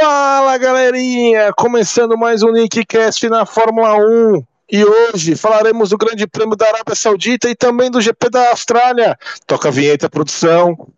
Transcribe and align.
Fala 0.00 0.56
galerinha! 0.58 1.52
Começando 1.54 2.16
mais 2.16 2.44
um 2.44 2.52
Nickcast 2.52 3.28
na 3.28 3.44
Fórmula 3.44 3.96
1. 3.96 4.44
E 4.70 4.84
hoje 4.84 5.34
falaremos 5.34 5.90
do 5.90 5.98
Grande 5.98 6.24
Prêmio 6.24 6.54
da 6.54 6.68
Arábia 6.68 6.94
Saudita 6.94 7.50
e 7.50 7.56
também 7.56 7.90
do 7.90 8.00
GP 8.00 8.30
da 8.30 8.50
Austrália. 8.50 9.18
Toca 9.44 9.66
a 9.66 9.72
vinheta, 9.72 10.08
produção. 10.08 10.88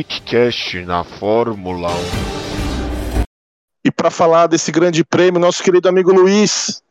Nickcast 0.00 0.82
na 0.86 1.04
Fórmula 1.04 1.90
1. 1.90 3.22
E 3.84 3.92
para 3.92 4.10
falar 4.10 4.46
desse 4.46 4.72
grande 4.72 5.04
prêmio, 5.04 5.38
nosso 5.38 5.62
querido 5.62 5.90
amigo 5.90 6.10
Luiz. 6.10 6.82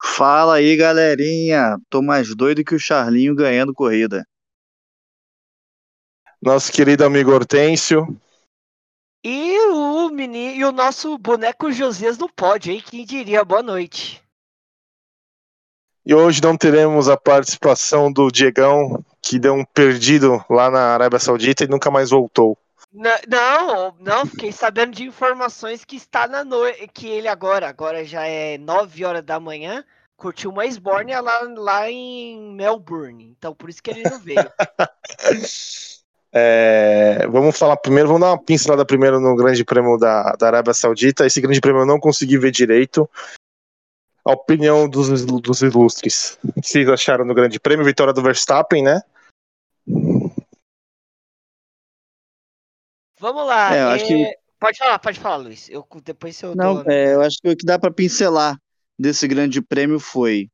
Fala 0.00 0.54
aí, 0.54 0.76
galerinha. 0.76 1.76
Tô 1.90 2.00
mais 2.00 2.36
doido 2.36 2.62
que 2.62 2.72
o 2.72 2.78
Charlinho 2.78 3.34
ganhando 3.34 3.74
corrida. 3.74 4.24
Nosso 6.40 6.70
querido 6.70 7.04
amigo 7.04 7.32
Hortêncio. 7.32 8.06
E 9.24 9.58
o 9.72 10.08
menino 10.08 10.54
e 10.54 10.64
o 10.64 10.70
nosso 10.70 11.18
boneco 11.18 11.72
Josias 11.72 12.16
não 12.16 12.28
pode, 12.28 12.70
hein? 12.70 12.80
Quem 12.80 13.04
diria? 13.04 13.44
Boa 13.44 13.60
noite. 13.60 14.22
E 16.06 16.14
hoje 16.14 16.40
não 16.40 16.56
teremos 16.56 17.08
a 17.08 17.16
participação 17.16 18.12
do 18.12 18.30
Diegão, 18.30 19.04
que 19.22 19.38
deu 19.38 19.54
um 19.54 19.64
perdido 19.64 20.44
lá 20.48 20.70
na 20.70 20.94
Arábia 20.94 21.18
Saudita 21.18 21.64
e 21.64 21.68
nunca 21.68 21.90
mais 21.90 22.10
voltou. 22.10 22.56
Não, 22.92 23.94
não, 24.00 24.26
fiquei 24.26 24.50
sabendo 24.50 24.92
de 24.92 25.04
informações 25.04 25.84
que 25.84 25.96
está 25.96 26.26
na 26.26 26.42
noite, 26.42 26.88
que 26.92 27.06
ele 27.06 27.28
agora, 27.28 27.68
agora 27.68 28.04
já 28.04 28.24
é 28.26 28.56
9 28.56 29.04
horas 29.04 29.22
da 29.22 29.38
manhã, 29.38 29.84
curtiu 30.16 30.50
uma 30.50 30.64
esbórnia 30.64 31.20
lá, 31.20 31.40
lá 31.56 31.90
em 31.90 32.54
Melbourne. 32.54 33.34
Então 33.38 33.54
por 33.54 33.68
isso 33.68 33.82
que 33.82 33.90
ele 33.90 34.02
não 34.02 34.18
veio. 34.18 34.38
É, 36.30 37.26
vamos 37.30 37.58
falar 37.58 37.76
primeiro, 37.78 38.06
vamos 38.08 38.20
dar 38.20 38.32
uma 38.32 38.42
pincelada 38.42 38.84
primeiro 38.84 39.18
no 39.18 39.34
Grande 39.34 39.64
Prêmio 39.64 39.96
da, 39.96 40.32
da 40.32 40.46
Arábia 40.46 40.74
Saudita. 40.74 41.24
Esse 41.24 41.40
Grande 41.40 41.60
Prêmio 41.60 41.82
eu 41.82 41.86
não 41.86 41.98
consegui 41.98 42.36
ver 42.36 42.50
direito. 42.50 43.08
A 44.28 44.32
opinião 44.32 44.86
dos, 44.86 45.24
dos 45.24 45.62
ilustres. 45.62 46.38
O 46.44 46.60
que 46.60 46.68
vocês 46.68 46.86
acharam 46.86 47.26
do 47.26 47.32
Grande 47.32 47.58
Prêmio? 47.58 47.82
Vitória 47.82 48.12
do 48.12 48.20
Verstappen, 48.22 48.82
né? 48.82 49.00
Vamos 53.18 53.46
lá. 53.46 53.74
É, 53.74 53.82
eu 53.84 53.88
acho 53.88 54.04
é, 54.04 54.08
que- 54.08 54.38
Pode 54.60 54.76
falar, 54.76 54.98
pode 54.98 55.18
falar, 55.20 55.36
Luiz. 55.36 55.70
Eu, 55.70 55.86
depois 56.04 56.42
eu 56.42 56.54
Não, 56.54 56.82
dou- 56.82 56.92
é, 56.92 57.14
eu 57.14 57.22
acho 57.22 57.38
que 57.40 57.48
o 57.48 57.56
que 57.56 57.64
dá 57.64 57.78
para 57.78 57.90
pincelar 57.90 58.58
desse 58.98 59.26
grande 59.26 59.62
prêmio 59.62 59.98
foi 59.98 60.50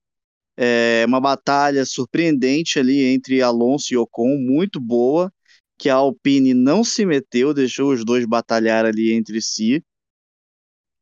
é, 0.57 1.05
uma 1.09 1.21
batalha 1.21 1.85
surpreendente 1.85 2.79
ali 2.79 3.03
entre 3.07 3.43
Alonso 3.43 3.93
e 3.93 3.97
Ocon, 3.97 4.37
muito 4.39 4.79
boa, 4.79 5.33
que 5.77 5.91
a 5.91 5.97
Alpine 5.97 6.55
não 6.55 6.85
se 6.85 7.05
meteu, 7.05 7.53
deixou 7.53 7.93
os 7.93 8.05
dois 8.05 8.25
batalhar 8.25 8.87
ali 8.87 9.13
entre 9.13 9.43
si. 9.43 9.83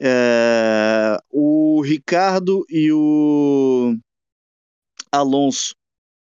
É, 0.04 1.16
o 1.30 1.80
Ricardo 1.80 2.64
e 2.68 2.90
o 2.90 3.96
Alonso 5.12 5.76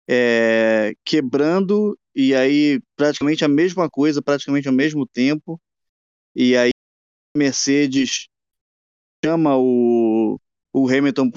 é, 0.07 0.93
quebrando, 1.03 1.97
e 2.13 2.35
aí 2.35 2.79
praticamente 2.95 3.43
a 3.43 3.47
mesma 3.47 3.89
coisa, 3.89 4.21
praticamente 4.21 4.67
ao 4.67 4.73
mesmo 4.73 5.07
tempo. 5.07 5.59
E 6.35 6.55
aí 6.55 6.69
Mercedes 7.35 8.27
chama 9.25 9.57
o, 9.57 10.39
o 10.71 10.87
Hamilton 10.87 11.31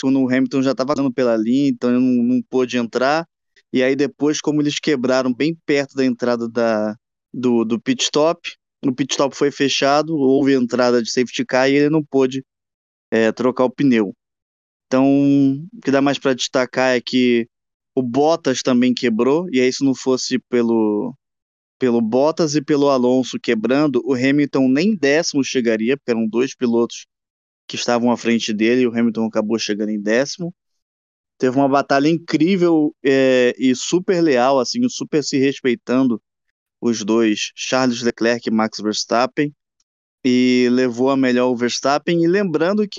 quando 0.00 0.20
o 0.20 0.28
Hamilton 0.28 0.62
já 0.62 0.70
estava 0.70 0.94
passando 0.94 1.12
pela 1.12 1.36
linha, 1.36 1.68
então 1.68 1.90
ele 1.90 1.98
não, 1.98 2.22
não 2.22 2.42
pôde 2.42 2.76
entrar. 2.76 3.26
E 3.72 3.82
aí 3.82 3.96
depois, 3.96 4.40
como 4.40 4.60
eles 4.62 4.78
quebraram 4.78 5.32
bem 5.34 5.56
perto 5.66 5.94
da 5.96 6.04
entrada 6.04 6.48
da, 6.48 6.96
do, 7.32 7.64
do 7.64 7.80
pit 7.80 8.04
stop, 8.04 8.56
o 8.84 8.94
pit 8.94 9.12
stop 9.12 9.36
foi 9.36 9.50
fechado, 9.50 10.16
houve 10.16 10.54
entrada 10.54 11.02
de 11.02 11.10
safety 11.10 11.44
car 11.44 11.68
e 11.70 11.74
ele 11.74 11.90
não 11.90 12.02
pôde 12.02 12.44
é, 13.10 13.30
trocar 13.30 13.64
o 13.64 13.70
pneu. 13.70 14.14
Então, 14.86 15.06
o 15.72 15.80
que 15.82 15.90
dá 15.90 16.02
mais 16.02 16.18
para 16.18 16.34
destacar 16.34 16.96
é 16.96 17.00
que 17.00 17.48
o 17.94 18.02
Bottas 18.02 18.60
também 18.62 18.92
quebrou, 18.92 19.46
e 19.50 19.60
aí 19.60 19.72
se 19.72 19.84
não 19.84 19.94
fosse 19.94 20.38
pelo, 20.48 21.14
pelo 21.78 22.00
Bottas 22.00 22.54
e 22.54 22.62
pelo 22.62 22.88
Alonso 22.88 23.38
quebrando, 23.40 24.02
o 24.04 24.14
Hamilton 24.14 24.68
nem 24.68 24.96
décimo 24.96 25.44
chegaria, 25.44 25.96
porque 25.96 26.10
eram 26.10 26.26
dois 26.26 26.54
pilotos 26.54 27.06
que 27.66 27.76
estavam 27.76 28.10
à 28.10 28.16
frente 28.16 28.52
dele, 28.52 28.82
e 28.82 28.86
o 28.86 28.90
Hamilton 28.90 29.26
acabou 29.26 29.58
chegando 29.58 29.90
em 29.90 30.00
décimo. 30.00 30.54
Teve 31.38 31.56
uma 31.56 31.68
batalha 31.68 32.08
incrível 32.08 32.94
é, 33.04 33.54
e 33.58 33.74
super 33.74 34.20
leal, 34.22 34.58
assim, 34.58 34.86
super 34.88 35.22
se 35.22 35.38
respeitando 35.38 36.20
os 36.82 37.04
dois, 37.04 37.52
Charles 37.54 38.02
Leclerc 38.02 38.48
e 38.48 38.52
Max 38.52 38.80
Verstappen, 38.80 39.54
e 40.24 40.68
levou 40.72 41.10
a 41.10 41.16
melhor 41.16 41.48
o 41.48 41.56
Verstappen, 41.56 42.24
e 42.24 42.26
lembrando 42.26 42.86
que 42.88 42.98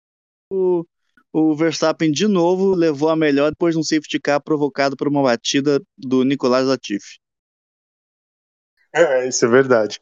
o, 0.49 0.85
o 1.33 1.53
Verstappen 1.53 2.09
de 2.09 2.25
novo 2.25 2.73
levou 2.73 3.09
a 3.09 3.15
melhor 3.15 3.51
depois 3.51 3.75
de 3.75 3.79
um 3.79 3.83
safety 3.83 4.21
car 4.21 4.41
provocado 4.41 4.95
por 4.95 5.09
uma 5.09 5.21
batida 5.21 5.81
do 5.97 6.23
Nicolas 6.23 6.65
Latifi. 6.65 7.19
É, 8.95 9.27
isso 9.27 9.43
é 9.45 9.49
verdade. 9.49 9.99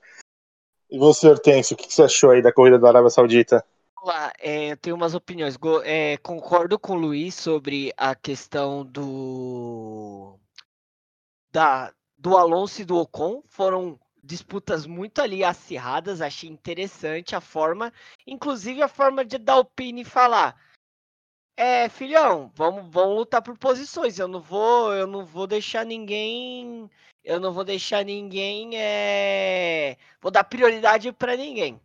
E 0.89 0.99
você, 0.99 1.27
Hortêncio, 1.27 1.73
o 1.73 1.77
que 1.77 1.91
você 1.91 2.03
achou 2.03 2.31
aí 2.31 2.41
da 2.41 2.53
corrida 2.53 2.77
da 2.77 2.89
Arábia 2.89 3.09
Saudita? 3.09 3.65
Vamos 3.95 4.13
lá, 4.13 4.31
é, 4.39 4.73
eu 4.73 4.77
tenho 4.77 4.95
umas 4.95 5.15
opiniões. 5.15 5.55
Go- 5.55 5.81
é, 5.83 6.17
concordo 6.17 6.77
com 6.77 6.93
o 6.93 6.99
Luiz 6.99 7.33
sobre 7.33 7.93
a 7.97 8.13
questão 8.13 8.85
do 8.85 10.37
da 11.51 11.93
do 12.21 12.37
Alonso 12.37 12.81
e 12.81 12.85
do 12.85 12.97
Ocon. 12.97 13.41
Foram 13.47 13.99
disputas 14.23 14.85
muito 14.85 15.21
ali 15.21 15.43
acirradas. 15.43 16.21
Achei 16.21 16.49
interessante 16.49 17.35
a 17.35 17.41
forma, 17.41 17.91
inclusive 18.27 18.81
a 18.81 18.87
forma 18.87 19.25
de 19.25 19.37
dar 19.39 19.53
Alpine 19.53 20.05
falar. 20.05 20.55
É, 21.57 21.89
filhão, 21.89 22.51
vamos, 22.55 22.91
vamos 22.91 23.17
lutar 23.17 23.41
por 23.41 23.57
posições. 23.57 24.19
Eu 24.19 24.27
não 24.27 24.39
vou, 24.39 24.93
eu 24.93 25.07
não 25.07 25.25
vou 25.25 25.47
deixar 25.47 25.85
ninguém, 25.85 26.89
eu 27.23 27.39
não 27.39 27.51
vou 27.51 27.63
deixar 27.63 28.05
ninguém, 28.05 28.77
é, 28.77 29.97
vou 30.21 30.31
dar 30.31 30.43
prioridade 30.43 31.11
para 31.11 31.35
ninguém. 31.35 31.81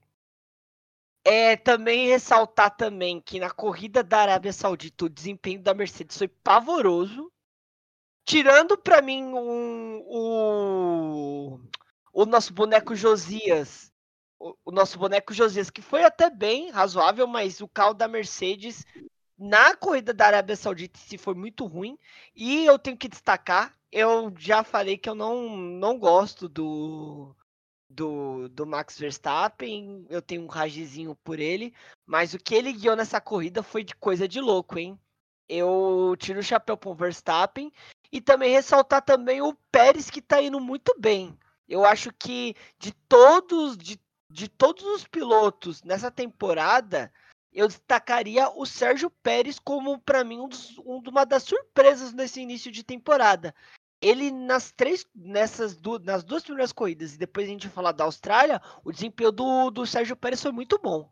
É 1.24 1.56
também 1.56 2.06
ressaltar 2.06 2.76
também 2.76 3.20
que 3.20 3.40
na 3.40 3.50
corrida 3.50 4.02
da 4.02 4.20
Arábia 4.20 4.52
Saudita 4.52 5.06
o 5.06 5.08
desempenho 5.08 5.60
da 5.60 5.74
Mercedes 5.74 6.16
foi 6.16 6.28
pavoroso. 6.28 7.32
Tirando 8.26 8.76
para 8.76 9.00
mim 9.00 9.22
um, 9.22 10.02
o, 10.04 11.60
o 12.12 12.26
nosso 12.26 12.52
boneco 12.52 12.96
Josias. 12.96 13.92
O, 14.36 14.54
o 14.64 14.72
nosso 14.72 14.98
boneco 14.98 15.32
Josias, 15.32 15.70
que 15.70 15.80
foi 15.80 16.02
até 16.02 16.28
bem 16.28 16.70
razoável, 16.70 17.26
mas 17.28 17.60
o 17.60 17.68
carro 17.68 17.94
da 17.94 18.08
Mercedes 18.08 18.84
na 19.38 19.76
corrida 19.76 20.12
da 20.12 20.26
Arábia 20.26 20.56
Saudita 20.56 20.98
se 20.98 21.16
foi 21.16 21.34
muito 21.34 21.66
ruim. 21.66 21.96
E 22.34 22.64
eu 22.66 22.80
tenho 22.80 22.96
que 22.96 23.08
destacar, 23.08 23.72
eu 23.92 24.34
já 24.36 24.64
falei 24.64 24.98
que 24.98 25.08
eu 25.08 25.14
não, 25.14 25.56
não 25.56 25.96
gosto 25.96 26.48
do, 26.48 27.32
do, 27.88 28.48
do 28.48 28.66
Max 28.66 28.98
Verstappen, 28.98 30.04
eu 30.10 30.20
tenho 30.20 30.42
um 30.42 30.48
ragizinho 30.48 31.14
por 31.22 31.38
ele, 31.38 31.72
mas 32.04 32.34
o 32.34 32.38
que 32.38 32.56
ele 32.56 32.72
guiou 32.72 32.96
nessa 32.96 33.20
corrida 33.20 33.62
foi 33.62 33.84
de 33.84 33.94
coisa 33.94 34.26
de 34.26 34.40
louco, 34.40 34.78
hein? 34.78 34.98
Eu 35.48 36.16
tiro 36.18 36.40
o 36.40 36.42
chapéu 36.42 36.76
pro 36.76 36.92
Verstappen 36.92 37.70
e 38.12 38.20
também 38.20 38.52
ressaltar 38.52 39.02
também 39.02 39.40
o 39.42 39.54
Pérez 39.70 40.10
que 40.10 40.22
tá 40.22 40.40
indo 40.40 40.60
muito 40.60 40.94
bem. 40.98 41.38
Eu 41.68 41.84
acho 41.84 42.12
que 42.12 42.54
de 42.78 42.92
todos 43.08 43.76
de, 43.76 44.00
de 44.30 44.48
todos 44.48 44.84
os 44.84 45.04
pilotos 45.04 45.82
nessa 45.82 46.10
temporada, 46.10 47.12
eu 47.52 47.66
destacaria 47.66 48.48
o 48.50 48.64
Sérgio 48.66 49.10
Pérez 49.10 49.58
como 49.58 49.98
para 49.98 50.22
mim 50.22 50.40
um 50.40 50.48
dos, 50.48 50.78
um, 50.78 51.02
uma 51.08 51.24
das 51.24 51.42
surpresas 51.42 52.12
nesse 52.12 52.40
início 52.40 52.70
de 52.70 52.84
temporada 52.84 53.54
ele 54.00 54.30
nas 54.30 54.70
três 54.70 55.06
nessas 55.14 55.74
duas, 55.76 56.02
nas 56.02 56.22
duas 56.22 56.42
primeiras 56.42 56.72
corridas 56.72 57.14
e 57.14 57.18
depois 57.18 57.46
a 57.46 57.50
gente 57.50 57.68
falar 57.68 57.92
da 57.92 58.04
Austrália, 58.04 58.60
o 58.84 58.92
desempenho 58.92 59.32
do, 59.32 59.70
do 59.70 59.86
Sérgio 59.86 60.16
Pérez 60.16 60.42
foi 60.42 60.52
muito 60.52 60.78
bom. 60.78 61.10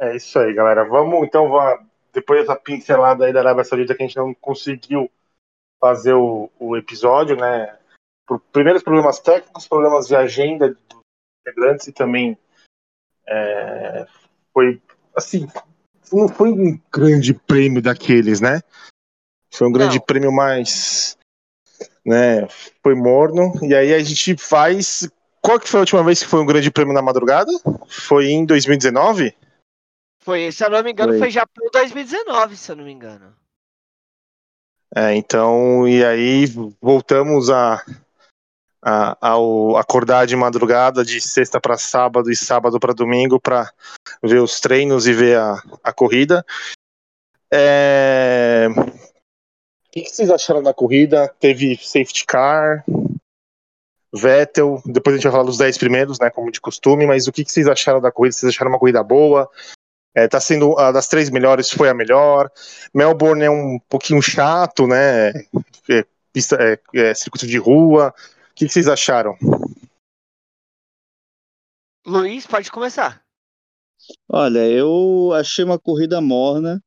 É 0.00 0.16
isso 0.16 0.38
aí, 0.38 0.52
galera. 0.52 0.84
Vamos 0.84 1.26
então, 1.26 1.48
vá- 1.48 1.84
depois 2.16 2.40
dessa 2.40 2.58
pincelada 2.58 3.26
aí 3.26 3.32
da 3.32 3.40
Arábia 3.40 3.62
Saudita 3.62 3.94
que 3.94 4.02
a 4.02 4.06
gente 4.06 4.16
não 4.16 4.32
conseguiu 4.32 5.10
fazer 5.78 6.14
o, 6.14 6.50
o 6.58 6.74
episódio, 6.74 7.36
né? 7.36 7.78
Por 8.26 8.40
primeiros 8.40 8.82
problemas 8.82 9.20
técnicos, 9.20 9.68
problemas 9.68 10.08
de 10.08 10.16
agenda 10.16 10.70
do 10.70 11.00
integrantes 11.42 11.86
e 11.86 11.92
também 11.92 12.38
é, 13.28 14.06
foi 14.50 14.80
assim, 15.14 15.46
não 16.10 16.26
foi 16.26 16.48
um 16.48 16.80
grande 16.90 17.34
prêmio 17.34 17.82
daqueles, 17.82 18.40
né? 18.40 18.62
Foi 19.52 19.68
um 19.68 19.72
grande 19.72 19.98
Não. 19.98 20.04
prêmio 20.06 20.32
mais, 20.32 21.18
né? 22.04 22.48
Foi 22.82 22.94
morno 22.94 23.52
e 23.62 23.74
aí 23.74 23.92
a 23.92 23.98
gente 23.98 24.38
faz. 24.38 25.06
Qual 25.42 25.60
que 25.60 25.68
foi 25.68 25.80
a 25.80 25.82
última 25.82 26.02
vez 26.02 26.22
que 26.22 26.28
foi 26.28 26.40
um 26.40 26.46
grande 26.46 26.70
prêmio 26.70 26.94
na 26.94 27.02
madrugada? 27.02 27.52
Foi 27.86 28.28
em 28.28 28.46
2019? 28.46 29.36
Foi, 30.26 30.50
se 30.50 30.64
eu 30.64 30.70
não 30.70 30.82
me 30.82 30.90
engano, 30.90 31.12
Foi. 31.12 31.20
foi 31.20 31.30
já 31.30 31.46
pro 31.46 31.70
2019, 31.70 32.56
se 32.56 32.72
eu 32.72 32.74
não 32.74 32.84
me 32.84 32.90
engano. 32.90 33.32
É, 34.92 35.14
então, 35.14 35.86
e 35.86 36.04
aí 36.04 36.46
voltamos 36.82 37.48
a, 37.48 37.80
a- 38.82 39.16
ao 39.20 39.76
acordar 39.76 40.26
de 40.26 40.34
madrugada, 40.34 41.04
de 41.04 41.20
sexta 41.20 41.60
para 41.60 41.78
sábado 41.78 42.28
e 42.28 42.34
sábado 42.34 42.80
para 42.80 42.92
domingo, 42.92 43.40
para 43.40 43.72
ver 44.20 44.40
os 44.40 44.58
treinos 44.58 45.06
e 45.06 45.12
ver 45.12 45.38
a, 45.38 45.62
a 45.84 45.92
corrida. 45.92 46.44
É, 47.52 48.66
O 48.68 49.90
que, 49.92 50.02
que 50.02 50.10
vocês 50.10 50.28
acharam 50.28 50.60
da 50.60 50.74
corrida? 50.74 51.28
Teve 51.38 51.76
safety 51.76 52.26
car, 52.26 52.84
Vettel, 54.12 54.82
depois 54.84 55.14
a 55.14 55.16
gente 55.18 55.24
vai 55.24 55.32
falar 55.32 55.44
dos 55.44 55.58
10 55.58 55.78
primeiros, 55.78 56.18
né, 56.18 56.30
como 56.30 56.50
de 56.50 56.60
costume, 56.60 57.06
mas 57.06 57.28
o 57.28 57.32
que, 57.32 57.44
que 57.44 57.52
vocês 57.52 57.68
acharam 57.68 58.00
da 58.00 58.10
corrida? 58.10 58.32
Vocês 58.34 58.52
acharam 58.52 58.72
uma 58.72 58.78
corrida 58.78 59.04
boa? 59.04 59.48
É, 60.16 60.26
tá 60.26 60.40
sendo 60.40 60.78
a 60.78 60.90
das 60.90 61.08
três 61.08 61.28
melhores, 61.28 61.70
foi 61.70 61.90
a 61.90 61.94
melhor. 61.94 62.50
Melbourne 62.94 63.44
é 63.44 63.50
um 63.50 63.78
pouquinho 63.86 64.22
chato, 64.22 64.86
né? 64.86 65.28
É, 65.90 66.06
pista, 66.32 66.56
é, 66.58 66.80
é 66.94 67.12
circuito 67.12 67.46
de 67.46 67.58
rua. 67.58 68.14
O 68.50 68.54
que, 68.54 68.64
que 68.64 68.72
vocês 68.72 68.88
acharam? 68.88 69.36
Luiz, 72.06 72.46
pode 72.46 72.72
começar. 72.72 73.22
Olha, 74.26 74.66
eu 74.66 75.34
achei 75.34 75.62
uma 75.62 75.78
corrida 75.78 76.18
morna. 76.18 76.82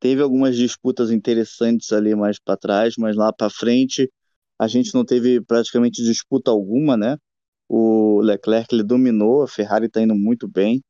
Teve 0.00 0.20
algumas 0.20 0.56
disputas 0.56 1.12
interessantes 1.12 1.92
ali 1.92 2.12
mais 2.16 2.40
para 2.40 2.56
trás, 2.56 2.94
mas 2.98 3.14
lá 3.14 3.32
para 3.32 3.48
frente 3.48 4.10
a 4.58 4.66
gente 4.66 4.92
não 4.92 5.04
teve 5.04 5.40
praticamente 5.40 6.02
disputa 6.02 6.50
alguma, 6.50 6.96
né? 6.96 7.18
O 7.68 8.20
Leclerc 8.20 8.74
ele 8.74 8.82
dominou, 8.82 9.44
a 9.44 9.48
Ferrari 9.48 9.86
está 9.86 10.02
indo 10.02 10.16
muito 10.16 10.48
bem 10.48 10.82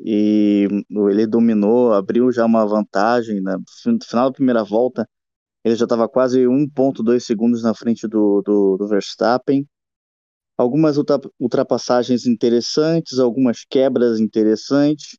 e 0.00 0.68
ele 1.10 1.26
dominou, 1.26 1.92
abriu 1.92 2.30
já 2.32 2.44
uma 2.46 2.66
vantagem 2.66 3.40
né? 3.42 3.56
no 3.86 3.98
final 4.04 4.30
da 4.30 4.34
primeira 4.34 4.64
volta. 4.64 5.08
Ele 5.64 5.76
já 5.76 5.84
estava 5.84 6.08
quase 6.08 6.46
1,2 6.46 7.24
segundos 7.26 7.62
na 7.62 7.74
frente 7.74 8.08
do, 8.08 8.42
do, 8.42 8.76
do 8.78 8.88
Verstappen. 8.88 9.66
Algumas 10.58 10.96
ultra- 10.98 11.20
ultrapassagens 11.40 12.26
interessantes, 12.26 13.18
algumas 13.18 13.64
quebras 13.68 14.20
interessantes 14.20 15.18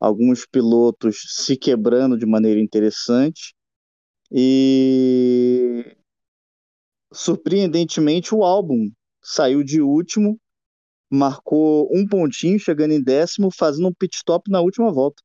alguns 0.00 0.46
pilotos 0.46 1.22
se 1.28 1.56
quebrando 1.56 2.16
de 2.18 2.26
maneira 2.26 2.60
interessante 2.60 3.54
e 4.32 5.96
surpreendentemente 7.12 8.34
o 8.34 8.42
álbum 8.44 8.90
saiu 9.22 9.62
de 9.62 9.80
último, 9.80 10.38
marcou 11.10 11.88
um 11.92 12.06
pontinho, 12.06 12.58
chegando 12.58 12.92
em 12.92 13.02
décimo, 13.02 13.50
fazendo 13.50 13.88
um 13.88 13.92
pit 13.92 14.16
stop 14.16 14.50
na 14.50 14.60
última 14.60 14.92
volta. 14.92 15.22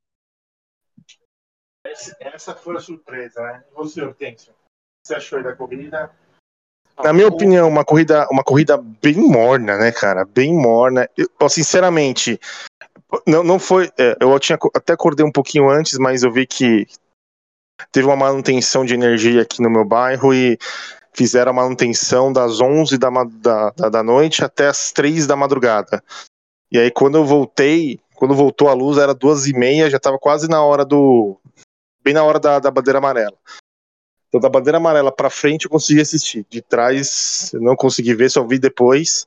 Essa 2.19 2.55
foi 2.55 2.75
a 2.75 2.79
surpresa, 2.79 3.41
né? 3.41 3.63
E 3.69 3.73
você, 3.73 4.01
Hortêncio? 4.01 4.51
O 4.51 4.55
que 4.55 5.07
você 5.07 5.15
achou 5.15 5.37
aí 5.37 5.43
da 5.43 5.55
corrida? 5.55 6.11
Na 7.03 7.13
minha 7.13 7.27
opinião, 7.27 7.67
uma 7.67 7.85
corrida, 7.85 8.27
uma 8.31 8.43
corrida 8.43 8.77
bem 8.77 9.15
morna, 9.15 9.77
né, 9.77 9.91
cara? 9.91 10.25
Bem 10.25 10.53
morna. 10.53 11.07
Eu, 11.15 11.49
sinceramente, 11.49 12.39
não, 13.27 13.43
não 13.43 13.59
foi. 13.59 13.91
é, 13.97 14.17
eu 14.19 14.39
tinha 14.39 14.57
até 14.73 14.93
acordei 14.93 15.25
um 15.25 15.31
pouquinho 15.31 15.69
antes, 15.69 15.99
mas 15.99 16.23
eu 16.23 16.31
vi 16.31 16.47
que 16.47 16.87
teve 17.91 18.07
uma 18.07 18.15
manutenção 18.15 18.85
de 18.85 18.93
energia 18.93 19.41
aqui 19.41 19.61
no 19.61 19.69
meu 19.69 19.85
bairro 19.85 20.33
e 20.33 20.57
fizeram 21.15 21.51
a 21.51 21.55
manutenção 21.55 22.31
das 22.31 22.59
11 22.59 22.97
da, 22.97 23.09
da, 23.09 23.89
da, 23.89 24.03
noite 24.03 24.43
até 24.43 24.67
as 24.67 24.91
3 24.91 25.25
da 25.25 25.35
madrugada. 25.35 26.03
E 26.71 26.77
aí, 26.77 26.91
quando 26.91 27.15
eu 27.15 27.25
voltei, 27.25 27.99
quando 28.15 28.35
voltou 28.35 28.67
a 28.67 28.73
luz, 28.73 28.97
era 28.97 29.13
duas 29.13 29.47
e 29.47 29.53
meia, 29.53 29.89
já 29.89 29.99
tava 29.99 30.19
quase 30.19 30.49
na 30.49 30.63
hora 30.63 30.83
do. 30.83 31.37
bem 32.03 32.13
na 32.13 32.23
hora 32.23 32.39
da, 32.39 32.59
da 32.59 32.69
bandeira 32.69 32.99
amarela. 32.99 33.37
Então, 34.27 34.41
da 34.41 34.49
bandeira 34.49 34.77
amarela 34.77 35.11
pra 35.11 35.29
frente 35.29 35.65
eu 35.65 35.71
consegui 35.71 36.01
assistir. 36.01 36.45
De 36.49 36.61
trás 36.61 37.51
eu 37.53 37.61
não 37.61 37.75
consegui 37.75 38.13
ver, 38.13 38.29
só 38.29 38.45
vi 38.45 38.59
depois. 38.59 39.25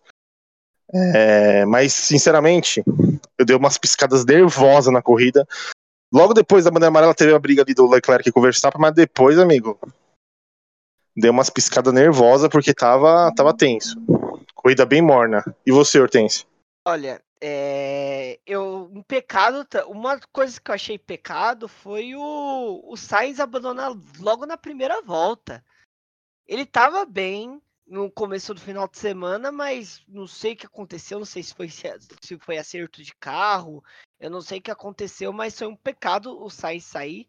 É, 0.92 1.64
mas, 1.64 1.94
sinceramente, 1.94 2.82
eu 3.38 3.44
dei 3.44 3.56
umas 3.56 3.78
piscadas 3.78 4.24
nervosas 4.24 4.92
na 4.92 5.00
corrida. 5.00 5.46
Logo 6.12 6.34
depois 6.34 6.64
da 6.64 6.70
bandeira 6.70 6.88
amarela 6.88 7.14
teve 7.14 7.34
a 7.34 7.38
briga 7.38 7.62
ali 7.62 7.74
do 7.74 7.88
Leclerc 7.88 8.30
com 8.32 8.40
o 8.40 8.42
Verstappen, 8.42 8.80
mas 8.80 8.94
depois, 8.94 9.38
amigo, 9.38 9.78
deu 11.18 11.32
umas 11.32 11.50
piscadas 11.50 11.92
nervosas 11.92 12.48
porque 12.48 12.72
tava, 12.72 13.32
tava 13.34 13.56
tenso. 13.56 14.00
Corrida 14.54 14.86
bem 14.86 15.02
morna. 15.02 15.44
E 15.66 15.72
você, 15.72 16.00
Hortêncio? 16.00 16.46
Olha, 16.86 17.20
é, 17.40 18.38
eu 18.46 18.90
um 18.92 19.02
pecado, 19.02 19.66
uma 19.88 20.20
coisa 20.32 20.60
que 20.60 20.70
eu 20.70 20.74
achei 20.74 20.98
pecado 20.98 21.68
foi 21.68 22.14
o, 22.14 22.82
o 22.84 22.96
Sainz 22.96 23.40
abandonar 23.40 23.92
logo 24.20 24.46
na 24.46 24.56
primeira 24.56 25.02
volta. 25.02 25.64
Ele 26.46 26.64
tava 26.64 27.04
bem 27.04 27.60
no 27.86 28.10
começo 28.10 28.54
do 28.54 28.60
final 28.60 28.86
de 28.86 28.98
semana, 28.98 29.50
mas 29.50 30.02
não 30.06 30.26
sei 30.26 30.52
o 30.52 30.56
que 30.56 30.66
aconteceu, 30.66 31.18
não 31.18 31.26
sei 31.26 31.42
se 31.42 31.54
foi, 31.54 31.68
se 31.68 32.38
foi 32.38 32.58
acerto 32.58 33.02
de 33.02 33.14
carro, 33.14 33.82
eu 34.20 34.30
não 34.30 34.40
sei 34.40 34.58
o 34.58 34.62
que 34.62 34.70
aconteceu, 34.70 35.32
mas 35.32 35.58
foi 35.58 35.66
um 35.66 35.76
pecado 35.76 36.40
o 36.40 36.48
Sainz 36.48 36.84
sair. 36.84 37.28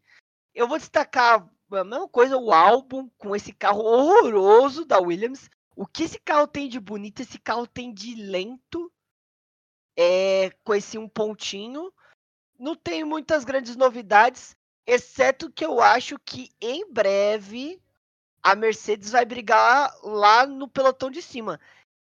Eu 0.54 0.68
vou 0.68 0.78
destacar 0.78 1.50
a 1.72 1.84
mesma 1.84 2.08
coisa, 2.08 2.38
o 2.38 2.52
álbum 2.52 3.10
com 3.18 3.36
esse 3.36 3.54
carro 3.54 3.82
horroroso 3.82 4.86
da 4.86 5.00
Williams. 5.00 5.50
O 5.76 5.86
que 5.86 6.04
esse 6.04 6.20
carro 6.20 6.48
tem 6.48 6.68
de 6.68 6.80
bonito, 6.80 7.22
esse 7.22 7.40
carro 7.40 7.66
tem 7.66 7.94
de 7.94 8.16
lento 8.16 8.92
é, 9.98 10.52
com 10.64 10.74
esse 10.74 10.98
um 10.98 11.08
pontinho. 11.08 11.92
Não 12.58 12.76
tem 12.76 13.04
muitas 13.04 13.46
grandes 13.46 13.76
novidades, 13.76 14.56
exceto 14.86 15.52
que 15.52 15.66
eu 15.66 15.80
acho 15.80 16.18
que 16.20 16.50
em 16.60 16.92
breve 16.92 17.82
a 18.42 18.56
Mercedes 18.56 19.12
vai 19.12 19.26
brigar 19.26 19.94
lá 20.04 20.46
no 20.46 20.68
pelotão 20.68 21.10
de 21.10 21.22
cima. 21.22 21.60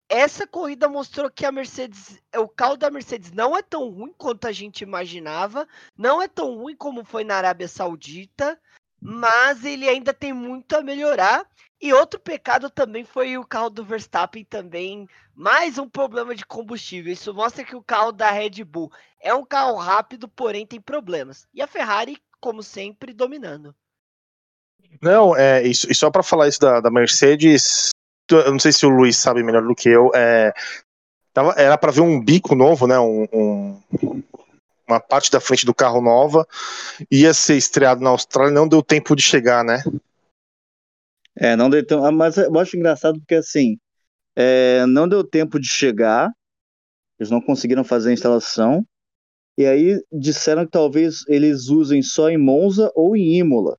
Essa 0.10 0.48
corrida 0.48 0.88
mostrou 0.88 1.30
que 1.30 1.46
a 1.46 1.52
Mercedes, 1.52 2.22
o 2.38 2.48
carro 2.48 2.78
da 2.78 2.90
Mercedes 2.90 3.32
não 3.32 3.58
é 3.58 3.62
tão 3.62 3.90
ruim 3.90 4.14
quanto 4.18 4.48
a 4.48 4.52
gente 4.54 4.82
imaginava, 4.82 5.68
não 5.98 6.22
é 6.22 6.28
tão 6.30 6.56
ruim 6.56 6.76
como 6.76 7.04
foi 7.04 7.26
na 7.26 7.36
Arábia 7.36 7.68
Saudita, 7.68 8.58
mas 9.02 9.64
ele 9.64 9.88
ainda 9.88 10.14
tem 10.14 10.34
muito 10.34 10.76
a 10.76 10.82
melhorar. 10.82 11.46
E 11.80 11.94
outro 11.94 12.20
pecado 12.20 12.70
também 12.72 13.04
foi 13.04 13.38
o 13.38 13.46
carro 13.46 13.70
do 13.70 13.86
Verstappen 13.86 14.44
também 14.44 15.08
mais 15.36 15.78
um 15.78 15.88
problema 15.88 16.34
de 16.34 16.44
combustível. 16.46 17.14
Isso 17.14 17.32
mostra 17.34 17.64
que 17.64 17.76
o 17.76 17.84
carro 17.84 18.12
da 18.12 18.32
Red 18.32 18.64
Bull 18.64 18.92
é 19.22 19.34
um 19.34 19.46
carro 19.46 19.76
rápido, 19.76 20.28
porém 20.28 20.66
tem 20.66 20.82
problemas. 20.82 21.48
E 21.54 21.62
a 21.62 21.68
Ferrari, 21.68 22.18
como 22.40 22.64
sempre, 22.64 23.14
dominando. 23.14 23.76
Não, 25.02 25.36
é, 25.36 25.62
isso, 25.62 25.92
e 25.92 25.94
só 25.94 26.10
pra 26.10 26.24
falar 26.24 26.48
isso 26.48 26.60
da, 26.60 26.80
da 26.80 26.90
Mercedes, 26.90 27.90
eu 28.32 28.52
não 28.52 28.60
sei 28.60 28.72
se 28.72 28.86
o 28.86 28.90
Luiz 28.90 29.18
sabe 29.18 29.44
melhor 29.44 29.62
do 29.62 29.76
que 29.76 29.90
eu, 29.90 30.10
é, 30.16 30.52
tava- 31.34 31.54
era 31.58 31.78
pra 31.78 31.92
ver 31.92 32.02
um 32.02 32.20
bico 32.20 32.56
novo, 32.56 32.88
né? 32.88 32.98
Um, 33.00 33.28
um- 33.32 34.24
uma 34.88 35.00
parte 35.00 35.30
da 35.32 35.40
frente 35.40 35.66
do 35.66 35.74
carro 35.74 36.02
nova, 36.02 36.48
ia 37.12 37.34
ser 37.34 37.58
estreado 37.58 38.02
na 38.02 38.10
Austrália, 38.10 38.54
não 38.54 38.68
deu 38.68 38.82
tempo 38.82 39.16
de 39.16 39.22
chegar, 39.22 39.64
né? 39.64 39.84
É, 41.36 41.56
não 41.56 41.70
deu 41.70 41.86
tempo, 41.86 42.04
ah, 42.04 42.12
mas 42.12 42.38
eu 42.38 42.58
acho 42.58 42.76
engraçado 42.76 43.20
porque 43.20 43.36
assim, 43.36 43.78
é, 44.36 44.86
não 44.86 45.08
deu 45.08 45.24
tempo 45.24 45.60
de 45.60 45.68
chegar, 45.68 46.32
eles 47.20 47.30
não 47.30 47.42
conseguiram 47.42 47.84
fazer 47.84 48.10
a 48.10 48.14
instalação, 48.14 48.86
e 49.58 49.66
aí 49.66 50.02
disseram 50.12 50.66
que 50.66 50.72
talvez 50.72 51.24
eles 51.28 51.68
usem 51.68 52.02
só 52.02 52.30
em 52.30 52.38
Monza 52.38 52.92
ou 52.96 53.16
em 53.16 53.40
Imola. 53.40 53.78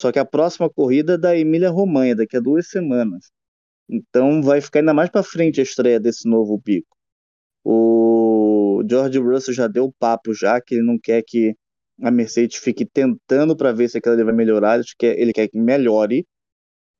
Só 0.00 0.12
que 0.12 0.18
a 0.18 0.24
próxima 0.24 0.70
corrida 0.70 1.14
é 1.14 1.18
da 1.18 1.36
Emília-Romanha, 1.36 2.14
daqui 2.14 2.36
a 2.36 2.40
duas 2.40 2.68
semanas. 2.68 3.30
Então 3.88 4.42
vai 4.42 4.60
ficar 4.60 4.78
ainda 4.78 4.94
mais 4.94 5.10
para 5.10 5.24
frente 5.24 5.60
a 5.60 5.62
estreia 5.64 5.98
desse 5.98 6.28
novo 6.28 6.56
bico. 6.64 6.97
O 7.70 8.82
George 8.88 9.18
Russell 9.18 9.52
já 9.52 9.68
deu 9.68 9.92
papo 9.98 10.32
já 10.32 10.58
que 10.58 10.76
ele 10.76 10.82
não 10.82 10.98
quer 10.98 11.22
que 11.22 11.54
a 12.02 12.10
Mercedes 12.10 12.56
fique 12.56 12.86
tentando 12.86 13.54
para 13.54 13.72
ver 13.72 13.90
se 13.90 13.98
aquela 13.98 14.16
ali 14.16 14.24
vai 14.24 14.32
melhorar, 14.32 14.76
ele 14.76 14.84
quer, 14.98 15.18
ele 15.18 15.32
que 15.34 15.58
melhore. 15.58 16.26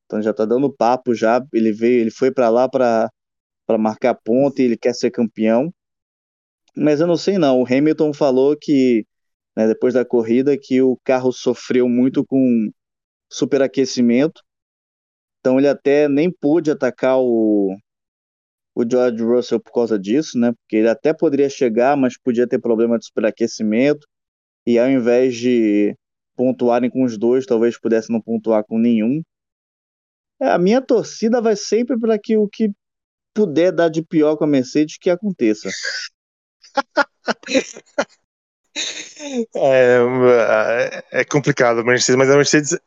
Então 0.05 0.21
já 0.21 0.35
tá 0.35 0.45
dando 0.45 0.71
papo 0.71 1.15
já, 1.15 1.43
ele 1.55 1.73
veio, 1.73 2.03
ele 2.03 2.11
foi 2.11 2.31
para 2.31 2.51
lá 2.51 2.69
para 2.69 3.11
para 3.67 3.79
marcar 3.79 4.15
ponto 4.15 4.61
e 4.61 4.65
ele 4.65 4.77
quer 4.77 4.95
ser 4.95 5.11
campeão. 5.11 5.73
Mas 6.77 7.01
eu 7.01 7.07
não 7.07 7.17
sei 7.17 7.39
não, 7.39 7.63
o 7.63 7.67
Hamilton 7.67 8.13
falou 8.13 8.55
que 8.55 9.07
né, 9.57 9.67
depois 9.69 9.95
da 9.95 10.05
corrida 10.05 10.57
que 10.61 10.83
o 10.83 10.99
carro 11.03 11.33
sofreu 11.33 11.89
muito 11.89 12.25
com 12.27 12.71
superaquecimento. 13.31 14.43
Então 15.41 15.59
ele 15.59 15.69
até 15.69 16.09
nem 16.09 16.31
pôde 16.31 16.71
atacar 16.71 17.19
o, 17.19 17.75
o 18.79 18.89
George 18.89 19.21
Russell 19.25 19.59
por 19.59 19.73
causa 19.73 19.99
disso, 19.99 20.39
né? 20.39 20.53
Porque 20.53 20.77
ele 20.77 20.89
até 20.89 21.13
poderia 21.13 21.51
chegar, 21.51 21.97
mas 21.97 22.17
podia 22.17 22.47
ter 22.47 22.61
problema 22.61 22.97
de 22.97 23.07
superaquecimento. 23.07 24.07
E 24.65 24.79
ao 24.79 24.89
invés 24.89 25.35
de 25.35 25.97
pontuarem 26.37 26.89
com 26.89 27.03
os 27.03 27.19
dois, 27.19 27.45
talvez 27.45 27.77
pudesse 27.77 28.13
não 28.13 28.21
pontuar 28.21 28.63
com 28.63 28.79
nenhum. 28.79 29.21
É, 30.41 30.51
a 30.51 30.59
minha 30.59 30.81
torcida 30.81 31.41
vai 31.41 31.57
sempre 31.57 31.99
para 31.99 32.17
que 32.17 32.37
o 32.37 32.47
que 32.47 32.71
puder 33.35 33.73
dar 33.73 33.89
de 33.89 34.01
pior 34.01 34.37
com 34.37 34.45
a 34.45 34.47
Mercedes 34.47 34.97
que 34.97 35.11
aconteça. 35.11 35.69
É, 39.55 41.05
é 41.11 41.25
complicado 41.25 41.81
a 41.81 41.85
Mercedes, 41.85 42.17
mas 42.17 42.31
a 42.31 42.37
Mercedes, 42.37 42.79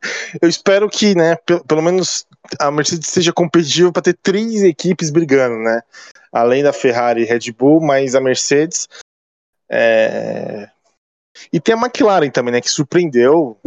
eu 0.41 0.50
espero 0.50 0.89
que, 0.89 1.15
né, 1.15 1.36
pelo, 1.36 1.63
pelo 1.65 1.81
menos 1.81 2.25
a 2.60 2.71
Mercedes 2.71 3.10
seja 3.10 3.33
competitiva 3.33 3.91
para 3.91 4.01
ter 4.01 4.17
três 4.21 4.63
equipes 4.63 5.10
brigando, 5.10 5.57
né? 5.57 5.81
Além 6.31 6.63
da 6.63 6.74
Ferrari 6.74 7.21
e 7.21 7.25
Red 7.25 7.51
Bull, 7.51 7.81
mas 7.81 8.15
a 8.15 8.21
Mercedes. 8.21 8.88
É... 9.69 10.69
E 11.51 11.60
tem 11.60 11.75
a 11.75 11.77
McLaren 11.77 12.29
também, 12.29 12.53
né, 12.53 12.62
que 12.62 12.69
surpreendeu. 12.69 13.57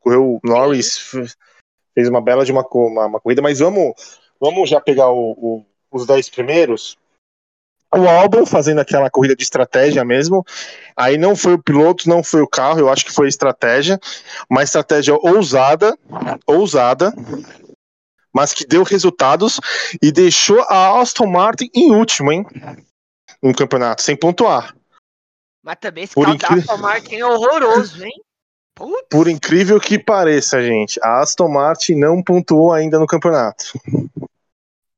Correu 0.00 0.38
Norris, 0.44 0.98
fez 1.94 2.08
uma 2.08 2.20
bela 2.20 2.44
de 2.44 2.52
uma, 2.52 2.66
uma, 2.70 3.06
uma 3.06 3.20
corrida, 3.20 3.40
mas 3.40 3.60
vamos, 3.60 3.94
vamos 4.38 4.68
já 4.68 4.80
pegar 4.80 5.10
o, 5.10 5.32
o, 5.32 5.66
os 5.90 6.06
dez 6.06 6.28
primeiros 6.28 6.98
o 7.98 8.08
álbum 8.08 8.44
fazendo 8.44 8.80
aquela 8.80 9.10
corrida 9.10 9.36
de 9.36 9.42
estratégia 9.42 10.04
mesmo. 10.04 10.44
Aí 10.96 11.16
não 11.16 11.34
foi 11.34 11.54
o 11.54 11.62
piloto, 11.62 12.08
não 12.08 12.22
foi 12.22 12.42
o 12.42 12.48
carro, 12.48 12.80
eu 12.80 12.88
acho 12.88 13.04
que 13.04 13.12
foi 13.12 13.26
a 13.26 13.28
estratégia. 13.28 13.98
Uma 14.48 14.62
estratégia 14.62 15.14
ousada, 15.14 15.96
ousada, 16.46 17.12
mas 18.32 18.52
que 18.52 18.66
deu 18.66 18.82
resultados 18.82 19.60
e 20.02 20.10
deixou 20.10 20.60
a 20.68 21.00
Aston 21.00 21.26
Martin 21.26 21.70
em 21.74 21.92
último, 21.92 22.32
hein? 22.32 22.44
No 23.42 23.54
campeonato, 23.54 24.02
sem 24.02 24.16
pontuar. 24.16 24.74
Mas 25.62 25.76
também 25.80 26.04
esse 26.04 26.14
Por 26.14 26.24
carro 26.24 26.34
incri... 26.34 26.66
da 26.66 26.72
Aston 26.74 26.82
Martin 26.82 27.14
é 27.16 27.26
horroroso, 27.26 28.04
hein? 28.04 28.20
Putz. 28.74 29.06
Por 29.08 29.28
incrível 29.28 29.80
que 29.80 29.98
pareça, 29.98 30.60
gente, 30.60 30.98
a 31.00 31.20
Aston 31.20 31.48
Martin 31.48 31.94
não 31.94 32.20
pontuou 32.20 32.72
ainda 32.72 32.98
no 32.98 33.06
campeonato. 33.06 33.78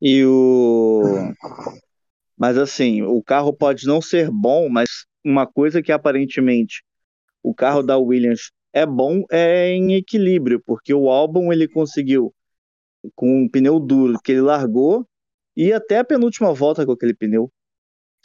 E 0.00 0.24
o 0.24 1.32
mas 2.36 2.58
assim, 2.58 3.02
o 3.02 3.22
carro 3.22 3.52
pode 3.52 3.86
não 3.86 4.00
ser 4.00 4.30
bom, 4.30 4.68
mas 4.68 5.06
uma 5.24 5.46
coisa 5.46 5.82
que 5.82 5.90
aparentemente 5.90 6.84
o 7.42 7.54
carro 7.54 7.82
da 7.82 7.96
Williams 7.96 8.50
é 8.72 8.84
bom 8.84 9.24
é 9.30 9.70
em 9.70 9.94
equilíbrio, 9.94 10.62
porque 10.64 10.92
o 10.92 11.08
álbum 11.08 11.52
ele 11.52 11.66
conseguiu 11.66 12.34
com 13.14 13.44
um 13.44 13.48
pneu 13.48 13.80
duro 13.80 14.20
que 14.22 14.32
ele 14.32 14.42
largou 14.42 15.06
e 15.56 15.72
até 15.72 15.98
a 15.98 16.04
penúltima 16.04 16.52
volta 16.52 16.84
com 16.84 16.92
aquele 16.92 17.14
pneu. 17.14 17.50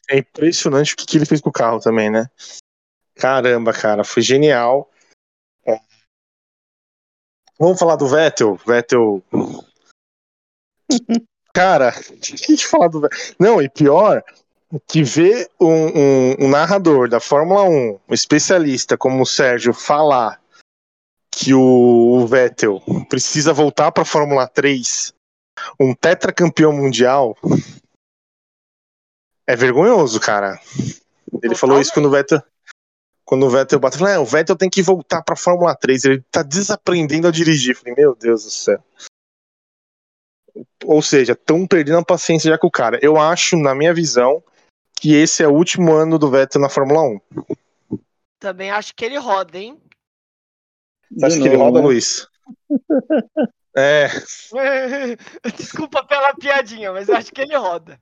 É 0.10 0.18
impressionante 0.18 0.94
o 0.94 0.98
que, 0.98 1.06
que 1.06 1.18
ele 1.18 1.26
fez 1.26 1.40
com 1.40 1.50
o 1.50 1.54
carro 1.54 1.80
também, 1.80 2.10
né? 2.10 2.26
Caramba, 3.16 3.72
cara, 3.72 4.04
foi 4.04 4.22
genial. 4.22 4.92
É. 5.66 5.80
Vamos 7.58 7.80
falar 7.80 7.96
do 7.96 8.08
Vettel. 8.08 8.58
Vettel 8.66 9.24
Cara, 11.54 11.92
que 12.22 12.58
falar 12.66 12.88
do. 12.88 13.08
Não, 13.40 13.62
e 13.62 13.70
pior, 13.70 14.24
que 14.88 15.04
ver 15.04 15.50
um, 15.60 15.68
um, 15.68 16.36
um, 16.46 16.50
narrador 16.50 17.10
da 17.10 17.20
Fórmula 17.20 17.64
1, 17.64 18.00
um 18.08 18.14
especialista 18.14 18.98
como 18.98 19.24
o 19.24 19.26
Sérgio, 19.26 19.74
falar 19.74 20.40
que 21.30 21.54
o 21.54 22.26
Vettel 22.28 22.82
precisa 23.10 23.54
voltar 23.54 23.92
para 23.92 24.04
a 24.04 24.06
Fórmula 24.06 24.48
3, 24.48 25.14
um 25.80 25.94
tetracampeão 25.94 26.72
mundial, 26.72 27.38
é 29.48 29.56
vergonhoso, 29.56 30.20
cara. 30.20 30.60
Ele 31.42 31.56
falou 31.56 31.80
isso 31.80 31.94
quando 31.94 32.06
o 32.06 32.12
Vettel. 32.12 32.42
Quando 33.26 33.46
o 33.46 33.50
Vettel 33.50 33.80
bateu, 33.80 34.00
falou, 34.00 34.14
é, 34.14 34.20
o 34.20 34.26
Vettel 34.26 34.58
tem 34.58 34.70
que 34.70 34.82
voltar 34.82 35.22
para 35.22 35.34
a 35.34 35.38
Fórmula 35.38 35.74
3, 35.74 36.04
ele 36.04 36.24
tá 36.30 36.44
desaprendendo 36.44 37.28
a 37.28 37.32
dirigir. 37.32 37.76
Falei, 37.76 37.96
meu 37.96 38.14
Deus 38.14 38.44
do 38.44 38.50
céu. 38.50 38.84
Ou 40.86 41.02
seja, 41.02 41.34
estão 41.34 41.68
perdendo 41.68 42.00
a 42.00 42.06
paciência 42.06 42.50
já 42.50 42.58
com 42.58 42.68
o 42.68 42.72
cara. 42.72 43.00
Eu 43.02 43.18
acho, 43.18 43.58
na 43.58 43.74
minha 43.76 43.94
visão, 43.94 44.44
que 45.00 45.14
esse 45.14 45.44
é 45.44 45.48
o 45.48 45.54
último 45.54 45.94
ano 45.94 46.20
do 46.20 46.30
Vettel 46.30 46.62
na 46.62 46.70
Fórmula 46.70 47.02
1. 47.02 47.20
Também 48.40 48.72
acho 48.72 48.96
que 48.96 49.06
ele 49.06 49.18
roda, 49.18 49.58
hein? 49.58 49.80
Você 51.12 51.26
acha 51.26 51.40
que 51.40 51.48
ele 51.48 51.58
roda, 51.58 51.82
Luiz? 51.82 52.28
é. 53.76 54.08
Desculpa 55.58 56.04
pela 56.04 56.34
piadinha, 56.34 56.92
mas 56.92 57.10
acho 57.10 57.32
que 57.32 57.42
ele 57.42 57.56
roda. 57.56 58.00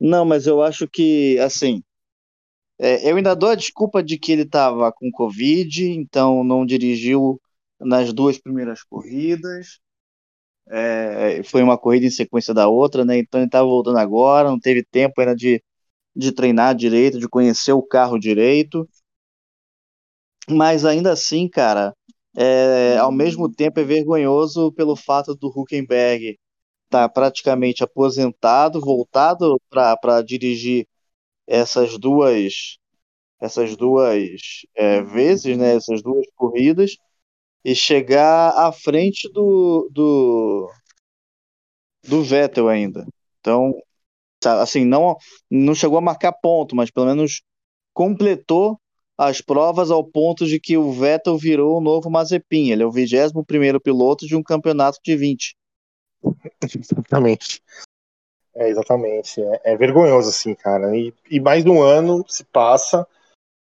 Não, 0.00 0.24
mas 0.24 0.46
eu 0.46 0.62
acho 0.62 0.88
que, 0.88 1.38
assim, 1.38 1.82
é, 2.78 3.10
eu 3.10 3.16
ainda 3.16 3.36
dou 3.36 3.50
a 3.50 3.54
desculpa 3.54 4.02
de 4.02 4.18
que 4.18 4.32
ele 4.32 4.42
estava 4.42 4.90
com 4.90 5.10
Covid, 5.10 5.84
então 5.90 6.42
não 6.42 6.64
dirigiu 6.64 7.38
nas 7.78 8.10
duas 8.12 8.38
primeiras 8.38 8.82
corridas. 8.82 9.80
É, 10.70 11.42
foi 11.44 11.62
uma 11.62 11.76
corrida 11.78 12.06
em 12.06 12.10
sequência 12.10 12.54
da 12.54 12.68
outra, 12.68 13.04
né? 13.04 13.18
Então 13.18 13.40
ele 13.40 13.46
estava 13.48 13.66
voltando 13.66 13.98
agora, 13.98 14.48
não 14.50 14.60
teve 14.60 14.84
tempo 14.84 15.20
ainda 15.20 15.34
de, 15.34 15.62
de 16.14 16.32
treinar 16.32 16.74
direito, 16.74 17.18
de 17.18 17.28
conhecer 17.28 17.72
o 17.72 17.82
carro 17.82 18.18
direito. 18.18 18.88
Mas 20.48 20.84
ainda 20.84 21.12
assim, 21.12 21.48
cara, 21.48 21.94
é, 22.36 22.96
ao 22.98 23.12
mesmo 23.12 23.48
tempo 23.52 23.80
é 23.80 23.84
vergonhoso 23.84 24.72
pelo 24.72 24.96
fato 24.96 25.34
do 25.34 25.48
Huckenberg 25.48 26.38
estar 26.86 27.08
tá 27.08 27.08
praticamente 27.08 27.84
aposentado, 27.84 28.80
voltado 28.80 29.60
para 29.70 30.22
dirigir 30.22 30.86
essas 31.46 31.98
duas 31.98 32.78
essas 33.40 33.76
duas 33.76 34.40
é, 34.74 35.02
vezes, 35.02 35.56
né? 35.56 35.74
Essas 35.76 36.02
duas 36.02 36.26
corridas 36.36 36.96
e 37.64 37.74
chegar 37.74 38.50
à 38.56 38.72
frente 38.72 39.30
do, 39.32 39.88
do, 39.92 40.70
do 42.06 42.22
Vettel 42.22 42.68
ainda. 42.68 43.06
Então, 43.40 43.74
assim, 44.44 44.84
não, 44.84 45.16
não 45.50 45.74
chegou 45.74 45.98
a 45.98 46.02
marcar 46.02 46.32
ponto, 46.32 46.74
mas 46.74 46.90
pelo 46.90 47.06
menos 47.06 47.42
completou 47.92 48.80
as 49.16 49.42
provas 49.42 49.90
ao 49.90 50.02
ponto 50.02 50.46
de 50.46 50.58
que 50.58 50.78
o 50.78 50.92
Vettel 50.92 51.36
virou 51.36 51.76
o 51.76 51.80
novo 51.80 52.10
Mazepin. 52.10 52.70
Ele 52.70 52.82
é 52.82 52.86
o 52.86 52.90
21 52.90 53.44
primeiro 53.44 53.78
piloto 53.78 54.26
de 54.26 54.34
um 54.34 54.42
campeonato 54.42 54.98
de 55.04 55.14
20. 55.14 55.54
Exatamente. 56.62 57.62
É, 58.54 58.68
exatamente. 58.68 59.42
É, 59.42 59.72
é 59.72 59.76
vergonhoso, 59.76 60.30
assim, 60.30 60.54
cara. 60.54 60.96
E, 60.96 61.12
e 61.30 61.38
mais 61.38 61.64
um 61.66 61.82
ano 61.82 62.24
se 62.26 62.44
passa 62.44 63.06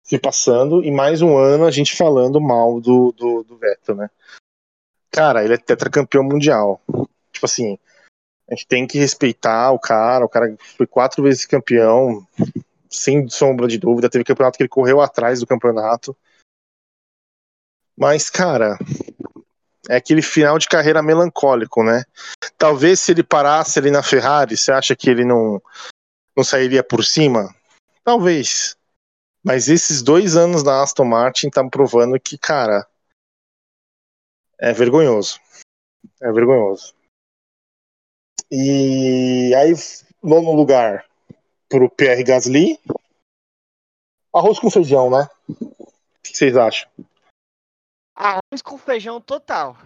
se 0.05 0.19
passando 0.19 0.85
e 0.85 0.91
mais 0.91 1.23
um 1.23 1.37
ano 1.37 1.65
a 1.65 1.71
gente 1.71 1.97
falando 1.97 2.41
mal 2.41 2.79
do, 2.81 3.11
do, 3.13 3.43
do 3.43 3.57
Vettel, 3.57 3.97
né? 3.97 4.11
Cara, 5.11 5.43
ele 5.43 5.55
é 5.55 5.57
tetracampeão 5.57 6.23
mundial. 6.23 6.81
Tipo 7.33 7.47
assim, 7.47 7.79
a 8.49 8.55
gente 8.55 8.67
tem 8.67 8.87
que 8.87 8.99
respeitar 8.99 9.73
o 9.73 9.79
cara. 9.79 10.25
O 10.25 10.29
cara 10.29 10.55
foi 10.77 10.87
quatro 10.87 11.23
vezes 11.23 11.47
campeão, 11.47 12.27
sem 12.91 13.29
sombra 13.29 13.67
de 13.67 13.79
dúvida. 13.79 14.11
Teve 14.11 14.25
campeonato 14.25 14.57
que 14.57 14.63
ele 14.63 14.69
correu 14.69 15.01
atrás 15.01 15.41
do 15.41 15.47
campeonato. 15.47 16.17
Mas, 17.97 18.29
cara, 18.29 18.77
é 19.89 19.97
aquele 19.97 20.21
final 20.21 20.59
de 20.59 20.69
carreira 20.69 21.03
melancólico, 21.03 21.83
né? 21.83 22.05
Talvez 22.59 23.01
se 23.01 23.13
ele 23.13 23.23
parasse 23.23 23.79
ali 23.79 23.91
na 23.91 24.03
Ferrari, 24.03 24.57
você 24.57 24.73
acha 24.73 24.97
que 24.97 25.09
ele 25.09 25.25
não, 25.25 25.63
não 26.37 26.45
sairia 26.45 26.83
por 26.83 27.05
cima? 27.05 27.55
Talvez. 28.03 28.77
Mas 29.45 29.69
esses 29.69 30.03
dois 30.03 30.37
anos 30.37 30.63
da 30.63 30.83
Aston 30.83 31.05
Martin 31.05 31.49
estão 31.49 31.69
provando 31.69 32.19
que, 32.19 32.39
cara, 32.39 32.89
é 34.59 34.73
vergonhoso. 34.73 35.39
É 36.23 36.33
vergonhoso. 36.33 36.95
E 38.51 39.55
aí, 39.55 39.75
nono 40.23 40.53
lugar 40.53 41.07
pro 41.69 41.91
Pierre 41.91 42.25
Gasly. 42.25 42.81
Arroz 44.33 44.59
com 44.59 44.71
feijão, 44.71 45.11
né? 45.11 45.29
O 45.49 45.87
que 46.23 46.37
vocês 46.37 46.57
acham? 46.57 46.91
Arroz 48.15 48.63
com 48.63 48.79
feijão 48.79 49.21
total. 49.21 49.77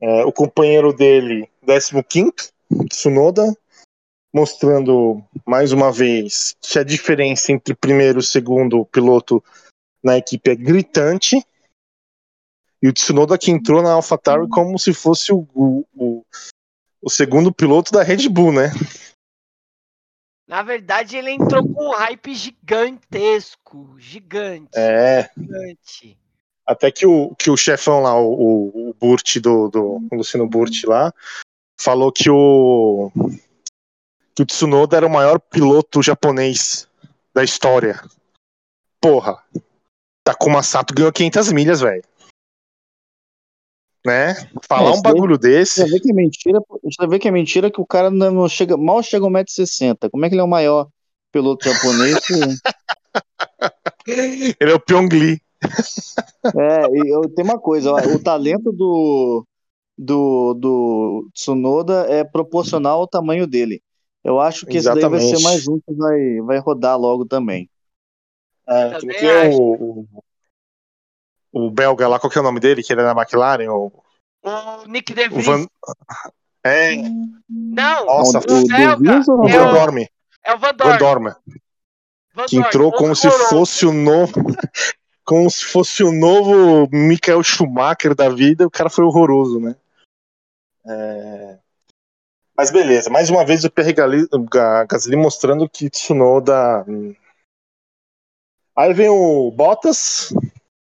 É, 0.00 0.24
o 0.24 0.32
companheiro 0.32 0.92
dele, 0.92 1.50
15, 2.08 2.52
Tsunoda, 2.88 3.56
mostrando 4.32 5.22
mais 5.46 5.72
uma 5.72 5.92
vez 5.92 6.56
que 6.60 6.78
a 6.78 6.84
diferença 6.84 7.52
entre 7.52 7.74
primeiro 7.74 8.20
e 8.20 8.22
segundo 8.22 8.84
piloto 8.86 9.44
na 10.02 10.16
equipe 10.16 10.50
é 10.50 10.56
gritante. 10.56 11.44
E 12.82 12.88
o 12.88 12.92
Tsunoda 12.92 13.38
que 13.38 13.50
entrou 13.50 13.82
na 13.82 13.92
AlphaTauri 13.92 14.48
como 14.48 14.78
se 14.78 14.92
fosse 14.92 15.32
o, 15.32 15.46
o, 15.94 16.24
o, 17.00 17.10
segundo 17.10 17.52
piloto 17.52 17.92
da 17.92 18.02
Red 18.02 18.28
Bull, 18.28 18.52
né? 18.52 18.70
Na 20.48 20.62
verdade, 20.62 21.16
ele 21.16 21.30
entrou 21.30 21.62
com 21.62 21.88
um 21.88 21.92
hype 21.92 22.34
gigantesco. 22.34 23.94
Gigante. 23.98 24.70
É. 24.74 25.30
Gigante. 25.36 26.18
Até 26.66 26.90
que 26.90 27.06
o, 27.06 27.34
que 27.36 27.50
o 27.50 27.56
chefão 27.56 28.00
lá, 28.02 28.20
o, 28.20 28.90
o 28.90 28.94
Burt 28.94 29.38
do, 29.38 29.68
do 29.68 30.00
o 30.10 30.16
Luciano 30.16 30.48
Burt 30.48 30.84
lá, 30.84 31.12
falou 31.80 32.10
que 32.10 32.28
o 32.30 33.12
que 34.34 34.42
o 34.42 34.46
Tsunoda 34.46 34.96
era 34.96 35.06
o 35.06 35.10
maior 35.10 35.38
piloto 35.38 36.02
japonês 36.02 36.88
da 37.34 37.42
história. 37.44 38.00
Porra. 39.00 39.42
Takuma 40.24 40.62
Sato 40.62 40.94
ganhou 40.94 41.12
500 41.12 41.52
milhas, 41.52 41.80
velho. 41.80 42.02
Né? 44.04 44.34
Falar 44.68 44.88
É, 44.88 44.90
um 44.90 44.92
isso 44.94 45.02
daí- 45.02 45.12
bagulho 45.12 45.38
desse. 45.38 45.82
Você 45.82 45.90
vê 45.90 46.00
que 46.00 46.10
é 46.10 46.14
mentira, 46.14 46.60
você 46.82 47.06
vê 47.06 47.18
que 47.18 47.28
é 47.28 47.30
mentira 47.30 47.70
que 47.70 47.80
o 47.80 47.86
cara 47.86 48.10
não 48.10 48.48
chega, 48.48 48.76
mal 48.76 49.02
chega 49.02 49.24
a 49.26 49.28
1,60m. 49.28 50.10
Como 50.10 50.24
é 50.24 50.28
que 50.28 50.34
ele 50.34 50.40
é 50.40 50.44
o 50.44 50.48
maior 50.48 50.88
piloto 51.32 51.68
japonês? 51.68 52.18
Ele 54.04 54.72
é 54.72 54.74
o 54.74 54.80
Pyongli. 54.80 55.40
É, 56.44 56.86
eu 57.06 57.28
tenho 57.32 57.48
uma 57.48 57.58
coisa, 57.60 57.92
ó, 57.92 57.96
o 58.00 58.18
talento 58.20 58.72
do, 58.72 59.46
do, 59.96 60.54
do 60.54 61.30
Tsunoda 61.32 62.06
é 62.08 62.24
proporcional 62.24 62.98
ao 63.00 63.06
tamanho 63.06 63.46
dele. 63.46 63.80
Eu 64.24 64.38
acho 64.40 64.66
que 64.66 64.76
esse 64.76 64.86
daí 64.92 65.00
vai 65.00 65.20
ser 65.20 65.26
Exatamente. 65.34 65.42
mais 65.42 65.68
um 65.68 65.80
que 65.80 65.92
vai, 65.94 66.40
vai 66.42 66.58
rodar 66.58 66.98
logo 66.98 67.24
também. 67.26 67.68
É, 68.66 68.90
Também 68.98 69.18
tem 69.18 69.58
o, 69.58 70.06
o, 71.52 71.66
o 71.66 71.70
belga 71.70 72.06
lá, 72.06 72.20
qual 72.20 72.30
que 72.30 72.38
é 72.38 72.40
o 72.40 72.44
nome 72.44 72.60
dele? 72.60 72.82
Que 72.82 72.92
ele 72.92 73.00
é 73.00 73.04
na 73.04 73.20
McLaren? 73.20 73.68
O, 73.70 73.92
O 74.44 74.86
Nick 74.86 75.12
De 75.12 75.26
o 75.26 75.30
Vries. 75.30 75.46
Van. 75.46 75.66
É, 76.64 76.94
Não, 77.48 78.06
Nossa, 78.06 78.38
o, 78.38 78.42
o 78.42 78.66
belga 78.68 79.20
ou 79.28 79.40
o 79.40 79.48
é 79.48 79.52
Van 79.58 79.68
o- 79.68 79.72
Dorme. 79.72 80.08
é 80.44 80.54
o 80.54 80.58
Van. 80.58 80.72
Dorme. 80.98 81.30
Van 82.34 82.46
Que 82.46 82.56
Dorn, 82.56 82.68
entrou 82.68 82.92
como 82.92 83.16
se 83.16 83.28
fosse 83.30 83.84
o 83.86 83.92
novo. 83.92 84.32
Como 85.24 85.48
se 85.48 85.64
fosse 85.64 86.02
o 86.02 86.10
novo 86.10 86.88
Michael 86.90 87.44
Schumacher 87.44 88.12
da 88.12 88.28
vida, 88.28 88.66
o 88.66 88.70
cara 88.70 88.90
foi 88.90 89.04
horroroso, 89.04 89.60
né? 89.60 89.76
É, 90.84 91.58
Mas 92.56 92.70
beleza, 92.70 93.08
mais 93.08 93.30
uma 93.30 93.44
vez 93.44 93.64
o 93.64 93.70
Ga- 94.44 94.84
Gasly 94.84 95.16
mostrando 95.16 95.68
que 95.68 95.88
Tsunoda. 95.88 96.84
hum. 96.86 97.14
Aí 98.76 98.92
vem 98.94 99.08
o 99.08 99.50
Bottas, 99.50 100.32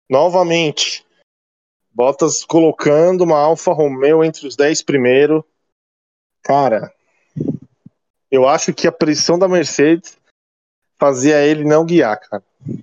novamente. 0.08 1.06
Bottas 1.90 2.44
colocando 2.44 3.24
uma 3.24 3.38
Alfa 3.38 3.72
Romeo 3.72 4.22
entre 4.22 4.46
os 4.46 4.56
10 4.56 4.82
primeiros. 4.82 5.42
Cara, 6.42 6.94
eu 8.30 8.48
acho 8.48 8.72
que 8.72 8.86
a 8.86 8.92
pressão 8.92 9.38
da 9.38 9.48
Mercedes 9.48 10.18
fazia 10.98 11.44
ele 11.44 11.64
não 11.64 11.84
guiar, 11.84 12.20
cara. 12.20 12.44
O 12.68 12.82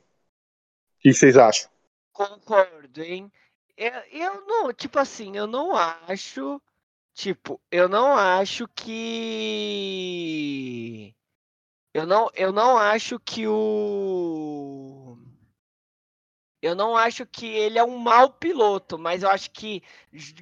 que 1.00 1.14
vocês 1.14 1.38
acham? 1.38 1.70
Concordo, 2.12 3.02
hein? 3.02 3.32
Eu, 3.76 3.94
eu 4.12 4.46
não, 4.46 4.74
tipo 4.74 5.00
assim, 5.00 5.36
eu 5.36 5.48
não 5.48 5.76
acho. 5.76 6.62
Tipo, 7.14 7.62
eu 7.72 7.88
não 7.88 8.14
acho 8.16 8.68
que. 8.68 8.94
Eu 11.94 12.06
não, 12.08 12.30
eu 12.36 12.52
não 12.52 12.78
acho 12.78 13.20
que 13.20 13.48
o. 13.48 15.18
Eu 16.62 16.76
não 16.76 16.96
acho 16.96 17.26
que 17.26 17.46
ele 17.46 17.78
é 17.78 17.84
um 17.84 17.98
mau 17.98 18.30
piloto, 18.32 18.98
mas 18.98 19.22
eu 19.22 19.30
acho 19.30 19.52
que 19.52 19.84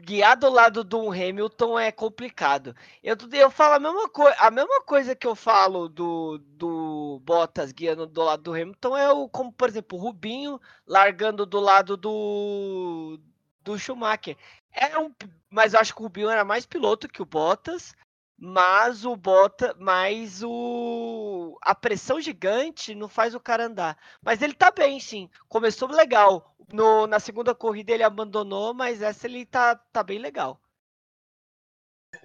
guiar 0.02 0.38
do 0.38 0.50
lado 0.52 0.84
do 0.84 1.10
Hamilton 1.10 1.80
é 1.80 1.92
complicado. 1.92 2.76
Eu, 3.02 3.18
eu 3.34 3.50
falo 3.50 3.74
a 3.76 3.80
mesma, 3.80 4.08
coi 4.08 4.32
a 4.38 4.52
mesma 4.52 4.84
coisa 4.84 5.16
que 5.16 5.26
eu 5.26 5.36
falo 5.36 5.90
do, 5.90 6.38
do 6.38 7.20
Bottas 7.26 7.72
guiando 7.72 8.06
do 8.06 8.22
lado 8.22 8.44
do 8.44 8.54
Hamilton 8.54 8.96
é 8.98 9.12
o, 9.12 9.28
como, 9.28 9.52
por 9.52 9.68
exemplo, 9.68 9.98
o 9.98 10.02
Rubinho 10.02 10.62
largando 10.86 11.44
do 11.44 11.60
lado 11.60 11.98
do, 11.98 13.20
do 13.64 13.80
Schumacher. 13.80 14.38
É 14.72 14.98
um, 14.98 15.14
mas 15.50 15.74
eu 15.74 15.80
acho 15.80 15.94
que 15.94 16.02
o 16.02 16.04
Rubinho 16.04 16.30
era 16.30 16.46
mais 16.46 16.66
piloto 16.66 17.10
que 17.10 17.22
o 17.22 17.26
Bottas, 17.26 17.94
mas 18.38 19.06
o 19.06 19.16
Bottas, 19.16 19.74
mas 19.78 20.42
o 20.44 21.58
a 21.62 21.76
pressão 21.76 22.20
gigante 22.20 22.96
não 22.96 23.08
faz 23.08 23.36
o 23.36 23.40
cara 23.40 23.66
andar. 23.66 23.98
Mas 24.22 24.42
ele 24.42 24.54
tá 24.54 24.72
bem, 24.72 25.00
sim. 25.00 25.30
Começou 25.48 25.90
legal. 25.90 26.56
No, 26.72 27.06
na 27.06 27.20
segunda 27.20 27.54
corrida 27.54 27.92
ele 27.92 28.04
abandonou, 28.04 28.74
mas 28.74 29.02
essa 29.02 29.28
ele 29.28 29.46
tá, 29.46 29.76
tá 29.76 30.02
bem 30.02 30.20
legal. 30.20 30.60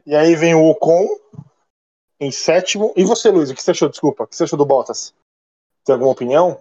E 0.07 0.15
aí 0.15 0.35
vem 0.37 0.55
o 0.55 0.69
Ocon 0.69 1.07
em 2.19 2.31
sétimo. 2.31 2.93
E 2.97 3.05
você, 3.05 3.31
Luiz, 3.31 3.51
o 3.51 3.55
que 3.55 3.63
você 3.63 3.73
achou? 3.73 3.89
Desculpa, 3.89 4.25
o 4.25 4.27
que 4.27 4.37
você 4.37 4.45
achou 4.45 4.59
do 4.59 4.65
Bottas? 4.65 5.13
Tem 5.85 5.93
alguma 5.93 6.13
opinião? 6.13 6.61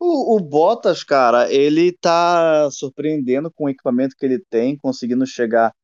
O, 0.00 0.36
o 0.36 0.40
Bottas, 0.40 1.02
cara, 1.02 1.52
ele 1.52 1.92
tá 1.92 2.70
surpreendendo 2.70 3.50
com 3.50 3.64
o 3.64 3.68
equipamento 3.68 4.14
que 4.16 4.24
ele 4.24 4.38
tem, 4.38 4.76
conseguindo 4.76 5.26
chegar 5.26 5.74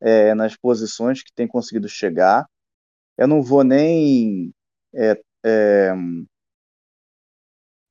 é, 0.00 0.34
nas 0.34 0.56
posições 0.56 1.22
que 1.22 1.32
tem 1.34 1.46
conseguido 1.46 1.88
chegar. 1.88 2.46
Eu 3.18 3.28
não 3.28 3.42
vou 3.42 3.64
nem 3.64 4.52
é, 4.94 5.20
é, 5.44 5.92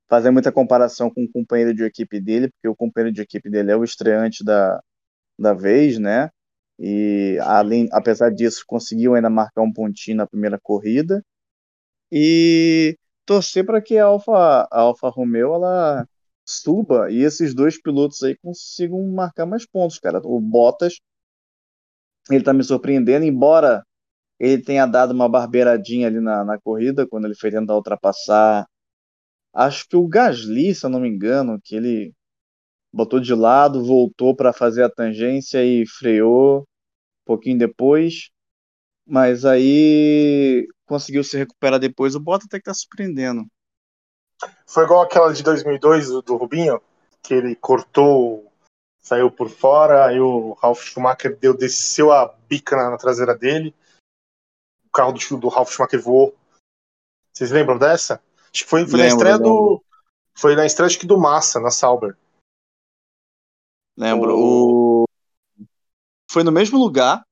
fazer 0.09 0.31
muita 0.31 0.51
comparação 0.51 1.09
com 1.09 1.23
o 1.23 1.31
companheiro 1.31 1.73
de 1.73 1.83
equipe 1.83 2.19
dele, 2.19 2.49
porque 2.49 2.67
o 2.67 2.75
companheiro 2.75 3.13
de 3.13 3.21
equipe 3.21 3.49
dele 3.49 3.71
é 3.71 3.75
o 3.75 3.83
estreante 3.83 4.43
da, 4.43 4.81
da 5.39 5.53
vez, 5.53 5.99
né? 5.99 6.29
E 6.79 7.37
além, 7.41 7.89
apesar 7.91 8.31
disso, 8.31 8.63
conseguiu 8.67 9.15
ainda 9.15 9.29
marcar 9.29 9.61
um 9.63 9.73
pontinho 9.73 10.17
na 10.17 10.27
primeira 10.27 10.59
corrida. 10.59 11.23
E 12.11 12.97
torcer 13.27 13.65
para 13.65 13.81
que 13.81 13.97
a 13.99 14.05
Alfa, 14.05 14.67
a 14.71 14.79
Alfa 14.79 15.09
Romeo 15.09 15.53
ela 15.55 16.07
suba 16.45 17.11
e 17.11 17.23
esses 17.23 17.53
dois 17.53 17.79
pilotos 17.81 18.23
aí 18.23 18.37
consigam 18.37 19.05
marcar 19.11 19.45
mais 19.45 19.67
pontos, 19.67 19.99
cara. 19.99 20.19
O 20.23 20.39
Bottas, 20.39 20.99
ele 22.31 22.43
tá 22.43 22.53
me 22.53 22.63
surpreendendo, 22.63 23.25
embora 23.25 23.83
ele 24.39 24.61
tenha 24.63 24.85
dado 24.85 25.11
uma 25.13 25.29
barbeiradinha 25.29 26.07
ali 26.07 26.19
na, 26.19 26.43
na 26.45 26.59
corrida, 26.59 27.07
quando 27.07 27.25
ele 27.25 27.35
foi 27.35 27.51
tentar 27.51 27.75
ultrapassar. 27.75 28.67
Acho 29.53 29.87
que 29.89 29.97
o 29.97 30.07
Gasly, 30.07 30.75
se 30.75 30.85
eu 30.85 30.89
não 30.89 30.99
me 30.99 31.09
engano, 31.09 31.59
que 31.63 31.75
ele 31.75 32.13
botou 32.93 33.19
de 33.19 33.33
lado, 33.33 33.83
voltou 33.83 34.35
para 34.35 34.53
fazer 34.53 34.83
a 34.83 34.89
tangência 34.89 35.63
e 35.65 35.85
freou 35.87 36.61
um 36.61 36.65
pouquinho 37.25 37.57
depois. 37.59 38.29
Mas 39.07 39.45
aí 39.45 40.67
conseguiu 40.85 41.23
se 41.23 41.37
recuperar 41.37 41.79
depois. 41.79 42.13
O 42.13 42.19
Bottas 42.19 42.47
até 42.47 42.59
que 42.59 42.65
tá 42.65 42.73
surpreendendo. 42.73 43.45
Foi 44.65 44.83
igual 44.83 45.01
aquela 45.01 45.33
de 45.33 45.41
2002 45.41 46.09
do, 46.09 46.21
do 46.21 46.35
Rubinho, 46.35 46.81
que 47.23 47.33
ele 47.33 47.55
cortou, 47.55 48.51
saiu 48.99 49.31
por 49.31 49.49
fora, 49.49 50.05
aí 50.05 50.19
o 50.19 50.53
Ralf 50.53 50.83
Schumacher 50.83 51.35
deu, 51.37 51.55
desceu 51.55 52.11
a 52.11 52.27
bica 52.47 52.75
na, 52.75 52.91
na 52.91 52.97
traseira 52.97 53.33
dele. 53.33 53.73
O 54.85 54.91
carro 54.91 55.13
do, 55.13 55.37
do 55.37 55.47
Ralf 55.47 55.71
Schumacher 55.71 56.01
voou. 56.01 56.35
Vocês 57.33 57.51
lembram 57.51 57.77
dessa? 57.77 58.21
Acho 58.53 58.63
que 58.63 58.69
foi, 58.69 58.85
foi 58.85 58.97
na 58.99 59.05
Lembro, 59.05 59.15
estreia 59.15 59.35
lembro. 59.37 59.49
do. 59.49 59.83
Foi 60.33 60.55
na 60.55 60.65
estreia 60.65 60.87
acho 60.87 60.99
que 60.99 61.07
do 61.07 61.17
Massa, 61.17 61.59
na 61.59 61.71
Sauber. 61.71 62.17
Lembro. 63.95 64.35
O... 64.37 65.05
Foi 66.29 66.43
no 66.43 66.51
mesmo 66.51 66.77
lugar 66.77 67.23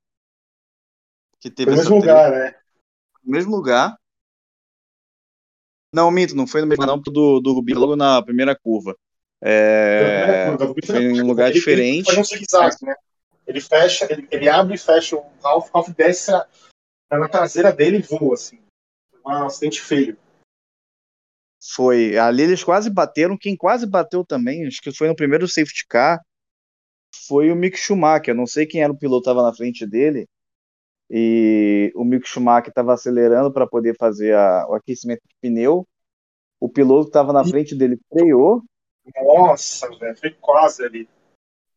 que 1.46 1.52
teve 1.52 1.72
Foi 1.72 1.76
no 1.76 1.78
mesmo 1.78 2.02
treta. 2.02 2.14
lugar, 2.14 2.32
né? 2.32 2.56
No 3.24 3.32
mesmo 3.32 3.56
lugar. 3.56 3.98
Não, 5.94 6.10
minto, 6.10 6.36
não 6.36 6.48
foi 6.48 6.62
no 6.62 6.68
mesmo 6.68 6.82
lugar, 6.84 6.96
não, 6.96 7.02
do, 7.02 7.40
do 7.40 7.54
Rubinho, 7.54 7.80
logo 7.80 7.96
na 7.96 8.22
primeira 8.24 8.56
curva. 8.56 8.98
É, 9.44 10.56
foi 10.86 11.04
em 11.04 11.22
um 11.22 11.28
lugar 11.28 11.50
Ele- 11.50 11.52
ele 11.52 11.60
diferente. 11.60 12.06
Faz 12.06 12.18
um 12.18 12.24
zigue-zague, 12.24 12.78
né? 12.82 12.96
Ele 13.46 13.62
fecha, 13.62 14.08
ele, 14.12 14.28
ele 14.32 14.50
abre 14.50 14.74
e 14.74 14.78
fecha 14.78 15.16
o 15.16 15.24
Ralf, 15.44 15.70
o 15.70 15.74
Ralf 15.74 15.90
desce 15.90 16.32
a- 16.34 16.48
na 17.12 17.30
traseira 17.30 17.72
dele 17.72 17.98
e 17.98 18.02
voa, 18.02 18.34
assim. 18.34 18.60
Foi 19.22 19.34
Um 19.34 19.46
acidente 19.46 19.82
feio. 19.82 20.18
Foi. 21.76 22.18
Ali 22.18 22.42
eles 22.44 22.64
quase 22.64 22.90
bateram. 22.90 23.38
Quem 23.38 23.56
quase 23.56 23.86
bateu 23.86 24.26
também, 24.26 24.66
acho 24.66 24.82
que 24.82 24.92
foi 24.92 25.08
no 25.08 25.16
primeiro 25.16 25.48
safety 25.48 25.86
car, 25.88 26.20
foi 27.28 27.52
o 27.52 27.56
Mick 27.56 27.78
Schumacher. 27.78 28.30
Eu 28.34 28.36
não 28.38 28.48
sei 28.48 28.66
quem 28.66 28.82
era 28.82 28.92
o 28.92 28.98
piloto 28.98 29.24
que 29.24 29.30
estava 29.30 29.48
na 29.48 29.56
frente 29.56 29.86
dele. 29.86 30.28
E 31.10 31.92
o 31.96 32.04
Mick 32.04 32.28
Schumacher 32.28 32.70
estava 32.70 32.94
acelerando 32.94 33.52
para 33.52 33.68
poder 33.68 33.96
fazer 33.98 34.36
a- 34.36 34.66
o 34.70 34.74
aquecimento 34.74 35.22
de 35.28 35.36
pneu. 35.42 35.88
O 36.60 36.68
piloto 36.68 37.08
estava 37.08 37.32
na 37.32 37.44
frente 37.46 37.76
dele 37.76 38.00
freou 38.10 38.64
Nossa, 39.24 39.88
velho, 40.00 40.18
foi 40.18 40.32
quase 40.32 40.84
ali. 40.84 41.08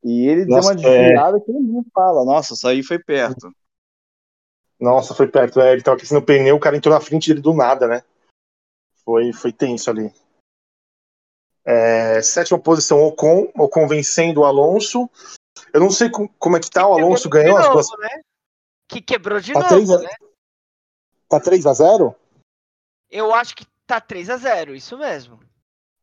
e 0.02 0.26
ele 0.26 0.46
Nossa, 0.46 0.74
deu 0.74 0.86
uma 0.86 0.90
desviada 0.90 1.40
que 1.40 1.52
ninguém 1.52 1.84
fala. 1.92 2.24
Nossa, 2.24 2.54
isso 2.54 2.66
aí 2.66 2.82
foi 2.82 2.98
perto. 2.98 3.52
Nossa, 4.80 5.14
foi 5.14 5.26
perto. 5.28 5.60
É, 5.60 5.72
ele 5.72 5.82
tava 5.82 5.96
aquecendo 5.96 6.20
o 6.20 6.24
pneu, 6.24 6.56
o 6.56 6.60
cara 6.60 6.76
entrou 6.76 6.94
na 6.94 7.00
frente 7.00 7.28
dele 7.28 7.42
do 7.42 7.52
nada, 7.52 7.86
né? 7.86 8.02
Foi, 9.04 9.32
foi 9.32 9.52
tenso 9.52 9.90
ali. 9.90 10.10
É, 11.64 12.22
sétima 12.22 12.58
posição, 12.58 13.02
Ocon. 13.04 13.50
Ocon 13.56 13.86
vencendo 13.88 14.38
o 14.38 14.44
Alonso. 14.44 15.10
Eu 15.74 15.80
não 15.80 15.90
sei 15.90 16.08
com- 16.08 16.28
como 16.38 16.56
é 16.56 16.60
que 16.60 16.70
tá. 16.70 16.86
O 16.88 16.94
Alonso 16.94 17.28
ganhou 17.28 17.56
as 17.58 17.64
novo, 17.64 17.74
duas. 17.74 17.88
né? 17.98 18.22
Que 18.88 19.00
quebrou 19.02 19.40
de 19.40 19.52
Tá 19.52 19.60
novo, 19.60 19.68
três 19.74 19.90
a- 19.90 19.98
né? 19.98 20.08
Tá 21.28 21.38
3x0? 21.38 22.14
Eu 23.10 23.34
acho 23.34 23.54
que 23.54 23.66
tá 23.86 24.00
3 24.00 24.30
a 24.30 24.36
0 24.38 24.74
isso 24.74 24.96
mesmo. 24.96 25.38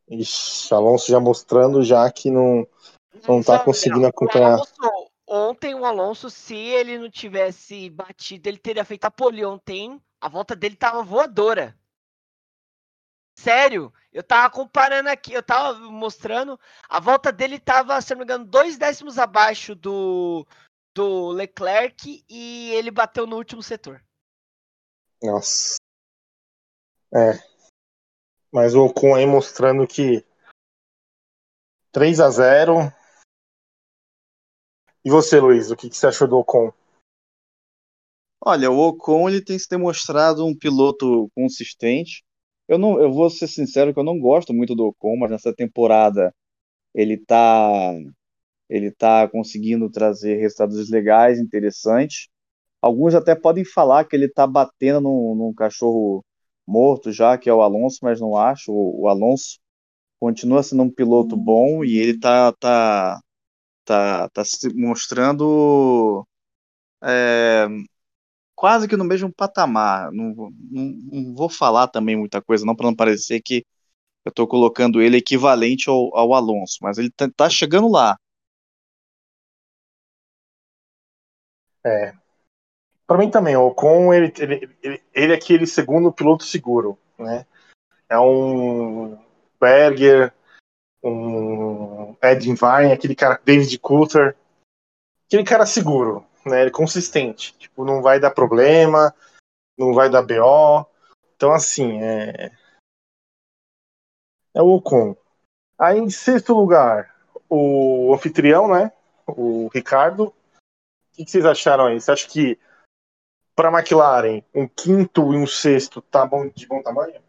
Ixi, 0.07 0.71
Alonso 0.73 1.07
já 1.11 1.19
mostrando 1.19 1.83
já 1.83 2.09
que 2.11 2.29
não, 2.29 2.67
não 3.27 3.41
tá 3.43 3.57
Só- 3.57 3.63
conseguindo 3.63 4.05
o 4.05 4.07
acompanhar. 4.07 4.53
Alonso- 4.53 5.09
ontem 5.27 5.73
o 5.73 5.83
Alonso, 5.83 6.29
se 6.29 6.55
ele 6.55 6.99
não 6.99 7.09
tivesse 7.09 7.89
batido, 7.89 8.47
ele 8.47 8.59
teria 8.59 8.85
feito 8.85 9.05
a 9.05 9.11
pole 9.11 9.43
ontem 9.43 9.99
A 10.21 10.29
volta 10.29 10.55
dele 10.55 10.75
tava 10.75 11.03
voadora. 11.03 11.77
Sério, 13.37 13.93
eu 14.13 14.23
tava 14.23 14.49
comparando 14.49 15.09
aqui, 15.09 15.33
eu 15.33 15.43
tava 15.43 15.77
mostrando, 15.91 16.57
a 16.89 16.99
volta 16.99 17.31
dele 17.31 17.59
tava, 17.59 18.01
se 18.01 18.11
não 18.11 18.19
me 18.19 18.23
engano, 18.23 18.45
dois 18.45 18.77
décimos 18.77 19.19
abaixo 19.19 19.75
do, 19.75 20.47
do 20.95 21.27
Leclerc 21.27 22.23
e 22.29 22.71
ele 22.71 22.89
bateu 22.89 23.27
no 23.27 23.35
último 23.35 23.61
setor. 23.61 24.01
Nossa. 25.21 25.75
É. 27.13 27.33
Mas 28.51 28.73
o 28.73 28.85
Ocon 28.85 29.15
aí 29.15 29.25
mostrando 29.25 29.85
que 29.85 30.25
3 31.91 32.21
a 32.21 32.29
0 32.29 32.75
E 35.03 35.09
você, 35.09 35.39
Luiz, 35.39 35.69
o 35.69 35.75
que, 35.75 35.89
que 35.89 35.97
você 35.97 36.07
achou 36.07 36.27
do 36.27 36.37
Ocon? 36.37 36.71
Olha, 38.41 38.71
o 38.71 38.79
Ocon 38.79 39.27
ele 39.27 39.43
tem 39.43 39.59
se 39.59 39.67
demonstrado 39.67 40.45
um 40.45 40.57
piloto 40.57 41.29
consistente. 41.35 42.23
Eu 42.67 42.77
não, 42.77 42.99
eu 43.01 43.11
vou 43.11 43.29
ser 43.29 43.47
sincero 43.47 43.93
que 43.93 43.99
eu 43.99 44.03
não 44.03 44.19
gosto 44.19 44.53
muito 44.53 44.73
do 44.73 44.85
Ocon, 44.85 45.17
mas 45.17 45.31
nessa 45.31 45.53
temporada 45.53 46.33
ele 46.93 47.17
tá 47.17 47.91
ele 48.69 48.91
tá 48.91 49.27
conseguindo 49.27 49.89
trazer 49.89 50.35
resultados 50.37 50.89
legais, 50.89 51.39
interessantes. 51.39 52.27
Alguns 52.81 53.15
até 53.15 53.35
podem 53.35 53.65
falar 53.65 54.05
que 54.05 54.15
ele 54.15 54.29
tá 54.29 54.47
batendo 54.47 55.01
num, 55.01 55.35
num 55.35 55.53
cachorro 55.53 56.23
morto 56.67 57.11
já, 57.11 57.37
que 57.37 57.49
é 57.49 57.53
o 57.53 57.61
Alonso, 57.61 57.99
mas 58.03 58.19
não 58.21 58.35
acho. 58.37 58.71
O, 58.71 59.03
o 59.03 59.07
Alonso 59.07 59.59
continua 60.19 60.63
sendo 60.63 60.83
um 60.83 60.91
piloto 60.91 61.37
bom 61.37 61.83
e 61.83 61.97
ele 61.97 62.19
tá 62.19 62.51
tá 62.53 63.21
tá, 63.85 64.29
tá 64.29 64.45
se 64.45 64.73
mostrando 64.75 66.27
é, 67.03 67.67
quase 68.55 68.87
que 68.87 68.97
no 68.97 69.05
mesmo 69.05 69.31
patamar. 69.33 70.11
Não, 70.11 70.33
não, 70.71 70.85
não 71.11 71.35
vou 71.35 71.49
falar 71.49 71.87
também 71.87 72.15
muita 72.17 72.41
coisa, 72.41 72.65
não, 72.65 72.75
para 72.75 72.87
não 72.87 72.95
parecer 72.95 73.41
que 73.41 73.65
eu 74.25 74.31
estou 74.31 74.47
colocando 74.47 75.01
ele 75.01 75.17
equivalente 75.17 75.89
ao, 75.89 76.15
ao 76.17 76.33
Alonso, 76.33 76.79
mas 76.81 76.97
ele 76.97 77.11
tá, 77.11 77.29
tá, 77.35 77.49
chegando 77.49 77.89
lá. 77.89 78.17
É. 81.85 82.13
Para 83.05 83.19
mim 83.19 83.29
também, 83.29 83.55
o 83.55 83.67
Ocon, 83.67 84.11
ele, 84.11 84.33
ele, 84.39 84.77
ele, 84.81 85.03
ele 85.13 85.33
é 85.33 85.35
aquele 85.35 85.67
segundo 85.67 86.11
piloto 86.11 86.43
seguro, 86.43 86.97
né? 87.19 87.45
É 88.09 88.17
um 88.17 89.15
Berger, 89.59 90.33
um 91.03 92.15
Ed 92.21 92.43
Vine, 92.43 92.91
aquele 92.91 93.15
cara, 93.15 93.39
David 93.45 93.77
Coulter, 93.77 94.35
aquele 95.27 95.43
cara 95.43 95.67
seguro, 95.67 96.25
né? 96.43 96.61
Ele 96.61 96.69
é 96.69 96.73
consistente, 96.73 97.55
tipo, 97.59 97.85
não 97.85 98.01
vai 98.01 98.19
dar 98.19 98.31
problema, 98.31 99.13
não 99.77 99.93
vai 99.93 100.09
dar 100.09 100.23
BO. 100.23 100.87
Então, 101.35 101.51
assim, 101.51 102.01
é. 102.01 102.51
É 104.55 104.61
o 104.61 104.69
Ocon. 104.75 105.15
Aí, 105.77 105.99
em 105.99 106.09
sexto 106.09 106.53
lugar, 106.53 107.13
o 107.49 108.13
anfitrião, 108.13 108.67
né? 108.67 108.91
O 109.27 109.67
Ricardo. 109.67 110.33
O 111.15 111.23
que, 111.23 111.31
vocês 111.31 111.45
acharam 111.45 111.85
aí? 111.85 111.99
Você 111.99 112.11
acha 112.11 112.27
que 112.27 112.59
para 113.55 113.69
a 113.69 113.71
McLaren 113.71 114.43
um 114.53 114.67
quinto 114.67 115.33
e 115.33 115.37
um 115.37 115.47
sexto 115.47 116.01
tá 116.01 116.25
bom 116.25 116.49
de 116.49 116.67
bom 116.67 116.83
tamanho? 116.83 117.23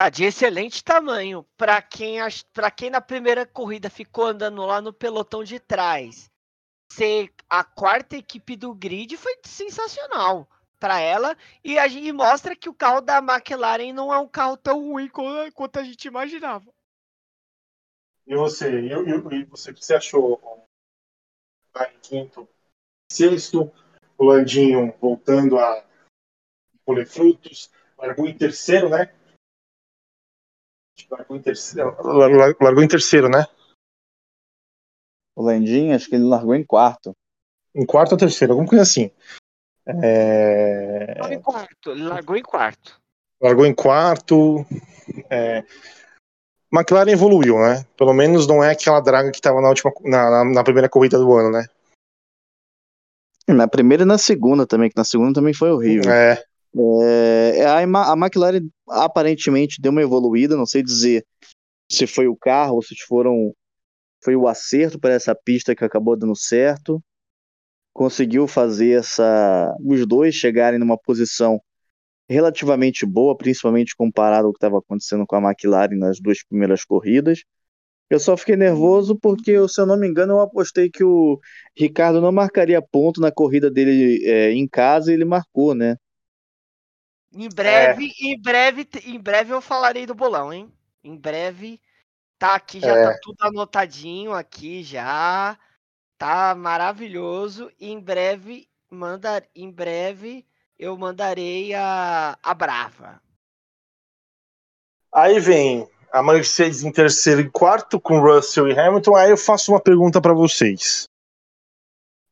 Ah, 0.00 0.10
de 0.10 0.24
excelente 0.24 0.82
tamanho. 0.82 1.46
Para 1.56 1.80
quem, 1.80 2.18
pra 2.52 2.72
quem 2.72 2.90
na 2.90 3.00
primeira 3.00 3.46
corrida 3.46 3.88
ficou 3.88 4.26
andando 4.26 4.66
lá 4.66 4.80
no 4.80 4.92
pelotão 4.92 5.44
de 5.44 5.60
trás, 5.60 6.28
ser 6.90 7.32
a 7.48 7.62
quarta 7.62 8.16
equipe 8.16 8.56
do 8.56 8.74
grid 8.74 9.16
foi 9.16 9.38
sensacional 9.44 10.48
para 10.80 10.98
ela. 10.98 11.36
E 11.62 11.78
a 11.78 11.86
mostra 12.12 12.56
que 12.56 12.68
o 12.68 12.74
carro 12.74 13.00
da 13.00 13.18
McLaren 13.18 13.92
não 13.92 14.12
é 14.12 14.18
um 14.18 14.28
carro 14.28 14.56
tão 14.56 14.80
ruim 14.80 15.08
quanto 15.08 15.78
a 15.78 15.84
gente 15.84 16.08
imaginava. 16.08 16.68
E 18.26 18.34
você? 18.34 18.80
E, 18.80 18.92
e 18.92 19.44
você, 19.44 19.70
o 19.70 19.74
que 19.74 19.84
você 19.84 19.94
achou? 19.94 20.66
Em 21.76 21.98
quinto, 22.00 22.48
sexto, 23.14 23.70
o 24.18 24.24
Landinho 24.24 24.94
voltando 25.00 25.58
a 25.58 25.84
colher 26.84 27.06
frutos, 27.06 27.70
largou 27.98 28.26
em 28.26 28.36
terceiro, 28.36 28.88
né? 28.88 29.12
Largou 31.10 31.36
em 31.36 31.42
terceiro, 31.42 31.96
largou 32.60 32.82
em 32.82 32.88
terceiro, 32.88 33.28
né? 33.28 33.46
O 35.36 35.42
Landinho, 35.42 35.94
acho 35.94 36.08
que 36.08 36.14
ele 36.14 36.24
largou 36.24 36.54
em 36.54 36.64
quarto. 36.64 37.12
Em 37.74 37.84
quarto 37.84 38.12
ou 38.12 38.18
terceiro, 38.18 38.52
alguma 38.52 38.68
coisa 38.68 38.82
assim. 38.82 39.10
É... 39.86 41.14
Largou 41.18 41.32
em 41.32 41.42
quarto, 41.42 41.90
ele 41.90 42.02
largou 42.04 42.36
em 42.36 42.42
quarto. 42.42 43.00
Largou 43.40 43.66
em 43.66 43.74
quarto. 43.74 44.66
É... 45.28 45.64
McLaren 46.72 47.10
evoluiu, 47.10 47.56
né? 47.58 47.84
Pelo 47.96 48.12
menos 48.12 48.46
não 48.46 48.62
é 48.62 48.72
aquela 48.72 49.00
draga 49.00 49.30
que 49.30 49.36
estava 49.36 49.60
na 49.60 49.68
última 49.68 49.92
na, 50.02 50.30
na, 50.30 50.44
na, 50.44 50.64
primeira 50.64 50.88
corrida 50.88 51.18
do 51.18 51.32
ano, 51.32 51.50
né? 51.50 51.66
Na 53.48 53.68
primeira 53.68 54.04
e 54.04 54.06
na 54.06 54.18
segunda 54.18 54.66
também, 54.66 54.88
que 54.88 54.96
na 54.96 55.04
segunda 55.04 55.34
também 55.34 55.52
foi 55.52 55.70
horrível. 55.70 56.10
É. 56.10 56.42
É, 57.02 57.64
a, 57.66 57.78
a 57.78 58.16
McLaren 58.16 58.68
aparentemente 58.88 59.80
deu 59.80 59.92
uma 59.92 60.02
evoluída, 60.02 60.56
não 60.56 60.66
sei 60.66 60.82
dizer 60.82 61.24
se 61.88 62.06
foi 62.06 62.26
o 62.26 62.36
carro 62.36 62.76
ou 62.76 62.82
se 62.82 62.94
foram 63.06 63.54
foi 64.22 64.34
o 64.34 64.48
acerto 64.48 64.98
para 64.98 65.12
essa 65.12 65.34
pista 65.34 65.74
que 65.74 65.84
acabou 65.84 66.16
dando 66.16 66.34
certo. 66.34 67.02
Conseguiu 67.92 68.48
fazer 68.48 68.98
essa 68.98 69.72
os 69.84 70.06
dois 70.06 70.34
chegarem 70.34 70.80
numa 70.80 70.98
posição 70.98 71.60
relativamente 72.28 73.04
boa, 73.04 73.36
principalmente 73.36 73.94
comparado 73.94 74.46
ao 74.46 74.52
que 74.52 74.56
estava 74.56 74.78
acontecendo 74.78 75.26
com 75.26 75.36
a 75.36 75.42
McLaren 75.50 75.96
nas 75.96 76.18
duas 76.18 76.42
primeiras 76.42 76.84
corridas. 76.84 77.44
Eu 78.10 78.20
só 78.20 78.36
fiquei 78.36 78.56
nervoso 78.56 79.18
porque, 79.18 79.56
se 79.68 79.80
eu 79.80 79.86
não 79.86 79.96
me 79.96 80.06
engano, 80.06 80.34
eu 80.34 80.40
apostei 80.40 80.90
que 80.90 81.02
o 81.02 81.40
Ricardo 81.76 82.20
não 82.20 82.30
marcaria 82.30 82.80
ponto 82.82 83.20
na 83.20 83.32
corrida 83.32 83.70
dele 83.70 84.24
é, 84.24 84.52
em 84.52 84.68
casa 84.68 85.10
e 85.10 85.14
ele 85.14 85.24
marcou, 85.24 85.74
né? 85.74 85.96
Em 87.32 87.48
breve, 87.48 88.06
é. 88.06 88.26
em 88.26 88.40
breve, 88.40 88.88
em 89.06 89.18
breve 89.18 89.52
eu 89.52 89.60
falarei 89.60 90.06
do 90.06 90.14
bolão, 90.14 90.52
hein? 90.52 90.72
Em 91.02 91.16
breve, 91.16 91.80
tá 92.38 92.54
aqui, 92.54 92.78
já 92.78 92.92
tá 92.92 93.00
é. 93.00 93.12
tá 93.12 93.18
tudo 93.20 93.36
anotadinho 93.40 94.32
aqui 94.32 94.82
já. 94.82 95.58
Tá 96.16 96.54
maravilhoso. 96.54 97.72
E 97.80 97.90
em 97.90 97.98
breve, 97.98 98.68
manda, 98.88 99.42
em 99.54 99.70
breve 99.70 100.46
eu 100.78 100.96
mandarei 100.96 101.74
a, 101.74 102.38
a 102.42 102.54
Brava. 102.54 103.20
Aí 105.12 105.38
vem 105.38 105.88
a 106.14 106.22
Mercedes 106.22 106.84
em 106.84 106.92
terceiro 106.92 107.40
e 107.40 107.50
quarto 107.50 107.98
com 107.98 108.20
Russell 108.20 108.68
e 108.68 108.78
Hamilton. 108.78 109.16
Aí 109.16 109.30
eu 109.30 109.36
faço 109.36 109.72
uma 109.72 109.80
pergunta 109.80 110.20
para 110.20 110.32
vocês. 110.32 111.08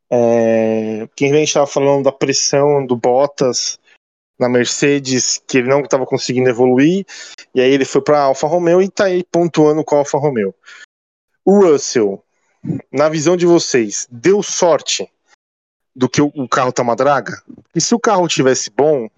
É, 0.09 1.09
quem 1.17 1.33
gente 1.33 1.49
estava 1.49 1.67
falando 1.67 2.05
da 2.05 2.13
pressão 2.13 2.87
do 2.87 2.95
Bottas 2.95 3.81
na 4.39 4.49
Mercedes 4.49 5.43
que 5.49 5.59
ele 5.59 5.69
não 5.69 5.81
estava 5.81 6.07
conseguindo 6.07 6.49
evoluir, 6.49 7.05
e 7.53 7.61
aí 7.61 7.73
ele 7.73 7.85
foi 7.85 8.01
para 8.01 8.19
a 8.19 8.23
Alfa 8.25 8.47
Romeo 8.47 8.81
e 8.81 8.85
está 8.85 9.07
aí 9.07 9.25
pontuando 9.25 9.83
com 9.83 9.97
a 9.97 9.99
Alfa 9.99 10.17
Romeo. 10.17 10.55
O 11.45 11.65
Russell, 11.65 12.23
na 12.93 13.09
visão 13.09 13.37
de 13.37 13.47
vocês, 13.47 14.07
deu 14.13 14.45
sorte 14.45 15.11
do 15.95 16.09
que 16.09 16.23
o 16.23 16.49
carro 16.49 16.73
tá 16.73 16.83
uma 16.83 16.95
draga? 16.95 17.43
E 17.75 17.81
se 17.81 17.97
o 17.97 18.01
carro 18.01 18.29
tivesse 18.29 18.71
bom, 18.71 19.09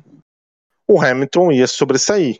o 0.88 1.02
Hamilton 1.02 1.52
ia 1.52 1.66
sobressair. 1.66 2.38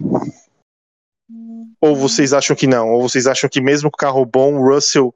Ou 1.84 1.94
vocês 1.94 2.32
acham 2.32 2.56
que 2.56 2.66
não? 2.66 2.94
Ou 2.94 3.02
vocês 3.02 3.26
acham 3.26 3.48
que 3.50 3.60
mesmo 3.60 3.90
com 3.90 3.98
carro 3.98 4.24
bom, 4.24 4.54
o 4.54 4.72
Russell 4.72 5.14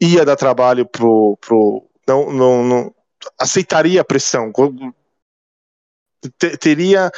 ia 0.00 0.24
dar 0.24 0.36
trabalho 0.36 0.86
pro. 0.86 1.36
pro 1.40 1.84
não, 2.06 2.32
não, 2.32 2.62
não 2.62 2.94
aceitaria 3.36 4.00
a 4.00 4.04
pressão? 4.04 4.52
teria 6.60 7.10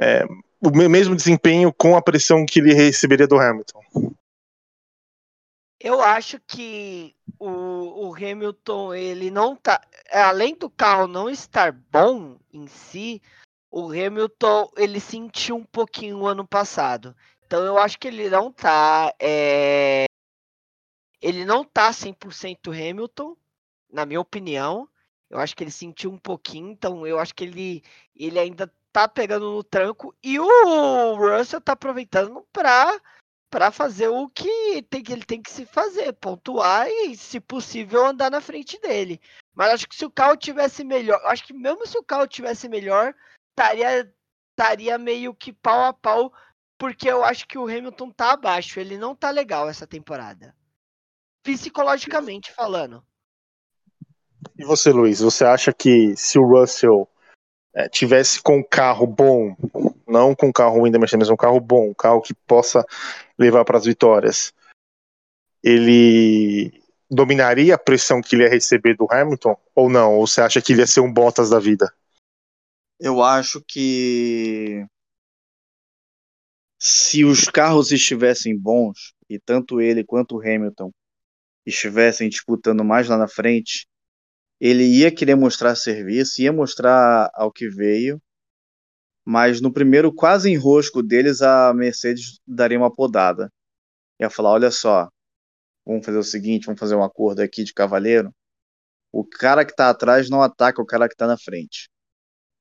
é, 0.00 0.24
o 0.60 0.70
mesmo 0.70 1.16
desempenho 1.16 1.72
com 1.72 1.96
a 1.96 2.02
pressão 2.02 2.46
que 2.46 2.60
ele 2.60 2.72
receberia 2.72 3.26
do 3.26 3.36
Hamilton? 3.36 3.82
Eu 5.80 6.00
acho 6.00 6.38
que 6.46 7.16
o, 7.36 8.10
o 8.10 8.14
Hamilton, 8.14 8.94
ele 8.94 9.28
não 9.28 9.56
tá. 9.56 9.80
Além 10.12 10.54
do 10.54 10.70
carro 10.70 11.08
não 11.08 11.28
estar 11.28 11.72
bom 11.72 12.38
em 12.52 12.68
si, 12.68 13.20
o 13.72 13.86
Hamilton 13.86 14.70
ele 14.76 15.00
sentiu 15.00 15.56
um 15.56 15.64
pouquinho 15.64 16.18
o 16.18 16.26
ano 16.28 16.46
passado. 16.46 17.16
Então 17.50 17.64
eu 17.64 17.76
acho 17.78 17.98
que 17.98 18.06
ele 18.06 18.30
não 18.30 18.52
tá. 18.52 19.12
É, 19.18 20.04
ele 21.20 21.44
não 21.44 21.64
tá 21.64 21.90
100% 21.90 22.70
Hamilton, 22.70 23.36
na 23.92 24.06
minha 24.06 24.20
opinião. 24.20 24.88
Eu 25.28 25.40
acho 25.40 25.56
que 25.56 25.64
ele 25.64 25.72
sentiu 25.72 26.12
um 26.12 26.18
pouquinho, 26.18 26.70
então 26.70 27.04
eu 27.04 27.18
acho 27.18 27.34
que 27.34 27.42
ele, 27.42 27.82
ele 28.14 28.38
ainda 28.38 28.72
tá 28.92 29.08
pegando 29.08 29.50
no 29.50 29.64
tranco 29.64 30.14
e 30.22 30.38
o 30.38 31.14
Russell 31.16 31.60
tá 31.60 31.72
aproveitando 31.72 32.46
para 32.52 33.00
para 33.50 33.72
fazer 33.72 34.06
o 34.06 34.28
que 34.28 34.80
tem 34.88 35.02
ele 35.08 35.24
tem 35.24 35.42
que 35.42 35.50
se 35.50 35.66
fazer, 35.66 36.12
pontuar 36.12 36.86
e, 36.88 37.16
se 37.16 37.40
possível, 37.40 38.06
andar 38.06 38.30
na 38.30 38.40
frente 38.40 38.80
dele. 38.80 39.20
Mas 39.52 39.72
acho 39.72 39.88
que 39.88 39.96
se 39.96 40.04
o 40.04 40.10
carro 40.10 40.36
tivesse 40.36 40.84
melhor, 40.84 41.20
acho 41.24 41.44
que 41.44 41.52
mesmo 41.52 41.84
se 41.84 41.98
o 41.98 42.04
carro 42.04 42.28
tivesse 42.28 42.68
melhor, 42.68 43.12
estaria 43.50 44.08
estaria 44.52 44.98
meio 44.98 45.34
que 45.34 45.52
pau 45.52 45.86
a 45.86 45.92
pau, 45.92 46.32
porque 46.80 47.10
eu 47.10 47.22
acho 47.22 47.46
que 47.46 47.58
o 47.58 47.66
Hamilton 47.66 48.10
tá 48.10 48.32
abaixo. 48.32 48.80
Ele 48.80 48.96
não 48.96 49.14
tá 49.14 49.30
legal 49.30 49.68
essa 49.68 49.86
temporada. 49.86 50.56
Psicologicamente 51.42 52.50
falando. 52.50 53.04
E 54.56 54.64
você, 54.64 54.90
Luiz, 54.90 55.20
você 55.20 55.44
acha 55.44 55.74
que 55.74 56.16
se 56.16 56.38
o 56.38 56.46
Russell 56.46 57.06
é, 57.74 57.86
tivesse 57.86 58.42
com 58.42 58.56
um 58.56 58.62
carro 58.62 59.06
bom, 59.06 59.54
não 60.08 60.34
com 60.34 60.46
um 60.46 60.52
carro 60.52 60.78
ruim 60.78 60.90
da 60.90 60.98
Mercedes, 60.98 61.28
mas 61.28 61.30
um 61.30 61.36
carro 61.36 61.60
bom, 61.60 61.90
um 61.90 61.94
carro 61.94 62.22
que 62.22 62.32
possa 62.32 62.82
levar 63.38 63.62
para 63.66 63.76
as 63.76 63.84
vitórias, 63.84 64.54
ele 65.62 66.82
dominaria 67.10 67.74
a 67.74 67.78
pressão 67.78 68.22
que 68.22 68.34
ele 68.34 68.44
ia 68.44 68.48
receber 68.48 68.96
do 68.96 69.06
Hamilton 69.10 69.54
ou 69.74 69.90
não? 69.90 70.14
Ou 70.14 70.26
você 70.26 70.40
acha 70.40 70.62
que 70.62 70.72
ele 70.72 70.80
ia 70.80 70.86
ser 70.86 71.00
um 71.00 71.12
Bottas 71.12 71.50
da 71.50 71.58
vida? 71.58 71.92
Eu 72.98 73.22
acho 73.22 73.62
que 73.62 74.86
se 76.82 77.26
os 77.26 77.44
carros 77.44 77.92
estivessem 77.92 78.58
bons 78.58 79.12
e 79.28 79.38
tanto 79.38 79.82
ele 79.82 80.02
quanto 80.02 80.36
o 80.36 80.40
Hamilton 80.40 80.90
estivessem 81.66 82.26
disputando 82.26 82.82
mais 82.82 83.06
lá 83.06 83.18
na 83.18 83.28
frente, 83.28 83.86
ele 84.58 84.84
ia 84.84 85.14
querer 85.14 85.34
mostrar 85.34 85.76
serviço, 85.76 86.40
ia 86.40 86.50
mostrar 86.52 87.30
ao 87.34 87.52
que 87.52 87.68
veio, 87.68 88.20
mas 89.22 89.60
no 89.60 89.70
primeiro 89.70 90.12
quase 90.12 90.50
enrosco 90.50 91.02
deles 91.02 91.42
a 91.42 91.74
Mercedes 91.74 92.40
daria 92.46 92.78
uma 92.78 92.92
podada. 92.92 93.52
Ia 94.18 94.30
falar, 94.30 94.52
olha 94.52 94.70
só, 94.70 95.10
vamos 95.84 96.04
fazer 96.04 96.18
o 96.18 96.24
seguinte, 96.24 96.64
vamos 96.64 96.80
fazer 96.80 96.94
um 96.94 97.04
acordo 97.04 97.40
aqui 97.40 97.62
de 97.62 97.74
cavaleiro. 97.74 98.34
O 99.12 99.22
cara 99.24 99.66
que 99.66 99.72
está 99.72 99.90
atrás 99.90 100.30
não 100.30 100.40
ataca 100.40 100.80
o 100.80 100.86
cara 100.86 101.08
que 101.08 101.14
está 101.14 101.26
na 101.26 101.36
frente. 101.36 101.90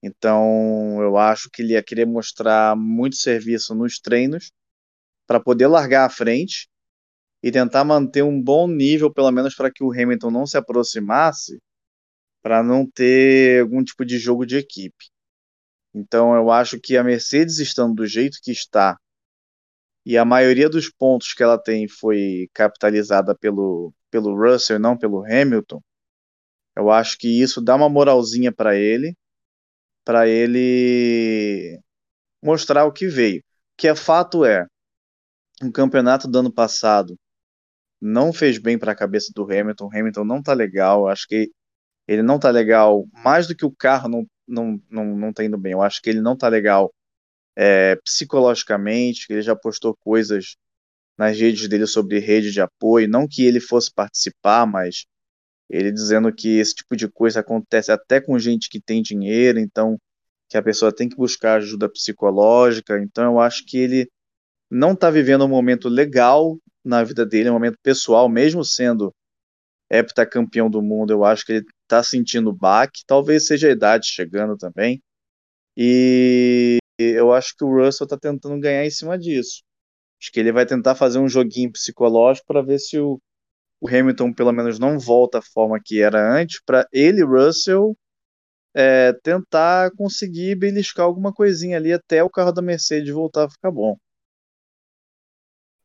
Então, 0.02 1.02
eu 1.02 1.18
acho 1.18 1.50
que 1.52 1.62
ele 1.62 1.74
ia 1.74 1.84
querer 1.84 2.06
mostrar 2.06 2.76
muito 2.76 3.18
serviço 3.18 3.76
nos 3.76 4.00
treinos 4.00 4.52
para 5.28 5.40
poder 5.40 5.68
largar 5.68 6.06
à 6.06 6.10
frente 6.10 6.70
e 7.44 7.52
tentar 7.52 7.84
manter 7.84 8.24
um 8.24 8.42
bom 8.42 8.68
nível, 8.68 9.14
pelo 9.14 9.32
menos 9.32 9.56
para 9.56 9.72
que 9.72 9.84
o 9.84 9.92
Hamilton 9.92 10.32
não 10.32 10.46
se 10.46 10.58
aproximasse, 10.58 11.60
para 12.42 12.64
não 12.64 12.90
ter 12.90 13.62
algum 13.62 13.84
tipo 13.84 14.06
de 14.06 14.18
jogo 14.18 14.46
de 14.46 14.58
equipe. 14.58 15.06
Então, 15.94 16.36
eu 16.36 16.52
acho 16.52 16.80
que 16.80 16.96
a 16.98 17.04
Mercedes 17.04 17.60
estando 17.60 17.96
do 17.96 18.06
jeito 18.08 18.40
que 18.42 18.52
está 18.52 18.98
e 20.06 20.18
a 20.18 20.26
maioria 20.26 20.70
dos 20.70 20.90
pontos 20.90 21.34
que 21.34 21.44
ela 21.44 21.62
tem 21.62 21.88
foi 21.88 22.50
capitalizada 22.54 23.36
pelo, 23.36 23.94
pelo 24.10 24.36
Russell 24.36 24.80
não 24.80 24.98
pelo 24.98 25.24
Hamilton, 25.26 25.82
eu 26.76 26.90
acho 26.90 27.18
que 27.18 27.28
isso 27.28 27.62
dá 27.62 27.76
uma 27.76 27.90
moralzinha 27.90 28.52
para 28.52 28.76
ele 28.78 29.16
para 30.06 30.28
ele 30.28 31.80
mostrar 32.44 32.86
o 32.86 32.92
que 32.92 33.08
veio. 33.08 33.44
Que 33.78 33.88
é 33.88 33.96
fato 33.96 34.46
é, 34.46 34.66
o 35.62 35.72
campeonato 35.72 36.28
do 36.28 36.40
ano 36.40 36.52
passado 36.54 37.18
não 38.02 38.34
fez 38.34 38.58
bem 38.58 38.78
para 38.78 38.92
a 38.94 38.96
cabeça 38.96 39.32
do 39.36 39.44
Hamilton. 39.44 39.86
O 39.88 39.98
Hamilton 39.98 40.24
não 40.26 40.42
tá 40.42 40.54
legal. 40.54 41.08
Acho 41.08 41.28
que 41.28 41.52
ele 42.08 42.24
não 42.24 42.40
tá 42.40 42.50
legal 42.50 43.06
mais 43.14 43.48
do 43.48 43.56
que 43.56 43.66
o 43.66 43.72
carro 43.72 44.10
não 44.10 44.26
não, 44.50 44.82
não, 44.90 45.06
não 45.16 45.34
tá 45.34 45.44
indo 45.44 45.58
bem. 45.58 45.74
Eu 45.74 45.82
acho 45.82 46.02
que 46.02 46.10
ele 46.10 46.22
não 46.22 46.36
tá 46.36 46.48
legal 46.48 46.94
é, 47.56 47.96
psicologicamente. 47.98 49.28
Ele 49.30 49.42
já 49.42 49.56
postou 49.56 49.96
coisas 49.98 50.56
nas 51.18 51.40
redes 51.40 51.68
dele 51.70 51.88
sobre 51.88 52.20
rede 52.20 52.52
de 52.52 52.62
apoio. 52.62 53.08
Não 53.08 53.28
que 53.28 53.46
ele 53.46 53.60
fosse 53.60 53.94
participar, 53.94 54.66
mas 54.66 55.06
ele 55.69 55.91
dizendo 55.91 56.34
que 56.34 56.58
esse 56.58 56.75
tipo 56.75 56.95
de 56.95 57.08
coisa 57.08 57.41
acontece 57.41 57.91
até 57.91 58.19
com 58.19 58.39
gente 58.39 58.69
que 58.69 58.82
tem 58.82 59.01
dinheiro, 59.01 59.60
então 59.60 59.97
que 60.49 60.58
a 60.58 60.63
pessoa 60.63 60.93
tem 60.93 61.08
que 61.08 61.15
buscar 61.15 61.55
ajuda 61.58 61.89
psicológica. 61.89 62.99
Então 62.99 63.23
eu 63.25 63.39
acho 63.39 63.63
que 63.65 63.77
ele 63.77 64.10
não 64.69 64.93
está 64.93 65.10
vivendo 65.12 65.45
um 65.45 65.49
momento 65.49 65.88
legal 65.89 66.58
na 66.84 67.03
vida 67.03 67.25
dele, 67.25 67.49
um 67.49 67.53
momento 67.53 67.77
pessoal, 67.84 68.27
mesmo 68.29 68.63
sendo 68.65 69.13
heptacampeão 69.91 70.69
do 70.69 70.82
mundo, 70.82 71.12
eu 71.12 71.25
acho 71.25 71.45
que 71.45 71.53
ele 71.53 71.65
está 71.84 72.03
sentindo 72.03 72.53
baque, 72.53 73.03
talvez 73.08 73.47
seja 73.47 73.67
a 73.67 73.71
idade 73.71 74.08
chegando 74.08 74.55
também. 74.58 75.01
E 75.75 76.77
eu 76.99 77.34
acho 77.34 77.55
que 77.55 77.63
o 77.63 77.73
Russell 77.73 78.05
está 78.05 78.17
tentando 78.17 78.60
ganhar 78.60 78.86
em 78.86 78.91
cima 78.91 79.17
disso. 79.17 79.63
Acho 80.21 80.32
que 80.32 80.39
ele 80.39 80.51
vai 80.51 80.65
tentar 80.65 80.95
fazer 80.95 81.19
um 81.19 81.29
joguinho 81.29 81.71
psicológico 81.71 82.47
para 82.47 82.62
ver 82.62 82.79
se 82.79 82.99
o, 82.99 83.19
o 83.82 83.88
Hamilton 83.88 84.34
pelo 84.34 84.52
menos 84.52 84.80
não 84.80 85.00
volta 85.00 85.39
à 85.39 85.42
forma 85.42 85.80
que 85.84 86.02
era 86.02 86.36
antes, 86.36 86.62
para 86.65 86.88
ele, 86.92 87.24
Russell, 87.24 87.96
é, 88.74 89.13
tentar 89.24 89.92
conseguir 89.92 90.56
beliscar 90.56 91.06
alguma 91.06 91.34
coisinha 91.34 91.78
ali 91.78 91.94
até 91.94 92.24
o 92.24 92.30
carro 92.30 92.52
da 92.52 92.62
Mercedes 92.62 93.13
voltar 93.13 93.46
a 93.46 93.50
ficar 93.50 93.72
bom. 93.72 93.98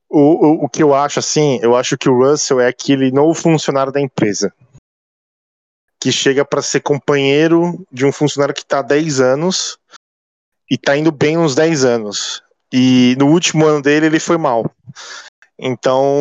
O, 0.09 0.19
o, 0.19 0.65
o 0.65 0.69
que 0.69 0.83
eu 0.83 0.95
acho 0.95 1.19
assim, 1.19 1.59
eu 1.63 1.75
acho 1.75 1.97
que 1.97 2.09
o 2.09 2.17
Russell 2.17 2.61
é 2.61 2.69
aquele 2.69 3.11
novo 3.11 3.35
funcionário 3.35 3.93
da 3.93 4.01
empresa 4.01 4.53
que 6.05 6.13
chega 6.13 6.45
para 6.45 6.61
ser 6.61 6.81
companheiro 6.81 7.83
de 7.91 8.05
um 8.05 8.13
funcionário 8.13 8.55
que 8.55 8.61
está 8.61 8.81
há 8.81 8.83
10 8.83 9.21
anos 9.21 9.79
e 10.71 10.75
está 10.75 10.95
indo 10.95 11.11
bem 11.11 11.39
uns 11.39 11.55
10 11.55 11.83
anos. 11.87 12.43
E 12.71 13.17
no 13.19 13.29
último 13.29 13.65
ano 13.65 13.81
dele 13.81 14.07
ele 14.07 14.21
foi 14.21 14.37
mal. 14.37 14.71
Então, 15.67 16.13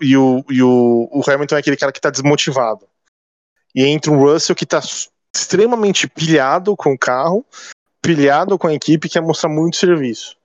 e 0.00 0.16
o, 0.16 0.44
e 0.48 0.62
o, 0.62 1.08
o 1.10 1.22
Hamilton 1.28 1.56
é 1.56 1.58
aquele 1.58 1.76
cara 1.76 1.90
que 1.90 1.98
está 1.98 2.10
desmotivado. 2.10 2.86
E 3.74 3.84
entra 3.84 4.12
um 4.12 4.20
Russell 4.20 4.54
que 4.54 4.62
está 4.62 4.80
extremamente 5.34 6.06
pilhado 6.06 6.76
com 6.76 6.92
o 6.92 6.98
carro, 6.98 7.44
pilhado 8.00 8.56
com 8.56 8.68
a 8.68 8.72
equipe, 8.72 9.08
que 9.08 9.14
quer 9.14 9.20
mostrar 9.20 9.50
muito 9.50 9.76
serviço. 9.76 10.38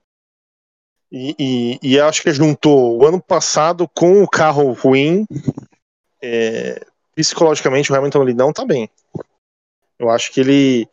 E, 1.12 1.36
e, 1.38 1.78
e 1.80 2.00
acho 2.00 2.22
que 2.22 2.32
juntou 2.32 2.98
o 2.98 3.06
ano 3.06 3.22
passado 3.22 3.86
com 3.86 4.20
o 4.20 4.28
carro 4.28 4.72
ruim. 4.72 5.24
É, 6.20 6.84
psicologicamente, 7.14 7.92
o 7.92 7.94
Hamilton 7.94 8.22
ele 8.22 8.34
não 8.34 8.50
está 8.50 8.64
bem. 8.64 8.90
Eu 9.96 10.10
acho 10.10 10.32
que 10.32 10.40
ele. 10.40 10.88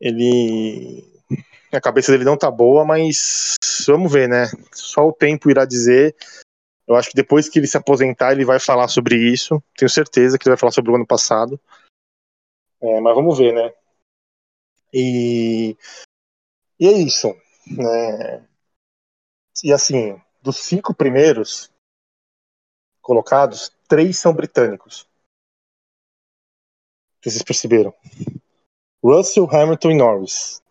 Ele 0.00 1.04
a 1.76 1.80
cabeça 1.80 2.10
dele 2.10 2.24
não 2.24 2.36
tá 2.36 2.50
boa, 2.50 2.84
mas 2.84 3.54
vamos 3.86 4.12
ver, 4.12 4.28
né? 4.28 4.46
Só 4.72 5.06
o 5.06 5.12
tempo 5.12 5.50
irá 5.50 5.64
dizer. 5.64 6.16
Eu 6.86 6.96
acho 6.96 7.10
que 7.10 7.16
depois 7.16 7.48
que 7.48 7.58
ele 7.58 7.68
se 7.68 7.76
aposentar, 7.76 8.32
ele 8.32 8.44
vai 8.44 8.58
falar 8.58 8.88
sobre 8.88 9.16
isso. 9.16 9.62
Tenho 9.76 9.88
certeza 9.88 10.36
que 10.36 10.48
ele 10.48 10.54
vai 10.54 10.58
falar 10.58 10.72
sobre 10.72 10.90
o 10.90 10.96
ano 10.96 11.06
passado. 11.06 11.60
É, 12.82 13.00
mas 13.00 13.14
vamos 13.14 13.38
ver, 13.38 13.54
né? 13.54 13.72
E, 14.92 15.76
e 16.78 16.88
é 16.88 16.92
isso. 16.92 17.28
Né? 17.66 18.44
E 19.62 19.72
assim, 19.72 20.20
dos 20.42 20.56
cinco 20.56 20.92
primeiros 20.92 21.70
colocados, 23.00 23.70
três 23.86 24.18
são 24.18 24.34
britânicos. 24.34 25.08
Vocês 27.22 27.42
perceberam? 27.42 27.94
Russell, 29.04 29.48
Hamilton 29.48 29.90
e 29.90 29.96
Norris 29.96 30.62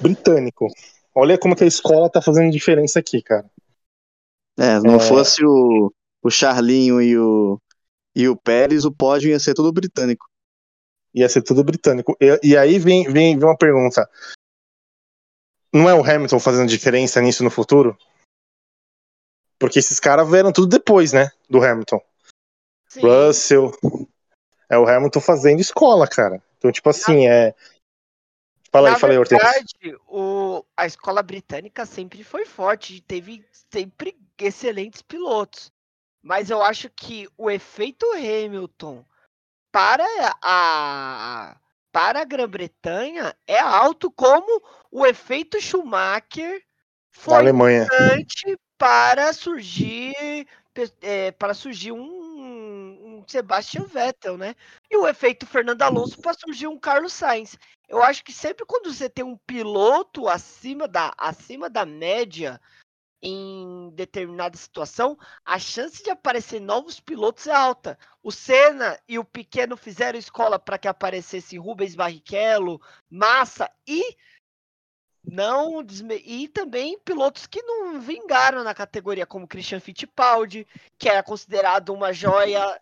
britânico. 0.00 0.66
Olha 1.14 1.38
como 1.38 1.56
que 1.56 1.64
a 1.64 1.66
escola 1.66 2.10
tá 2.10 2.22
fazendo 2.22 2.50
diferença 2.50 2.98
aqui, 2.98 3.22
cara. 3.22 3.50
É, 4.58 4.78
se 4.78 4.86
não 4.86 4.96
é... 4.96 5.00
fosse 5.00 5.44
o, 5.44 5.92
o 6.22 6.30
Charlinho 6.30 7.00
e 7.00 7.18
o, 7.18 7.60
e 8.14 8.28
o 8.28 8.36
Pérez, 8.36 8.84
o 8.84 8.92
pódio 8.92 9.30
ia 9.30 9.40
ser 9.40 9.54
tudo 9.54 9.72
britânico. 9.72 10.26
Ia 11.14 11.28
ser 11.28 11.42
tudo 11.42 11.64
britânico. 11.64 12.16
E, 12.20 12.50
e 12.50 12.56
aí 12.56 12.78
vem, 12.78 13.04
vem, 13.04 13.38
vem 13.38 13.48
uma 13.48 13.56
pergunta. 13.56 14.08
Não 15.72 15.88
é 15.88 15.94
o 15.94 16.04
Hamilton 16.04 16.38
fazendo 16.40 16.68
diferença 16.68 17.20
nisso 17.20 17.44
no 17.44 17.50
futuro? 17.50 17.96
Porque 19.58 19.78
esses 19.78 20.00
caras 20.00 20.28
vieram 20.28 20.52
tudo 20.52 20.66
depois, 20.66 21.12
né? 21.12 21.30
Do 21.48 21.62
Hamilton. 21.62 22.00
Sim. 22.88 23.00
Russell. 23.02 23.72
É 24.68 24.78
o 24.78 24.88
Hamilton 24.88 25.20
fazendo 25.20 25.60
escola, 25.60 26.08
cara. 26.08 26.42
Então, 26.58 26.72
tipo 26.72 26.88
assim, 26.88 27.26
é. 27.26 27.54
Fala 28.72 28.90
Na 28.90 28.94
aí, 28.94 29.00
fala 29.00 29.12
aí, 29.12 29.18
verdade, 29.18 29.96
o, 30.06 30.64
a 30.76 30.86
escola 30.86 31.22
britânica 31.22 31.84
sempre 31.84 32.22
foi 32.22 32.46
forte, 32.46 33.00
teve 33.00 33.44
sempre 33.72 34.16
excelentes 34.38 35.02
pilotos. 35.02 35.72
Mas 36.22 36.50
eu 36.50 36.62
acho 36.62 36.88
que 36.90 37.28
o 37.36 37.50
efeito 37.50 38.06
Hamilton 38.12 39.04
para 39.72 40.06
a, 40.42 41.56
para 41.90 42.20
a 42.20 42.24
Grã-Bretanha 42.24 43.34
é 43.46 43.58
alto, 43.58 44.10
como 44.10 44.62
o 44.90 45.04
efeito 45.04 45.60
Schumacher 45.60 46.62
foi 47.10 47.48
importante 47.48 48.56
para 48.78 49.32
surgir 49.32 50.46
é, 51.00 51.32
para 51.32 51.54
surgir 51.54 51.92
um, 51.92 51.98
um 51.98 53.24
Sebastian 53.26 53.84
Vettel, 53.84 54.38
né? 54.38 54.54
E 54.90 54.96
o 54.96 55.06
efeito 55.06 55.46
Fernando 55.46 55.82
Alonso 55.82 56.20
para 56.20 56.34
surgir 56.34 56.66
um 56.66 56.78
Carlos 56.78 57.12
Sainz 57.12 57.58
eu 57.90 58.00
acho 58.02 58.24
que 58.24 58.32
sempre 58.32 58.64
quando 58.64 58.94
você 58.94 59.10
tem 59.10 59.24
um 59.24 59.36
piloto 59.36 60.28
acima 60.28 60.86
da, 60.86 61.12
acima 61.18 61.68
da 61.68 61.84
média, 61.84 62.60
em 63.20 63.90
determinada 63.94 64.56
situação, 64.56 65.18
a 65.44 65.58
chance 65.58 66.02
de 66.02 66.08
aparecer 66.08 66.60
novos 66.60 67.00
pilotos 67.00 67.48
é 67.48 67.52
alta. 67.52 67.98
O 68.22 68.30
Senna 68.30 68.96
e 69.08 69.18
o 69.18 69.24
Pequeno 69.24 69.76
fizeram 69.76 70.18
escola 70.18 70.56
para 70.56 70.78
que 70.78 70.86
aparecesse 70.86 71.58
Rubens 71.58 71.96
Barrichello, 71.96 72.80
Massa 73.10 73.68
e 73.86 74.16
não 75.24 75.84
e 76.24 76.48
também 76.48 76.98
pilotos 77.00 77.46
que 77.46 77.60
não 77.60 78.00
vingaram 78.00 78.62
na 78.62 78.72
categoria, 78.72 79.26
como 79.26 79.48
Christian 79.48 79.80
Fittipaldi, 79.80 80.66
que 80.96 81.08
era 81.08 81.24
considerado 81.24 81.92
uma 81.92 82.12
joia. 82.12 82.80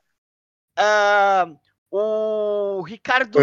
Uh, 0.79 1.59
o 1.90 2.83
Ricardo. 2.83 3.38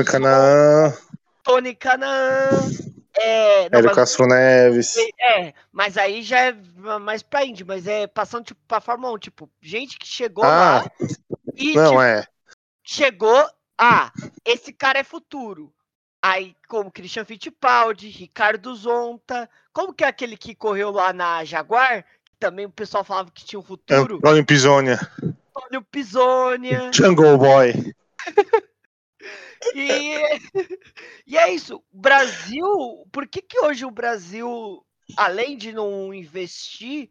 Tony 1.46 1.76
Canaan. 1.76 2.50
É, 3.18 3.70
não, 3.70 3.80
Hélio 3.80 3.94
Castro 3.94 4.28
Neves. 4.28 4.98
É, 5.22 5.54
mas 5.72 5.98
aí 5.98 6.22
já 6.22 6.48
é 6.48 6.54
mais 7.00 7.24
pra 7.24 7.46
Indy, 7.46 7.64
mas 7.64 7.88
é 7.88 8.08
passando 8.08 8.44
tipo, 8.44 8.60
pra 8.68 8.82
Fórmula 8.82 9.14
1, 9.14 9.20
tipo, 9.20 9.50
gente 9.62 9.98
que 9.98 10.06
chegou 10.06 10.44
ah, 10.44 10.50
lá 10.50 10.92
e 11.56 11.74
não, 11.74 11.92
tipo, 11.92 12.02
é. 12.02 12.28
chegou, 12.84 13.50
ah, 13.78 14.12
esse 14.44 14.74
cara 14.74 15.00
é 15.00 15.04
futuro. 15.04 15.72
Aí, 16.22 16.56
como 16.68 16.92
Christian 16.92 17.24
Fittipaldi, 17.24 18.10
Ricardo 18.10 18.76
Zonta, 18.76 19.48
como 19.72 19.94
que 19.94 20.04
é 20.04 20.08
aquele 20.08 20.36
que 20.36 20.56
correu 20.56 20.90
lá 20.90 21.14
na 21.14 21.46
Jaguar? 21.46 22.04
Também 22.40 22.66
o 22.66 22.72
pessoal 22.72 23.04
falava 23.04 23.32
que 23.32 23.46
tinha 23.46 23.60
um 23.60 23.64
futuro. 23.64 24.16
Antônio 24.16 24.46
Pisonia. 24.46 25.00
Antônio 25.56 25.82
Pisonia. 25.84 26.92
Jungle 26.92 27.38
Boy. 27.38 27.94
e, 29.74 30.16
e 31.28 31.38
é 31.38 31.54
isso. 31.54 31.84
Brasil, 31.92 33.08
por 33.12 33.28
que, 33.28 33.42
que 33.42 33.60
hoje 33.60 33.86
o 33.86 33.92
Brasil, 33.92 34.86
além 35.18 35.58
de 35.58 35.72
não 35.72 36.14
investir, 36.14 37.10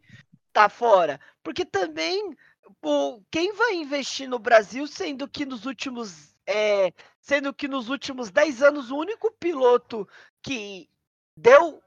tá 0.53 0.69
fora? 0.69 1.19
Porque 1.43 1.65
também 1.65 2.35
pô, 2.81 3.21
quem 3.31 3.53
vai 3.53 3.75
investir 3.75 4.27
no 4.27 4.39
Brasil, 4.39 4.87
sendo 4.87 5.27
que 5.27 5.45
nos 5.45 5.65
últimos 5.65 6.35
é, 6.47 6.93
sendo 7.19 7.53
que 7.53 7.67
nos 7.67 7.89
últimos 7.89 8.29
10 8.29 8.61
anos 8.61 8.91
o 8.91 8.97
único 8.97 9.31
piloto 9.31 10.07
que 10.41 10.87
deu 11.35 11.81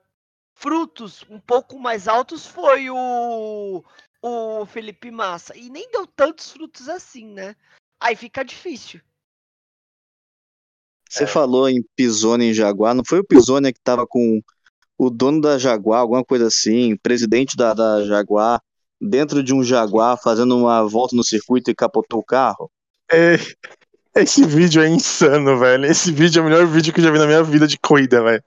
frutos 0.55 1.25
um 1.31 1.39
pouco 1.39 1.79
mais 1.79 2.09
altos 2.09 2.47
foi 2.47 2.91
o, 2.91 3.85
o 4.21 4.67
Felipe 4.67 5.11
Massa. 5.11 5.57
E 5.57 5.71
nem 5.71 5.89
deu 5.91 6.07
tantos 6.07 6.51
frutos 6.51 6.89
assim, 6.89 7.27
né? 7.27 7.55
Aí 8.01 8.17
fica 8.17 8.45
difícil. 8.45 9.01
Você 11.09 11.25
é. 11.25 11.27
falou 11.27 11.69
em 11.69 11.83
Pisone 11.97 12.51
em 12.51 12.55
Jaguar, 12.55 12.95
não 12.95 13.03
foi 13.07 13.21
o 13.21 13.25
Pisone 13.25 13.73
que 13.73 13.79
estava 13.79 14.07
com 14.07 14.41
o 14.99 15.11
dono 15.11 15.41
da 15.41 15.59
Jaguar, 15.59 16.01
alguma 16.01 16.25
coisa 16.25 16.49
assim, 16.49 16.97
presidente 16.97 17.57
da, 17.57 17.73
da 17.73 18.05
Jaguar, 18.05 18.61
dentro 19.01 19.43
de 19.43 19.55
um 19.55 19.63
Jaguar, 19.63 20.21
fazendo 20.21 20.57
uma 20.57 20.83
volta 20.87 21.15
no 21.15 21.25
circuito 21.25 21.71
e 21.71 21.75
capotou 21.75 22.19
o 22.19 22.25
carro? 22.25 22.71
É, 23.11 23.39
esse 24.17 24.45
vídeo 24.45 24.83
é 24.83 24.89
insano, 24.89 25.59
velho. 25.59 25.87
Esse 25.87 26.11
vídeo 26.11 26.41
é 26.41 26.43
o 26.43 26.45
melhor 26.45 26.67
vídeo 26.67 26.93
que 26.93 27.01
eu 27.01 27.05
já 27.05 27.11
vi 27.11 27.19
na 27.19 27.27
minha 27.27 27.43
vida 27.43 27.67
de 27.67 27.79
corrida, 27.79 28.23
velho. 28.23 28.43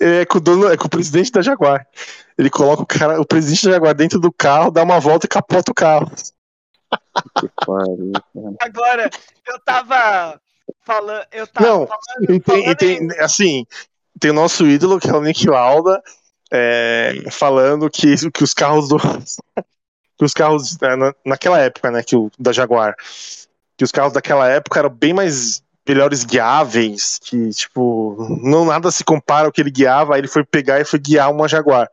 É 0.00 0.24
com 0.24 0.38
o 0.38 0.40
dono, 0.40 0.68
é 0.68 0.76
com 0.76 0.86
o 0.86 0.90
presidente 0.90 1.32
da 1.32 1.42
Jaguar. 1.42 1.86
Ele 2.36 2.50
coloca 2.50 2.82
o 2.82 2.86
cara, 2.86 3.20
o 3.20 3.26
presidente 3.26 3.64
da 3.64 3.72
Jaguar 3.72 3.94
dentro 3.94 4.20
do 4.20 4.32
carro, 4.32 4.70
dá 4.70 4.82
uma 4.82 5.00
volta 5.00 5.26
e 5.26 5.28
capota 5.28 5.70
o 5.70 5.74
carro. 5.74 6.10
Agora, 8.60 9.10
eu 9.46 9.60
tava 9.64 10.40
falando, 10.84 11.26
eu 11.32 11.46
tava 11.46 11.66
Não, 11.66 11.86
falando, 11.86 12.34
e 12.34 12.40
tem, 12.40 12.68
e 12.68 12.74
tem, 12.74 13.10
assim, 13.20 13.66
tem 14.18 14.30
o 14.30 14.34
nosso 14.34 14.66
ídolo, 14.66 14.98
que 14.98 15.08
é 15.08 15.14
o 15.14 15.20
Nick 15.20 15.48
Lauda, 15.48 16.02
é, 16.50 17.24
falando 17.30 17.90
que, 17.90 18.30
que 18.30 18.42
os 18.42 18.54
carros 18.54 18.88
do 18.88 18.96
que 20.16 20.24
os 20.24 20.32
carros 20.32 20.80
é, 20.82 20.96
na, 20.96 21.14
naquela 21.24 21.58
época, 21.60 21.90
né, 21.90 22.02
que 22.02 22.16
o 22.16 22.30
da 22.38 22.52
Jaguar, 22.52 22.94
que 23.76 23.84
os 23.84 23.92
carros 23.92 24.12
daquela 24.12 24.48
época 24.48 24.80
eram 24.80 24.90
bem 24.90 25.12
mais 25.12 25.62
melhores 25.88 26.24
guiáveis, 26.24 27.18
que, 27.22 27.48
tipo, 27.50 28.16
não 28.42 28.64
nada 28.66 28.90
se 28.90 29.02
compara 29.02 29.46
ao 29.46 29.52
que 29.52 29.60
ele 29.60 29.70
guiava, 29.70 30.14
aí 30.14 30.20
ele 30.20 30.28
foi 30.28 30.44
pegar 30.44 30.80
e 30.80 30.84
foi 30.84 30.98
guiar 30.98 31.30
uma 31.30 31.48
Jaguar. 31.48 31.88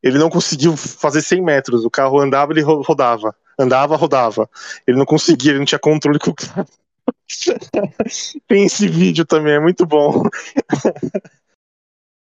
Ele 0.00 0.18
não 0.18 0.30
conseguiu 0.30 0.76
fazer 0.76 1.22
100 1.22 1.42
metros, 1.42 1.84
o 1.84 1.90
carro 1.90 2.20
andava, 2.20 2.52
ele 2.52 2.62
rodava. 2.62 3.34
Andava, 3.58 3.96
rodava. 3.96 4.48
Ele 4.86 4.96
não 4.96 5.04
conseguia, 5.04 5.50
ele 5.50 5.58
não 5.58 5.66
tinha 5.66 5.80
controle 5.80 6.20
com 6.20 6.30
o 6.30 6.34
carro. 6.34 6.68
Tem 8.46 8.64
esse 8.64 8.88
vídeo 8.88 9.24
também, 9.24 9.54
é 9.54 9.60
muito 9.60 9.86
bom. 9.86 10.22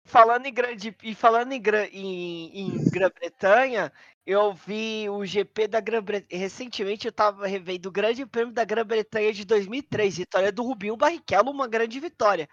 Falando 0.05 0.45
em 0.45 0.53
grande 0.53 0.95
e 1.03 1.13
falando 1.13 1.51
em, 1.51 1.61
em, 1.91 2.61
em 2.61 2.89
Grã-Bretanha, 2.89 3.91
eu 4.25 4.53
vi 4.53 5.09
o 5.09 5.25
GP 5.25 5.67
da 5.67 5.81
Grã-Bretanha. 5.81 6.41
Recentemente 6.41 7.07
eu 7.07 7.11
tava 7.11 7.45
revendo 7.45 7.89
o 7.89 7.91
Grande 7.91 8.25
Prêmio 8.25 8.53
da 8.53 8.63
Grã-Bretanha 8.63 9.33
de 9.33 9.43
2003, 9.43 10.17
vitória 10.17 10.49
do 10.49 10.63
Rubinho 10.63 10.95
Barrichello, 10.95 11.51
uma 11.51 11.67
grande 11.67 11.99
vitória. 11.99 12.47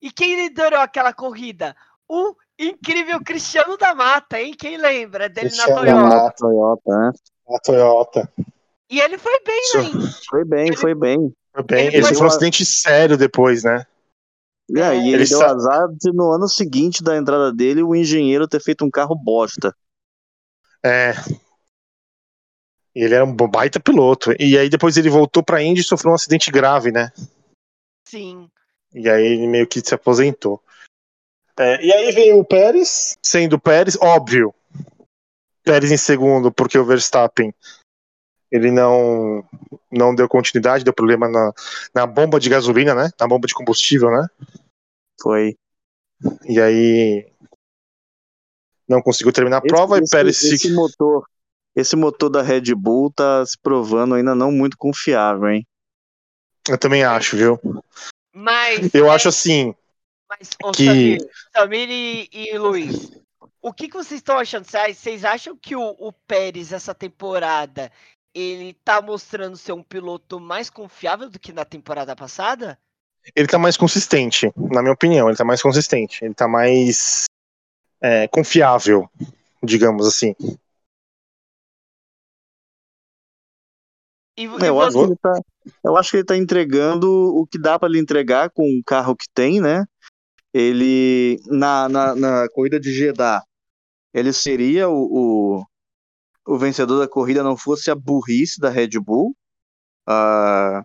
E 0.00 0.12
quem 0.12 0.36
liderou 0.36 0.78
aquela 0.78 1.12
corrida? 1.12 1.74
O 2.08 2.34
incrível 2.56 3.20
Cristiano 3.24 3.76
da 3.76 3.92
Mata, 3.92 4.40
hein? 4.40 4.54
Quem 4.56 4.76
lembra 4.76 5.28
dele 5.28 5.48
Cristiano 5.48 5.74
na 5.74 5.80
Toyota? 5.80 6.16
Na 6.16 6.30
Toyota, 6.30 6.96
né? 6.96 7.12
Na 7.48 7.58
Toyota. 7.58 8.32
E 8.88 9.00
ele 9.00 9.18
foi 9.18 9.40
bem, 9.44 9.62
né? 9.74 10.10
Foi 10.28 10.44
bem, 10.44 10.66
ele... 10.68 10.76
foi 10.76 10.94
bem. 10.94 11.32
Bem. 11.66 11.86
Ele, 11.86 11.96
ele 11.96 12.14
foi 12.14 12.22
um 12.22 12.26
acidente 12.26 12.64
sério 12.64 13.16
depois, 13.16 13.64
né? 13.64 13.86
É, 14.76 14.94
e 14.94 15.08
ele, 15.08 15.14
ele 15.14 15.26
deu 15.26 15.38
sa... 15.38 15.52
azar 15.52 15.88
de 15.88 16.12
no 16.12 16.30
ano 16.30 16.48
seguinte 16.48 17.02
da 17.02 17.16
entrada 17.16 17.52
dele 17.52 17.82
o 17.82 17.94
engenheiro 17.94 18.46
ter 18.46 18.60
feito 18.60 18.84
um 18.84 18.90
carro 18.90 19.16
bosta. 19.16 19.74
É. 20.84 21.12
Ele 22.94 23.14
era 23.14 23.24
um 23.24 23.34
baita 23.34 23.80
piloto. 23.80 24.32
E 24.38 24.56
aí 24.56 24.68
depois 24.68 24.96
ele 24.96 25.10
voltou 25.10 25.42
pra 25.42 25.62
Indy 25.62 25.80
e 25.80 25.84
sofreu 25.84 26.12
um 26.12 26.14
acidente 26.14 26.50
grave, 26.50 26.92
né? 26.92 27.12
Sim. 28.06 28.48
E 28.92 29.08
aí 29.08 29.24
ele 29.24 29.46
meio 29.46 29.66
que 29.66 29.80
se 29.80 29.94
aposentou. 29.94 30.62
É, 31.58 31.84
e 31.84 31.92
aí 31.92 32.12
veio 32.12 32.38
o 32.38 32.44
Pérez, 32.44 33.16
sendo 33.22 33.56
o 33.56 33.60
Pérez, 33.60 33.96
óbvio. 34.00 34.54
Pérez 35.62 35.92
em 35.92 35.96
segundo, 35.96 36.50
porque 36.50 36.78
o 36.78 36.84
Verstappen 36.84 37.54
ele 38.50 38.70
não 38.70 39.44
não 39.90 40.14
deu 40.14 40.28
continuidade, 40.28 40.84
deu 40.84 40.92
problema 40.92 41.28
na, 41.28 41.52
na 41.94 42.06
bomba 42.06 42.38
de 42.38 42.48
gasolina, 42.48 42.94
né? 42.94 43.10
Na 43.18 43.26
bomba 43.26 43.46
de 43.46 43.54
combustível, 43.54 44.10
né? 44.10 44.26
Foi. 45.20 45.56
E 46.44 46.60
aí 46.60 47.30
não 48.88 49.00
conseguiu 49.00 49.32
terminar 49.32 49.58
a 49.58 49.62
prova 49.62 49.98
esse, 49.98 50.04
e 50.04 50.10
Pérez 50.10 50.42
esse, 50.42 50.54
esse 50.54 50.72
motor 50.72 51.24
esse 51.74 51.94
motor 51.96 52.28
da 52.28 52.42
Red 52.42 52.74
Bull 52.74 53.12
tá 53.12 53.44
se 53.46 53.56
provando 53.58 54.14
ainda 54.14 54.34
não 54.34 54.50
muito 54.50 54.76
confiável, 54.76 55.48
hein? 55.48 55.66
Eu 56.68 56.76
também 56.76 57.04
acho, 57.04 57.36
viu? 57.36 57.60
Mas 58.34 58.92
eu 58.92 59.06
é... 59.06 59.14
acho 59.14 59.28
assim 59.28 59.74
mas, 60.28 60.50
que 60.74 60.86
Samir, 60.86 61.30
Samir 61.52 61.90
e, 61.90 62.28
e, 62.32 62.58
Luiz, 62.58 63.10
o 63.60 63.72
que, 63.72 63.88
que 63.88 63.96
vocês 63.96 64.20
estão 64.20 64.38
achando? 64.38 64.64
Vocês 64.64 65.24
acham 65.24 65.56
que 65.56 65.74
o, 65.74 65.96
o 65.98 66.12
Pérez 66.12 66.72
essa 66.72 66.94
temporada 66.94 67.90
ele 68.34 68.74
tá 68.84 69.00
mostrando 69.00 69.56
ser 69.56 69.72
um 69.72 69.82
piloto 69.82 70.38
mais 70.38 70.70
confiável 70.70 71.28
do 71.28 71.38
que 71.38 71.52
na 71.52 71.64
temporada 71.64 72.14
passada? 72.14 72.78
Ele 73.34 73.46
tá 73.46 73.58
mais 73.58 73.76
consistente, 73.76 74.50
na 74.56 74.80
minha 74.80 74.94
opinião, 74.94 75.28
ele 75.28 75.36
tá 75.36 75.44
mais 75.44 75.60
consistente, 75.60 76.24
ele 76.24 76.34
tá 76.34 76.48
mais 76.48 77.24
é, 78.00 78.26
confiável, 78.28 79.08
digamos 79.62 80.06
assim. 80.06 80.34
E, 84.36 84.44
e 84.44 84.66
eu, 84.66 84.80
acho 84.80 85.16
tá, 85.16 85.38
eu, 85.84 85.96
acho 85.98 86.10
que 86.10 86.16
ele 86.16 86.24
tá 86.24 86.36
entregando 86.36 87.06
o 87.10 87.46
que 87.46 87.58
dá 87.58 87.78
para 87.78 87.90
ele 87.90 87.98
entregar 87.98 88.48
com 88.48 88.62
o 88.62 88.82
carro 88.82 89.14
que 89.14 89.26
tem, 89.34 89.60
né? 89.60 89.84
Ele, 90.52 91.38
na, 91.46 91.88
na, 91.88 92.14
na 92.14 92.48
corrida 92.48 92.80
de 92.80 92.90
Jeddah, 92.90 93.44
ele 94.14 94.32
seria 94.32 94.88
o, 94.88 95.58
o, 95.58 95.66
o, 96.46 96.58
vencedor 96.58 97.00
da 97.00 97.08
corrida 97.08 97.42
não 97.42 97.56
fosse 97.56 97.90
a 97.90 97.94
burrice 97.94 98.60
da 98.60 98.70
Red 98.70 98.98
Bull. 99.00 99.36
Uh, 100.08 100.84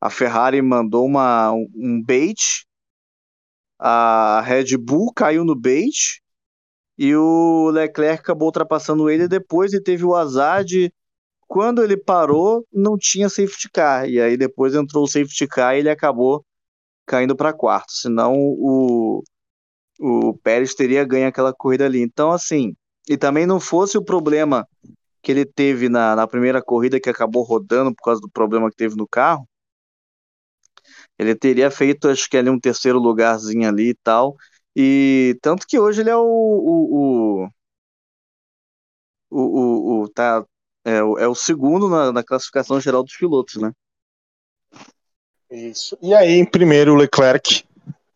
a 0.00 0.10
Ferrari 0.10 0.62
mandou 0.62 1.06
uma, 1.06 1.52
um 1.52 2.02
bait 2.02 2.66
a 3.80 4.42
Red 4.42 4.76
Bull 4.76 5.12
caiu 5.14 5.42
no 5.42 5.54
bait 5.54 6.20
e 6.98 7.16
o 7.16 7.70
Leclerc 7.70 8.20
acabou 8.20 8.46
ultrapassando 8.48 9.08
ele 9.08 9.26
depois 9.26 9.72
e 9.72 9.82
teve 9.82 10.04
o 10.04 10.14
azar 10.14 10.62
de 10.64 10.92
quando 11.48 11.82
ele 11.82 11.96
parou 11.96 12.66
não 12.72 12.96
tinha 12.98 13.28
safety 13.30 13.70
car 13.70 14.08
e 14.08 14.20
aí 14.20 14.36
depois 14.36 14.74
entrou 14.74 15.04
o 15.04 15.08
safety 15.08 15.46
car 15.46 15.74
e 15.74 15.78
ele 15.80 15.90
acabou 15.90 16.44
caindo 17.06 17.34
para 17.34 17.52
quarto, 17.54 17.92
senão 17.92 18.34
o 18.36 19.22
o 20.02 20.34
Pérez 20.38 20.74
teria 20.74 21.04
ganho 21.04 21.28
aquela 21.28 21.52
corrida 21.52 21.84
ali. 21.86 22.00
Então 22.02 22.30
assim, 22.32 22.74
e 23.08 23.16
também 23.16 23.46
não 23.46 23.60
fosse 23.60 23.98
o 23.98 24.04
problema 24.04 24.66
que 25.22 25.32
ele 25.32 25.44
teve 25.46 25.88
na, 25.88 26.16
na 26.16 26.26
primeira 26.28 26.62
corrida 26.62 27.00
que 27.00 27.10
acabou 27.10 27.42
rodando 27.44 27.94
por 27.94 28.04
causa 28.04 28.20
do 28.20 28.30
problema 28.30 28.70
que 28.70 28.76
teve 28.76 28.96
no 28.96 29.08
carro, 29.08 29.46
ele 31.18 31.34
teria 31.34 31.70
feito, 31.70 32.08
acho 32.08 32.28
que 32.28 32.36
ali 32.36 32.50
um 32.50 32.58
terceiro 32.60 32.98
lugarzinho 32.98 33.68
ali 33.68 33.90
e 33.90 33.94
tal. 34.02 34.36
E 34.76 35.36
tanto 35.42 35.66
que 35.66 35.78
hoje 35.78 36.00
ele 36.00 36.10
é 36.10 36.16
o, 36.16 36.22
o, 36.22 37.44
o 37.44 37.48
o, 39.30 40.02
o, 40.02 40.08
tá, 40.08 40.44
é, 40.84 41.02
o- 41.02 41.18
é 41.18 41.28
o 41.28 41.34
segundo 41.34 41.88
na, 41.88 42.12
na 42.12 42.24
classificação 42.24 42.80
geral 42.80 43.02
dos 43.02 43.16
pilotos, 43.16 43.56
né? 43.56 43.72
Isso. 45.50 45.98
E 46.00 46.14
aí, 46.14 46.32
em 46.32 46.44
primeiro, 46.44 46.92
o 46.92 46.96
Leclerc. 46.96 47.64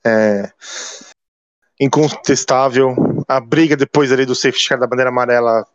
É, 0.07 0.53
incontestável. 1.81 2.95
A 3.27 3.41
briga 3.41 3.77
depois 3.77 4.13
ali 4.13 4.27
do 4.27 4.35
safety 4.35 4.69
car 4.69 4.79
da 4.79 4.87
bandeira 4.87 5.11
amarela 5.11 5.67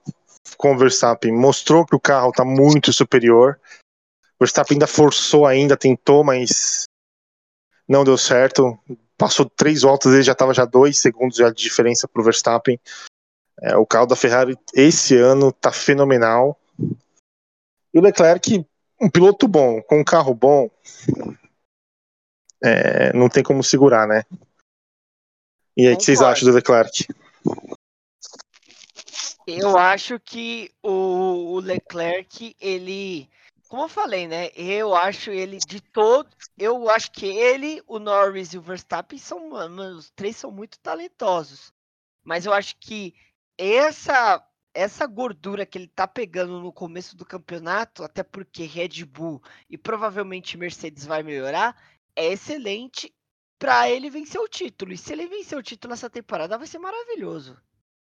com 0.58 0.74
o 0.74 0.78
Verstappen 0.78 1.32
mostrou 1.32 1.86
que 1.86 1.96
o 1.96 2.00
carro 2.00 2.30
está 2.30 2.44
muito 2.44 2.92
superior. 2.94 3.60
O 4.36 4.44
Verstappen 4.44 4.76
ainda 4.76 4.88
forçou, 4.88 5.46
ainda 5.46 5.76
tentou, 5.78 6.24
mas 6.24 6.84
não 7.88 8.04
deu 8.04 8.18
certo. 8.18 8.78
Passou 9.18 9.50
três 9.50 9.82
voltas, 9.82 10.14
ele 10.14 10.24
já 10.24 10.32
estava 10.32 10.54
já 10.54 10.66
dois 10.66 11.00
segundos 11.00 11.38
já 11.38 11.50
de 11.50 11.62
diferença 11.62 12.08
para 12.08 12.22
o 12.22 12.24
Verstappen. 12.24 12.80
É, 13.62 13.76
o 13.76 13.86
carro 13.86 14.06
da 14.06 14.16
Ferrari 14.16 14.58
esse 14.74 15.18
ano 15.18 15.52
tá 15.52 15.72
fenomenal. 15.72 16.58
E 17.94 18.00
o 18.00 18.02
Leclerc, 18.02 18.66
um 19.02 19.10
piloto 19.10 19.48
bom, 19.48 19.82
com 19.82 20.00
um 20.00 20.04
carro 20.04 20.34
bom, 20.34 20.70
é, 22.64 23.12
não 23.14 23.28
tem 23.28 23.44
como 23.44 23.64
segurar, 23.64 24.08
né? 24.08 24.24
E 25.80 25.88
aí, 25.88 25.94
o 25.94 25.98
que 25.98 26.04
vocês 26.04 26.22
acham 26.22 26.50
do 26.50 26.54
Leclerc? 26.54 27.08
Eu 29.48 29.78
acho 29.78 30.20
que 30.20 30.70
o, 30.84 31.54
o 31.54 31.60
Leclerc, 31.62 32.54
ele. 32.60 33.30
Como 33.70 33.84
eu 33.84 33.88
falei, 33.88 34.28
né? 34.28 34.50
Eu 34.58 34.94
acho 34.94 35.32
ele 35.32 35.58
de 35.58 35.80
todo. 35.80 36.28
Eu 36.58 36.90
acho 36.90 37.10
que 37.14 37.26
ele, 37.26 37.82
o 37.88 37.98
Norris 37.98 38.52
e 38.52 38.58
o 38.58 38.62
Verstappen 38.62 39.18
são. 39.18 39.52
mano, 39.52 39.96
Os 39.96 40.10
três 40.10 40.36
são 40.36 40.52
muito 40.52 40.78
talentosos. 40.80 41.72
Mas 42.26 42.46
eu 42.46 42.52
acho 42.52 42.76
que 42.78 43.16
essa 43.58 44.46
essa 44.74 45.08
gordura 45.08 45.66
que 45.66 45.78
ele 45.78 45.88
tá 45.88 46.06
pegando 46.06 46.60
no 46.60 46.74
começo 46.74 47.16
do 47.16 47.26
campeonato, 47.26 48.04
até 48.04 48.22
porque 48.22 48.66
Red 48.66 49.06
Bull 49.06 49.42
e 49.70 49.78
provavelmente 49.78 50.58
Mercedes 50.58 51.06
vai 51.06 51.24
melhorar, 51.24 51.74
é 52.18 52.34
excelente 52.34 53.14
para 53.60 53.90
ele 53.90 54.10
vencer 54.10 54.42
o 54.42 54.48
título. 54.48 54.94
E 54.94 54.98
se 54.98 55.14
ele 55.14 55.28
vencer 55.28 55.58
o 55.58 55.64
título 55.64 55.94
essa 55.94 56.10
temporada, 56.10 56.58
vai 56.58 56.68
ser 56.68 56.80
maravilhoso. 56.80 57.58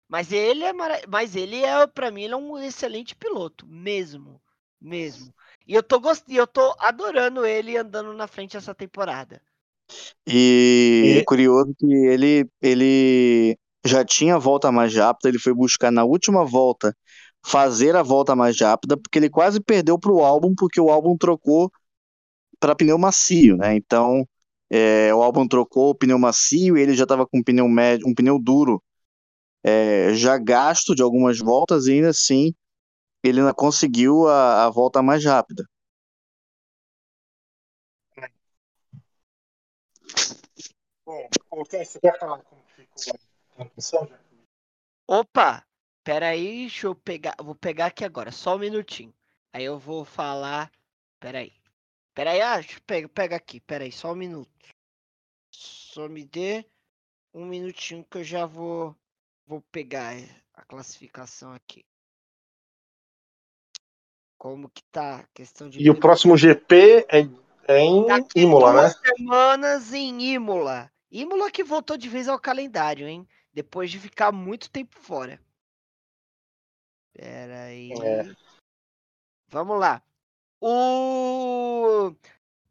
Mas 0.10 0.32
ele 0.32 0.64
é, 0.66 0.74
mara... 0.74 1.02
mas 1.10 1.36
ele 1.36 1.64
é, 1.64 1.88
para 1.88 2.12
mim, 2.12 2.24
ele 2.24 2.34
é 2.34 2.38
um 2.38 2.58
excelente 2.60 3.16
piloto, 3.16 3.68
mesmo, 3.68 4.42
mesmo. 4.82 5.34
E 5.68 5.74
eu 5.76 5.84
tô 5.84 6.00
gost... 6.00 6.26
e 6.30 6.38
eu 6.38 6.48
tô 6.48 6.76
adorando 6.80 7.46
ele 7.46 7.78
andando 7.78 8.14
na 8.14 8.28
frente 8.28 8.58
essa 8.58 8.76
temporada. 8.76 9.42
E 10.28 11.16
E- 11.16 11.20
é 11.20 11.24
curioso 11.24 11.74
que 11.78 11.86
ele, 11.86 12.50
ele 12.62 13.58
já 13.86 14.06
tinha 14.06 14.36
a 14.36 14.38
volta 14.40 14.72
mais 14.72 14.96
rápida, 14.96 15.30
ele 15.30 15.40
foi 15.40 15.54
buscar 15.54 15.92
na 15.92 16.04
última 16.04 16.46
volta 16.46 16.96
fazer 17.46 17.96
a 17.96 18.04
volta 18.04 18.36
mais 18.36 18.60
rápida, 18.60 18.96
porque 18.98 19.18
ele 19.20 19.30
quase 19.30 19.60
perdeu 19.60 19.98
para 20.00 20.12
o 20.12 20.24
álbum, 20.24 20.54
porque 20.56 20.80
o 20.80 20.90
álbum 20.92 21.18
trocou 21.18 21.72
para 22.60 22.76
pneu 22.76 22.98
macio, 22.98 23.58
né? 23.58 23.76
Então, 23.76 24.28
é, 24.74 25.14
o 25.14 25.22
álbum 25.22 25.46
trocou 25.46 25.90
o 25.90 25.96
pneu 25.96 26.18
macio 26.18 26.78
e 26.78 26.82
ele 26.82 26.94
já 26.94 27.04
estava 27.04 27.28
com 27.28 27.40
um 27.40 27.44
pneu 27.44 27.68
médio, 27.68 28.08
um 28.08 28.16
pneu 28.16 28.40
duro 28.40 28.82
é, 29.62 30.14
já 30.14 30.38
gasto 30.38 30.96
de 30.96 31.02
algumas 31.02 31.40
voltas 31.40 31.88
e 31.88 31.92
ainda 31.92 32.10
assim 32.10 32.54
ele 33.22 33.42
ainda 33.42 33.54
conseguiu 33.54 34.28
a, 34.30 34.66
a 34.66 34.70
volta 34.70 35.02
mais 35.04 35.26
rápida. 35.26 35.66
Bom, 41.06 41.28
você 41.50 42.00
quer 42.00 42.18
falar 42.18 42.42
como 42.44 42.62
ficou 42.74 43.14
a 43.14 43.56
transmissão? 43.56 44.10
Opa, 45.06 45.66
pera 46.06 46.30
aí, 46.30 46.62
deixa 46.62 46.88
eu 46.88 46.96
pegar, 46.96 47.36
vou 47.44 47.54
pegar 47.54 47.88
aqui 47.88 48.06
agora, 48.06 48.32
só 48.32 48.56
um 48.56 48.60
minutinho. 48.60 49.14
Aí 49.52 49.66
eu 49.66 49.78
vou 49.78 50.06
falar, 50.06 50.72
pera 51.20 51.40
aí. 51.40 51.61
Pera 52.14 52.32
aí, 52.32 52.42
ah, 52.42 52.60
pegar, 52.86 53.10
pega 53.10 53.36
aqui, 53.36 53.60
pera 53.60 53.84
aí, 53.84 53.92
só 53.92 54.12
um 54.12 54.16
minuto. 54.16 54.52
Só 55.52 56.08
me 56.10 56.26
dê 56.26 56.66
um 57.34 57.46
minutinho 57.46 58.06
que 58.10 58.18
eu 58.18 58.24
já 58.24 58.46
vou, 58.46 58.96
vou 59.46 59.62
pegar 59.72 60.14
a 60.54 60.64
classificação 60.66 61.54
aqui. 61.54 61.86
Como 64.38 64.70
que 64.70 64.84
tá 64.86 65.20
a 65.20 65.28
questão 65.34 65.70
de 65.70 65.82
E 65.82 65.90
o 65.90 66.00
próximo 66.00 66.36
GP 66.36 67.06
é, 67.10 67.20
é 67.68 67.80
em 67.80 68.08
Daqui 68.08 68.42
Imola, 68.42 68.74
né? 68.74 68.82
duas 68.82 69.18
semanas 69.18 69.94
em 69.94 70.34
Imola. 70.34 70.92
Imola 71.12 71.52
que 71.52 71.64
voltou 71.64 71.96
de 71.96 72.10
vez 72.10 72.28
ao 72.28 72.40
calendário, 72.40 73.08
hein? 73.08 73.28
Depois 73.54 73.92
de 73.92 74.00
ficar 74.00 74.32
muito 74.32 74.70
tempo 74.70 74.98
fora. 75.00 75.40
Pera 77.14 77.66
aí. 77.66 77.92
É. 77.92 78.34
Vamos 79.50 79.80
lá. 79.80 80.02
O... 80.64 82.14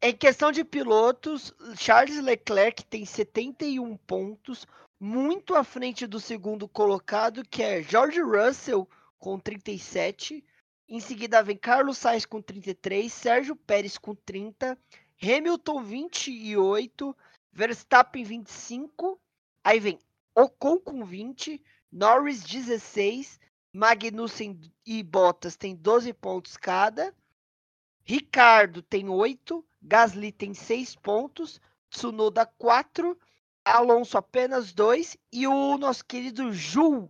Em 0.00 0.16
questão 0.16 0.52
de 0.52 0.64
pilotos, 0.64 1.52
Charles 1.76 2.22
Leclerc 2.22 2.84
tem 2.84 3.04
71 3.04 3.96
pontos, 3.96 4.64
muito 4.98 5.56
à 5.56 5.64
frente 5.64 6.06
do 6.06 6.20
segundo 6.20 6.68
colocado, 6.68 7.42
que 7.42 7.64
é 7.64 7.82
George 7.82 8.20
Russell, 8.20 8.88
com 9.18 9.40
37. 9.40 10.44
Em 10.88 11.00
seguida 11.00 11.42
vem 11.42 11.56
Carlos 11.56 11.98
Sainz 11.98 12.24
com 12.24 12.40
33, 12.40 13.12
Sérgio 13.12 13.56
Pérez 13.56 13.98
com 13.98 14.14
30, 14.14 14.78
Hamilton 15.20 15.82
28, 15.82 17.16
Verstappen 17.52 18.22
25, 18.22 19.20
aí 19.64 19.80
vem 19.80 19.98
Ocon 20.34 20.78
com 20.78 21.04
20, 21.04 21.60
Norris 21.90 22.42
16, 22.44 23.40
Magnussen 23.72 24.60
e 24.86 25.02
Bottas 25.02 25.56
tem 25.56 25.74
12 25.74 26.12
pontos 26.12 26.56
cada, 26.56 27.12
Ricardo 28.10 28.82
tem 28.82 29.08
8, 29.08 29.64
Gasly 29.80 30.32
tem 30.32 30.52
6 30.52 30.96
pontos, 30.96 31.60
Tsunoda 31.88 32.44
4, 32.44 33.16
Alonso 33.64 34.18
apenas 34.18 34.72
2 34.72 35.16
e 35.32 35.46
o 35.46 35.78
nosso 35.78 36.04
querido 36.04 36.52
Ju 36.52 37.08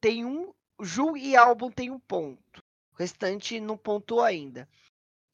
tem 0.00 0.24
um, 0.24 0.54
Ju 0.80 1.18
e 1.18 1.36
Albon 1.36 1.70
tem 1.70 1.90
um 1.90 2.00
ponto. 2.00 2.64
O 2.94 2.96
restante 2.96 3.60
não 3.60 3.76
pontuou 3.76 4.22
ainda. 4.22 4.66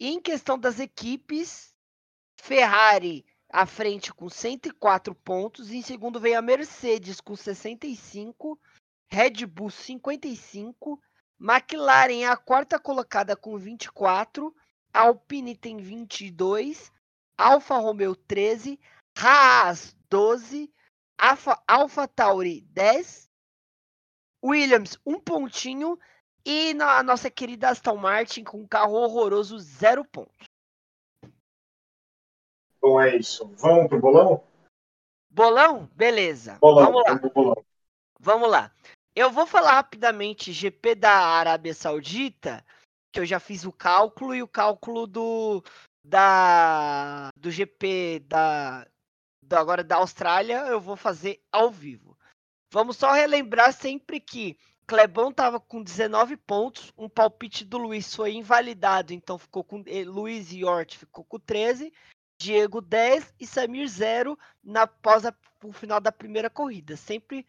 E 0.01 0.09
em 0.09 0.21
questão 0.21 0.59
das 0.59 0.81
equipes, 0.81 1.73
Ferrari 2.37 3.25
à 3.49 3.67
frente 3.67 4.13
com 4.13 4.29
104 4.29 5.15
pontos, 5.15 5.71
em 5.71 5.81
segundo 5.81 6.19
vem 6.19 6.35
a 6.35 6.43
Mercedes 6.43 7.21
com 7.21 7.37
65, 7.37 8.59
Red 9.07 9.47
Bull 9.47 9.71
55, 9.71 11.01
McLaren 11.41 12.23
é 12.23 12.27
a 12.27 12.37
quarta 12.37 12.81
colocada 12.81 13.37
com 13.37 13.57
24, 13.57 14.53
Alpine 14.95 15.57
tem 15.57 15.77
22, 15.79 16.93
Alfa 17.37 17.77
Romeo 17.79 18.15
13, 18.15 18.79
Haas 19.19 19.97
12, 20.09 20.73
Alfa, 21.19 21.61
Alfa 21.67 22.07
Tauri 22.07 22.61
10, 22.71 23.29
Williams 24.45 24.97
um 25.05 25.19
pontinho 25.19 25.99
e 26.45 26.73
na, 26.75 26.99
a 26.99 27.03
nossa 27.03 27.29
querida 27.29 27.71
Aston 27.71 27.97
Martin 27.97 28.45
com 28.45 28.59
um 28.59 28.69
carro 28.69 28.93
horroroso 28.95 29.59
zero 29.59 30.05
pontos. 30.05 30.47
Bom, 32.81 33.01
é 33.01 33.17
isso. 33.17 33.47
Vamos 33.57 33.89
pro 33.89 33.99
bolão? 33.99 34.45
Bolão? 35.31 35.91
Beleza. 35.95 36.59
Bolão, 36.61 36.93
Vamos 36.93 37.03
lá. 37.05 37.15
bolão. 37.31 37.65
Vamos 38.21 38.51
lá. 38.51 38.71
Eu 39.17 39.31
vou 39.31 39.47
falar 39.47 39.73
rapidamente 39.73 40.53
GP 40.53 40.95
da 40.95 41.13
Arábia 41.13 41.73
Saudita, 41.73 42.65
que 43.15 43.21
eu 43.21 43.25
já 43.25 43.39
fiz 43.39 43.65
o 43.65 43.71
cálculo 43.73 44.35
e 44.35 44.43
o 44.43 44.49
cálculo 44.49 45.07
do 45.07 45.63
da 46.05 47.29
do 47.37 47.49
GP 47.49 48.25
da, 48.27 48.85
da 49.41 49.61
agora 49.61 49.85
da 49.85 49.97
Austrália 49.97 50.67
eu 50.67 50.81
vou 50.81 50.97
fazer 50.97 51.41
ao 51.53 51.71
vivo. 51.71 52.19
Vamos 52.73 52.97
só 52.97 53.13
relembrar 53.13 53.73
sempre 53.73 54.19
que 54.19 54.59
Clebão 54.85 55.33
tava 55.33 55.61
com 55.61 55.81
19 55.81 56.37
pontos, 56.37 56.93
um 56.99 57.09
palpite 57.09 57.65
do 57.65 57.79
Luiz 57.79 58.13
foi 58.13 58.35
invalidado, 58.35 59.15
então 59.15 59.39
ficou 59.39 59.63
com 59.63 59.83
eh, 59.87 60.05
Luiz 60.05 60.53
e 60.53 60.65
Hort 60.65 60.99
ficou 60.99 61.25
com 61.25 61.39
13, 61.39 61.93
Diego 62.39 62.81
10 62.81 63.33
e 63.39 63.47
Samir 63.47 63.87
0 63.89 64.37
na 64.63 64.83
após 64.83 65.25
a- 65.25 65.35
o 65.63 65.73
final 65.73 66.01
da 66.01 66.11
primeira 66.11 66.51
corrida. 66.51 66.97
Sempre 66.97 67.47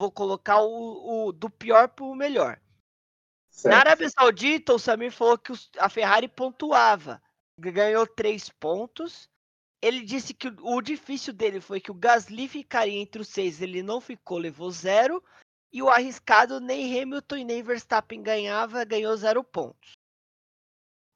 vou 0.00 0.12
colocar 0.12 0.62
o, 0.62 1.26
o 1.26 1.32
do 1.32 1.50
pior 1.50 1.88
para 1.88 2.04
o 2.04 2.14
melhor. 2.14 2.58
Certo. 3.58 3.74
Na 3.74 3.80
Arábia 3.80 4.08
Saudita, 4.08 4.72
o 4.72 4.78
Samir 4.78 5.10
falou 5.10 5.36
que 5.36 5.52
a 5.80 5.88
Ferrari 5.88 6.28
pontuava. 6.28 7.20
Ganhou 7.58 8.06
três 8.06 8.48
pontos. 8.48 9.28
Ele 9.82 10.02
disse 10.02 10.32
que 10.32 10.46
o, 10.46 10.76
o 10.76 10.80
difícil 10.80 11.32
dele 11.32 11.60
foi 11.60 11.80
que 11.80 11.90
o 11.90 11.94
Gasly 11.94 12.46
ficaria 12.46 13.00
entre 13.00 13.20
os 13.20 13.26
seis. 13.26 13.60
Ele 13.60 13.82
não 13.82 14.00
ficou, 14.00 14.38
levou 14.38 14.70
zero. 14.70 15.20
E 15.72 15.82
o 15.82 15.88
arriscado, 15.88 16.60
nem 16.60 17.02
Hamilton 17.02 17.36
e 17.38 17.44
nem 17.44 17.60
Verstappen 17.60 18.22
ganhava, 18.22 18.84
ganhou 18.84 19.16
zero 19.16 19.42
pontos. 19.42 19.90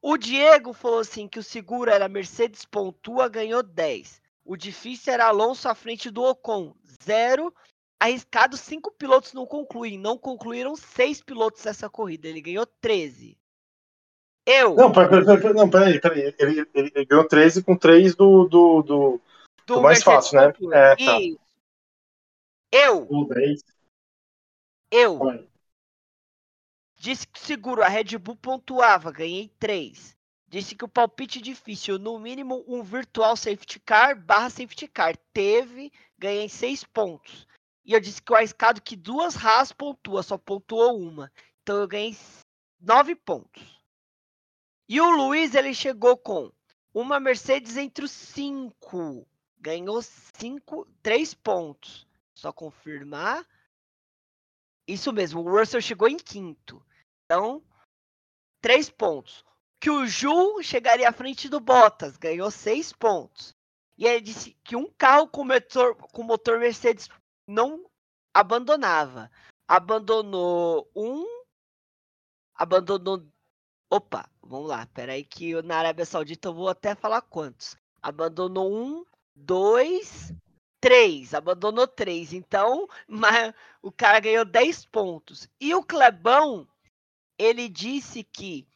O 0.02 0.16
Diego 0.16 0.72
falou 0.72 0.98
assim 0.98 1.28
que 1.28 1.38
o 1.38 1.44
seguro 1.44 1.92
era 1.92 2.08
Mercedes 2.08 2.64
pontua, 2.64 3.28
ganhou 3.28 3.62
10. 3.62 4.20
O 4.44 4.56
difícil 4.56 5.12
era 5.12 5.26
Alonso 5.26 5.68
à 5.68 5.76
frente 5.76 6.10
do 6.10 6.24
Ocon, 6.24 6.74
zero. 7.04 7.54
Arriscado, 8.02 8.56
cinco 8.56 8.90
pilotos 8.90 9.32
não 9.32 9.46
concluem. 9.46 9.98
Não 9.98 10.18
concluíram 10.18 10.74
seis 10.76 11.22
pilotos 11.22 11.64
essa 11.66 11.88
corrida. 11.88 12.28
Ele 12.28 12.40
ganhou 12.40 12.66
13. 12.66 13.38
Eu, 14.44 14.74
Não, 14.74 14.90
peraí, 14.90 15.24
peraí, 15.24 15.54
não, 15.54 15.70
peraí, 15.70 16.00
peraí. 16.00 16.34
Ele, 16.38 16.68
ele, 16.74 16.92
ele 16.94 17.04
ganhou 17.04 17.26
13 17.26 17.62
com 17.62 17.76
3 17.76 18.16
do, 18.16 18.44
do, 18.48 18.82
do, 18.82 19.20
do 19.66 19.80
mais 19.80 20.02
fácil, 20.02 20.40
né? 20.40 20.52
É, 20.72 20.96
tá. 20.96 21.20
Isso. 21.20 21.38
Eu, 22.72 23.06
do 23.06 23.26
10. 23.28 23.62
eu, 24.90 25.18
Vai. 25.18 25.48
Disse 26.96 27.26
que 27.26 27.38
seguro 27.38 27.82
a 27.82 27.88
Red 27.88 28.16
Bull 28.18 28.36
pontuava, 28.36 29.12
ganhei 29.12 29.48
3. 29.58 30.16
Disse 30.48 30.74
que 30.74 30.84
o 30.84 30.88
palpite 30.88 31.40
difícil, 31.40 31.98
no 31.98 32.18
mínimo 32.18 32.64
um 32.66 32.82
virtual 32.82 33.36
safety 33.36 33.80
car 33.80 34.20
barra 34.20 34.50
safety 34.50 34.86
car. 34.86 35.16
Teve, 35.32 35.92
ganhei 36.18 36.48
6 36.48 36.84
pontos. 36.84 37.46
E 37.84 37.92
eu 37.92 38.00
disse 38.00 38.22
que 38.22 38.32
o 38.32 38.36
arriscado 38.36 38.80
que 38.80 38.96
duas 38.96 39.36
Haas 39.36 39.72
pontua, 39.72 40.22
só 40.22 40.38
pontuou 40.38 40.98
uma. 40.98 41.32
Então 41.62 41.80
eu 41.80 41.88
ganhei 41.88 42.16
9 42.80 43.14
pontos. 43.16 43.82
E 44.88 45.00
o 45.00 45.10
Luiz, 45.10 45.54
ele 45.54 45.74
chegou 45.74 46.16
com 46.16 46.52
uma 46.92 47.18
Mercedes 47.18 47.76
entre 47.76 48.04
os 48.04 48.10
5. 48.10 49.26
Ganhou 49.58 50.02
5, 50.02 50.86
3 51.02 51.34
pontos. 51.34 52.06
Só 52.34 52.52
confirmar. 52.52 53.46
Isso 54.86 55.12
mesmo, 55.12 55.40
o 55.40 55.50
Russell 55.50 55.80
chegou 55.80 56.08
em 56.08 56.16
quinto. 56.16 56.84
Então, 57.24 57.62
três 58.60 58.90
pontos. 58.90 59.44
Que 59.80 59.90
o 59.90 60.06
Ju 60.06 60.62
chegaria 60.62 61.08
à 61.08 61.12
frente 61.12 61.48
do 61.48 61.60
Bottas, 61.60 62.16
ganhou 62.16 62.50
seis 62.50 62.92
pontos. 62.92 63.54
E 63.98 64.06
ele 64.06 64.20
disse 64.20 64.56
que 64.64 64.76
um 64.76 64.90
carro 64.92 65.28
com 65.28 65.44
motor, 65.44 65.96
com 65.96 66.22
motor 66.22 66.58
Mercedes 66.58 67.08
não 67.52 67.84
abandonava. 68.32 69.30
Abandonou 69.68 70.90
um. 70.96 71.24
Abandonou. 72.54 73.26
Opa, 73.90 74.28
vamos 74.42 74.68
lá. 74.68 74.86
Peraí, 74.86 75.24
que 75.24 75.60
na 75.62 75.78
Arábia 75.78 76.06
Saudita 76.06 76.48
eu 76.48 76.54
vou 76.54 76.68
até 76.68 76.94
falar 76.94 77.22
quantos. 77.22 77.76
Abandonou 78.00 78.72
um, 78.72 79.04
dois, 79.34 80.32
três. 80.80 81.34
Abandonou 81.34 81.86
três. 81.86 82.32
Então, 82.32 82.88
mas 83.06 83.54
o 83.82 83.92
cara 83.92 84.18
ganhou 84.20 84.44
10 84.44 84.86
pontos. 84.86 85.48
E 85.60 85.74
o 85.74 85.82
Clebão, 85.82 86.66
ele 87.38 87.68
disse 87.68 88.24
que 88.24 88.66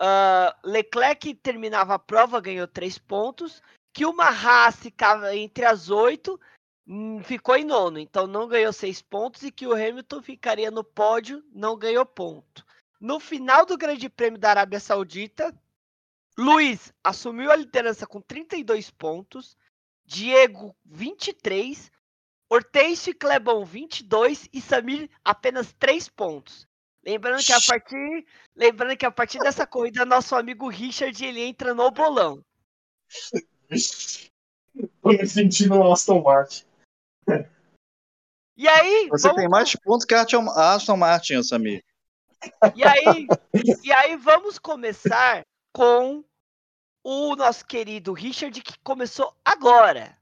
ah, 0.00 0.56
Leclerc 0.64 1.34
terminava 1.36 1.94
a 1.94 1.98
prova, 1.98 2.40
ganhou 2.40 2.68
3 2.68 2.98
pontos. 2.98 3.60
Que 3.94 4.06
uma 4.06 4.28
Haas 4.28 4.76
ficava 4.76 5.36
entre 5.36 5.66
as 5.66 5.90
oito, 5.90 6.40
ficou 7.24 7.56
em 7.56 7.64
nono, 7.64 7.98
então 7.98 8.26
não 8.26 8.48
ganhou 8.48 8.72
6 8.72 9.02
pontos. 9.02 9.42
E 9.42 9.50
que 9.50 9.66
o 9.66 9.72
Hamilton 9.72 10.22
ficaria 10.22 10.70
no 10.70 10.84
pódio, 10.84 11.42
não 11.52 11.76
ganhou 11.76 12.04
ponto. 12.04 12.64
No 13.00 13.18
final 13.18 13.66
do 13.66 13.76
Grande 13.76 14.08
Prêmio 14.08 14.38
da 14.38 14.50
Arábia 14.50 14.78
Saudita, 14.78 15.54
Luiz 16.38 16.92
assumiu 17.02 17.50
a 17.50 17.56
liderança 17.56 18.06
com 18.06 18.20
32 18.20 18.90
pontos. 18.90 19.56
Diego, 20.04 20.74
23. 20.84 21.90
Hortêncio 22.48 23.10
e 23.10 23.14
Clebão 23.14 23.64
22 23.64 24.48
e 24.52 24.60
Samir 24.60 25.08
apenas 25.24 25.72
3 25.72 26.08
pontos. 26.10 26.66
Lembrando 27.04 27.42
que 27.42 27.52
a 27.52 27.60
partir, 27.66 28.26
lembrando 28.54 28.96
que 28.96 29.06
a 29.06 29.10
partir 29.10 29.38
dessa 29.38 29.66
corrida 29.66 30.04
nosso 30.04 30.36
amigo 30.36 30.68
Richard 30.68 31.24
ele 31.24 31.40
entra 31.40 31.74
no 31.74 31.90
bolão. 31.90 32.44
Tô 35.02 35.08
me 35.08 35.26
sentindo 35.26 35.74
um 35.74 35.92
Aston 35.92 36.22
Martin. 36.22 36.64
E 38.56 38.68
aí, 38.68 39.08
Você 39.08 39.28
vamos 39.28 39.40
tem 39.40 39.48
mais 39.48 39.74
pontos 39.76 40.04
que 40.04 40.14
a 40.14 40.22
Aston- 40.22 40.96
Martin, 40.96 41.42
Samir. 41.42 41.84
E 42.74 42.84
aí, 42.84 43.26
e 43.82 43.92
aí 43.92 44.16
vamos 44.16 44.58
começar 44.58 45.44
com 45.72 46.24
o 47.04 47.36
nosso 47.36 47.64
querido 47.64 48.12
Richard 48.12 48.60
que 48.60 48.78
começou 48.80 49.34
agora. 49.44 50.16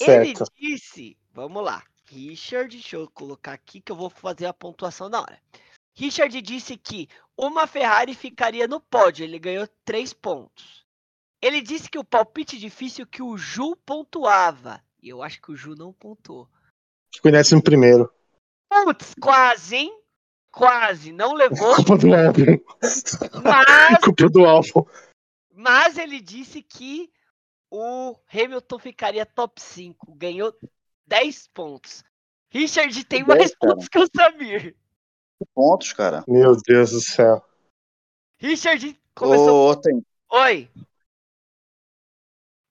Ele 0.00 0.34
Certo. 0.36 0.52
disse, 0.58 1.16
vamos 1.32 1.62
lá, 1.62 1.84
Richard, 2.06 2.74
deixa 2.74 2.96
eu 2.96 3.08
colocar 3.10 3.52
aqui 3.52 3.80
que 3.80 3.92
eu 3.92 3.96
vou 3.96 4.10
fazer 4.10 4.46
a 4.46 4.52
pontuação 4.52 5.08
na 5.08 5.20
hora. 5.20 5.40
Richard 5.94 6.42
disse 6.42 6.76
que 6.76 7.08
uma 7.36 7.66
Ferrari 7.66 8.14
ficaria 8.14 8.66
no 8.66 8.80
pódio, 8.80 9.22
ele 9.22 9.38
ganhou 9.38 9.68
3 9.84 10.12
pontos. 10.12 10.84
Ele 11.40 11.60
disse 11.60 11.88
que 11.88 11.98
o 11.98 12.04
palpite 12.04 12.58
difícil 12.58 13.06
que 13.06 13.22
o 13.22 13.36
Ju 13.36 13.76
pontuava, 13.76 14.82
e 15.04 15.10
eu 15.10 15.22
acho 15.22 15.40
que 15.42 15.52
o 15.52 15.56
Ju 15.56 15.74
não 15.74 15.92
pontuou. 15.92 16.48
Ficou 17.14 17.28
em 17.28 17.32
décimo 17.32 17.62
primeiro. 17.62 18.10
Putz, 18.70 19.12
quase, 19.20 19.76
hein? 19.76 20.00
Quase, 20.50 21.12
não 21.12 21.34
levou, 21.34 21.74
Culpa 21.76 21.98
do 21.98 22.14
álbum. 22.14 22.58
mas 23.44 23.98
Culpa 24.02 24.30
do 24.30 24.46
álbum. 24.46 24.86
Mas 25.52 25.98
ele 25.98 26.20
disse 26.20 26.62
que 26.62 27.12
o 27.70 28.16
Hamilton 28.32 28.78
ficaria 28.78 29.26
top 29.26 29.60
5. 29.60 30.14
Ganhou 30.14 30.56
10 31.06 31.48
pontos. 31.48 32.02
Richard 32.50 33.04
tem 33.04 33.22
10, 33.22 33.26
mais 33.38 33.54
cara. 33.54 33.74
pontos 33.74 33.88
que 33.88 33.98
o 33.98 34.06
Samir. 34.16 34.74
Pontos, 35.54 35.92
cara. 35.92 36.24
Meu 36.26 36.56
Deus 36.66 36.92
do 36.92 37.00
céu. 37.00 37.44
Richard 38.38 38.98
começou. 39.14 39.68
Ô, 39.68 39.70
ô, 39.70 39.76
tem. 39.76 40.02
Oi. 40.30 40.70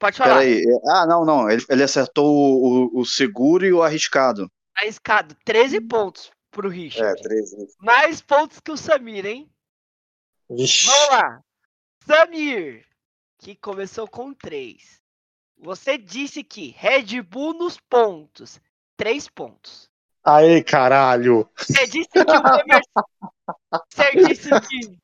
Pode 0.03 0.17
falar. 0.17 0.33
Peraí. 0.39 0.59
é- 0.61 0.91
Ah, 0.91 1.05
não, 1.07 1.23
não. 1.23 1.49
Ele, 1.49 1.63
ele 1.69 1.81
acertou 1.83 2.25
o, 2.25 2.87
o- 2.97 2.99
o 3.01 3.05
seguro 3.05 3.65
e 3.65 3.71
o 3.71 3.81
arriscado. 3.81 4.51
Arriscado. 4.75 5.33
13 5.45 5.79
pontos 5.79 6.29
pro 6.51 6.69
É, 6.69 6.73
Richard. 6.75 7.21
13. 7.21 7.67
Mais 7.79 8.19
pontos 8.21 8.59
que 8.59 8.69
o 8.69 8.75
Samir, 8.75 9.25
hein? 9.25 9.49
Vixe. 10.49 10.87
Vamos 10.87 11.09
lá. 11.09 11.41
Samir, 12.05 12.85
que 13.39 13.55
começou 13.55 14.05
com 14.09 14.33
3. 14.33 15.01
Você 15.57 15.97
disse 15.97 16.43
que 16.43 16.75
Red 16.77 17.21
Bull 17.21 17.53
nos 17.53 17.79
pontos. 17.79 18.59
3 18.97 19.29
pontos. 19.29 19.89
Aê, 20.21 20.61
caralho. 20.61 21.49
Você 21.57 21.87
disse 21.87 22.09
que 22.09 22.19
o 22.19 22.59
Emerson... 22.59 22.91
Você 23.89 24.11
disse 24.27 24.49
que. 24.49 24.97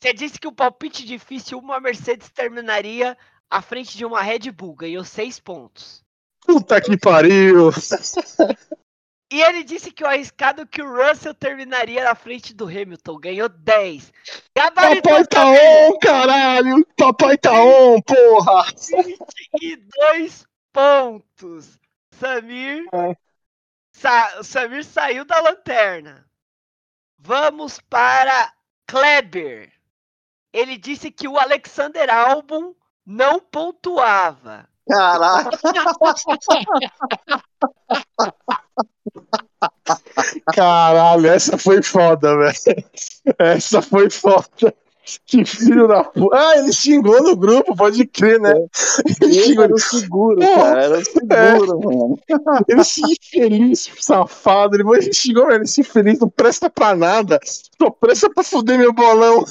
Você 0.00 0.12
disse 0.14 0.38
que 0.38 0.48
o 0.48 0.52
palpite 0.52 1.04
difícil 1.04 1.58
uma 1.58 1.78
Mercedes 1.78 2.30
terminaria 2.30 3.16
à 3.50 3.60
frente 3.60 3.96
de 3.96 4.04
uma 4.04 4.22
Red 4.22 4.50
Bull. 4.52 4.74
Ganhou 4.76 5.04
6 5.04 5.40
pontos. 5.40 6.02
Puta 6.46 6.80
que 6.80 6.96
pariu. 6.96 7.70
E 9.32 9.40
ele 9.42 9.62
disse 9.62 9.92
que 9.92 10.02
o 10.02 10.06
arriscado 10.08 10.66
que 10.66 10.82
o 10.82 10.92
Russell 10.92 11.34
terminaria 11.34 12.02
na 12.02 12.14
frente 12.16 12.52
do 12.52 12.64
Hamilton. 12.66 13.18
Ganhou 13.18 13.48
10. 13.48 14.12
Gabaritou 14.56 15.02
Papai 15.02 15.26
tá 15.26 15.46
on, 15.46 15.98
caralho. 16.00 16.86
Papai 16.96 17.38
tá 17.38 17.52
on, 17.52 18.00
porra. 18.02 18.64
22 19.60 20.44
pontos. 20.72 21.78
Samir. 22.18 22.84
É. 22.92 23.16
Sa- 23.92 24.42
Samir 24.42 24.84
saiu 24.84 25.24
da 25.24 25.40
lanterna. 25.40 26.26
Vamos 27.18 27.78
para 27.88 28.52
Kleber. 28.86 29.72
Ele 30.52 30.76
disse 30.76 31.10
que 31.10 31.28
o 31.28 31.38
Alexander 31.38 32.10
Albon 32.10 32.74
não 33.06 33.40
pontuava. 33.40 34.66
Caraca. 34.88 35.58
Caralho, 40.54 41.26
essa 41.26 41.58
foi 41.58 41.82
foda, 41.82 42.36
velho. 42.36 42.84
Essa 43.38 43.82
foi 43.82 44.08
foda. 44.10 44.74
Que 45.26 45.44
filho 45.44 45.88
da 45.88 46.04
puta. 46.04 46.36
Ah, 46.36 46.58
ele 46.58 46.72
xingou 46.72 47.20
no 47.22 47.34
grupo, 47.34 47.74
pode 47.74 48.06
crer, 48.06 48.38
né? 48.40 48.52
Ele 49.20 49.42
xingou. 49.42 49.64
era 49.64 49.74
o 49.74 49.78
seguro, 49.78 50.38
Porra. 50.38 50.62
cara. 50.62 50.84
Era 50.84 50.98
o 50.98 51.04
seguro, 51.04 51.80
mano. 51.80 52.18
Ele 52.68 52.84
se 52.84 53.00
infeliz, 53.02 53.90
safado. 53.98 54.76
Ele, 54.76 54.84
ele 54.96 55.12
xingou, 55.12 55.50
ele 55.50 55.66
se 55.66 55.80
infeliz, 55.80 56.20
não 56.20 56.28
presta 56.28 56.70
pra 56.70 56.94
nada. 56.94 57.40
Só 57.44 57.90
presta 57.90 58.30
pra 58.30 58.44
fuder 58.44 58.78
meu 58.78 58.92
bolão. 58.92 59.44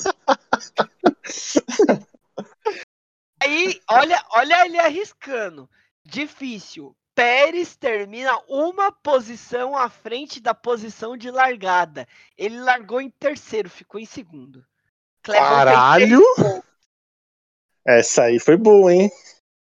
Aí, 3.42 3.82
olha, 3.90 4.24
olha 4.32 4.66
ele 4.66 4.80
arriscando. 4.80 5.70
Difícil. 6.04 6.96
Pérez 7.16 7.76
termina 7.76 8.38
uma 8.48 8.92
posição 8.92 9.76
à 9.76 9.90
frente 9.90 10.40
da 10.40 10.54
posição 10.54 11.18
de 11.18 11.30
largada. 11.30 12.08
Ele 12.38 12.60
largou 12.60 13.02
em 13.02 13.10
terceiro, 13.10 13.70
ficou 13.70 14.00
em 14.00 14.06
segundo. 14.06 14.66
Fez 15.26 15.38
Caralho! 15.38 16.22
Essa 17.86 18.24
aí 18.24 18.40
foi 18.40 18.56
boa, 18.56 18.94
hein? 18.94 19.12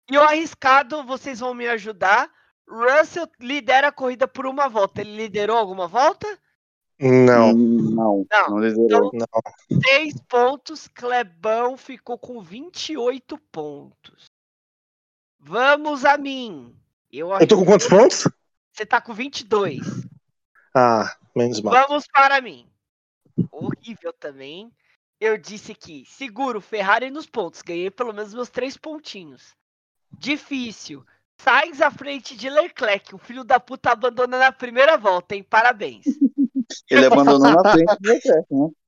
E 0.10 0.18
o 0.18 0.22
arriscado, 0.22 1.04
vocês 1.04 1.40
vão 1.40 1.54
me 1.54 1.68
ajudar. 1.68 2.30
Russell 2.68 3.28
lidera 3.40 3.90
a 3.90 3.92
corrida 3.92 4.28
por 4.28 4.46
uma 4.46 4.68
volta. 4.68 5.02
Ele 5.02 5.16
liderou 5.16 5.58
alguma 5.58 5.88
volta? 5.88 6.28
Não, 7.04 7.54
Não, 7.54 8.26
Não. 8.32 8.50
não 8.50 8.60
liderou. 8.60 9.12
não. 9.14 9.82
Seis 9.82 10.16
pontos. 10.28 10.88
Clebão 10.88 11.76
ficou 11.78 12.18
com 12.18 12.42
28 12.42 13.38
pontos. 13.52 14.26
Vamos 15.40 16.06
a 16.06 16.18
mim. 16.18 16.76
Eu, 17.12 17.32
Eu 17.34 17.48
tô 17.48 17.58
com 17.58 17.66
quantos 17.66 17.88
pontos? 17.88 18.28
Você 18.72 18.86
tá 18.86 19.02
com 19.02 19.14
22. 19.14 19.80
Ah, 20.74 21.16
menos 21.36 21.62
mal. 21.62 21.74
Vamos 21.74 22.08
para 22.08 22.42
mim. 22.42 22.66
Horrível 23.52 24.14
também. 24.14 24.72
Eu 25.20 25.38
disse 25.38 25.76
que 25.76 26.06
seguro 26.06 26.60
Ferrari 26.62 27.10
nos 27.12 27.26
pontos. 27.26 27.62
Ganhei 27.62 27.92
pelo 27.92 28.14
menos 28.14 28.34
meus 28.34 28.50
três 28.50 28.78
pontinhos. 28.78 29.56
Difícil. 30.18 31.06
Sainz 31.38 31.82
à 31.82 31.92
frente 31.92 32.36
de 32.36 32.50
Leclerc. 32.50 33.14
O 33.14 33.18
filho 33.18 33.44
da 33.44 33.60
puta 33.60 33.92
abandona 33.92 34.38
na 34.40 34.52
primeira 34.52 34.98
volta, 34.98 35.36
hein? 35.36 35.44
Parabéns. 35.44 36.06
Ele 36.90 37.06
abandonou 37.06 37.40
na 37.40 37.72
frente 37.72 37.96
do 38.00 38.64
né? 38.64 38.70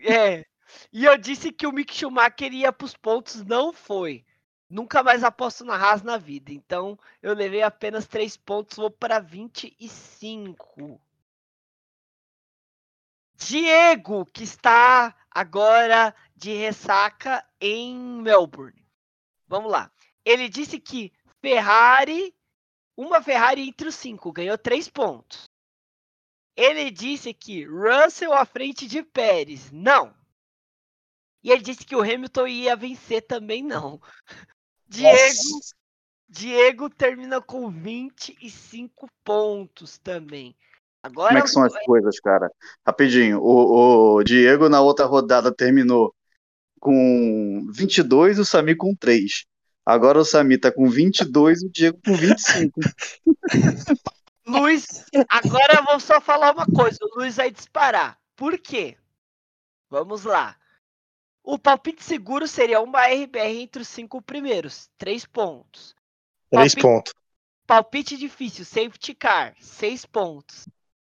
É. 0.00 0.44
E 0.92 1.04
eu 1.04 1.18
disse 1.18 1.50
que 1.50 1.66
o 1.66 1.72
Mick 1.72 1.94
Schumacher 1.94 2.52
ia 2.52 2.72
pros 2.72 2.94
pontos. 2.94 3.44
Não 3.44 3.72
foi. 3.72 4.24
Nunca 4.70 5.02
mais 5.02 5.24
aposto 5.24 5.64
na 5.64 5.74
Haas 5.74 6.02
na 6.02 6.16
vida. 6.16 6.52
Então 6.52 6.98
eu 7.22 7.34
levei 7.34 7.62
apenas 7.62 8.06
três 8.06 8.36
pontos. 8.36 8.76
Vou 8.76 8.90
para 8.90 9.18
25. 9.18 11.00
Diego, 13.34 14.26
que 14.26 14.42
está 14.42 15.14
agora 15.30 16.14
de 16.34 16.52
ressaca 16.54 17.44
em 17.60 17.96
Melbourne. 17.96 18.84
Vamos 19.46 19.70
lá. 19.70 19.90
Ele 20.24 20.48
disse 20.48 20.78
que 20.78 21.12
Ferrari, 21.40 22.34
uma 22.96 23.22
Ferrari 23.22 23.68
entre 23.68 23.88
os 23.88 23.94
cinco, 23.94 24.32
ganhou 24.32 24.58
três 24.58 24.88
pontos. 24.88 25.48
Ele 26.58 26.90
disse 26.90 27.32
que 27.32 27.64
Russell 27.64 28.32
à 28.32 28.44
frente 28.44 28.88
de 28.88 29.00
Pérez, 29.00 29.70
não. 29.70 30.12
E 31.40 31.52
ele 31.52 31.62
disse 31.62 31.86
que 31.86 31.94
o 31.94 32.02
Hamilton 32.02 32.48
ia 32.48 32.74
vencer 32.74 33.22
também, 33.22 33.62
não. 33.62 34.00
Diego, 34.88 35.36
Nossa. 35.52 35.74
Diego 36.28 36.90
termina 36.90 37.40
com 37.40 37.70
25 37.70 39.08
pontos 39.22 39.98
também. 39.98 40.56
Agora 41.00 41.28
Como 41.28 41.38
é 41.38 41.42
que 41.42 41.48
são 41.48 41.62
as 41.62 41.84
coisas, 41.84 42.18
cara? 42.18 42.50
Rapidinho, 42.84 43.38
o, 43.40 44.16
o 44.16 44.24
Diego 44.24 44.68
na 44.68 44.80
outra 44.80 45.06
rodada 45.06 45.54
terminou 45.54 46.12
com 46.80 47.68
22 47.72 48.38
e 48.38 48.40
o 48.40 48.44
Sami 48.44 48.74
com 48.74 48.96
3. 48.96 49.44
Agora 49.86 50.18
o 50.18 50.24
Sami 50.24 50.58
tá 50.58 50.72
com 50.72 50.90
22 50.90 51.62
e 51.62 51.66
o 51.66 51.70
Diego 51.70 52.00
com 52.04 52.16
25. 52.16 52.80
Luiz, 54.48 55.04
agora 55.28 55.74
eu 55.78 55.84
vou 55.84 56.00
só 56.00 56.20
falar 56.20 56.52
uma 56.54 56.66
coisa. 56.66 56.98
O 57.02 57.18
Luiz 57.18 57.36
vai 57.36 57.50
disparar. 57.50 58.18
Por 58.36 58.58
quê? 58.58 58.96
Vamos 59.90 60.24
lá. 60.24 60.56
O 61.42 61.58
palpite 61.58 62.02
seguro 62.04 62.46
seria 62.46 62.80
uma 62.80 63.06
RBR 63.06 63.60
entre 63.62 63.82
os 63.82 63.88
cinco 63.88 64.20
primeiros. 64.20 64.88
Três 64.98 65.24
pontos. 65.24 65.94
Três 66.50 66.74
Palpite- 66.74 66.82
pontos. 66.82 67.14
Palpite 67.66 68.16
difícil, 68.16 68.64
safety 68.64 69.14
car. 69.14 69.54
Seis 69.60 70.06
pontos. 70.06 70.66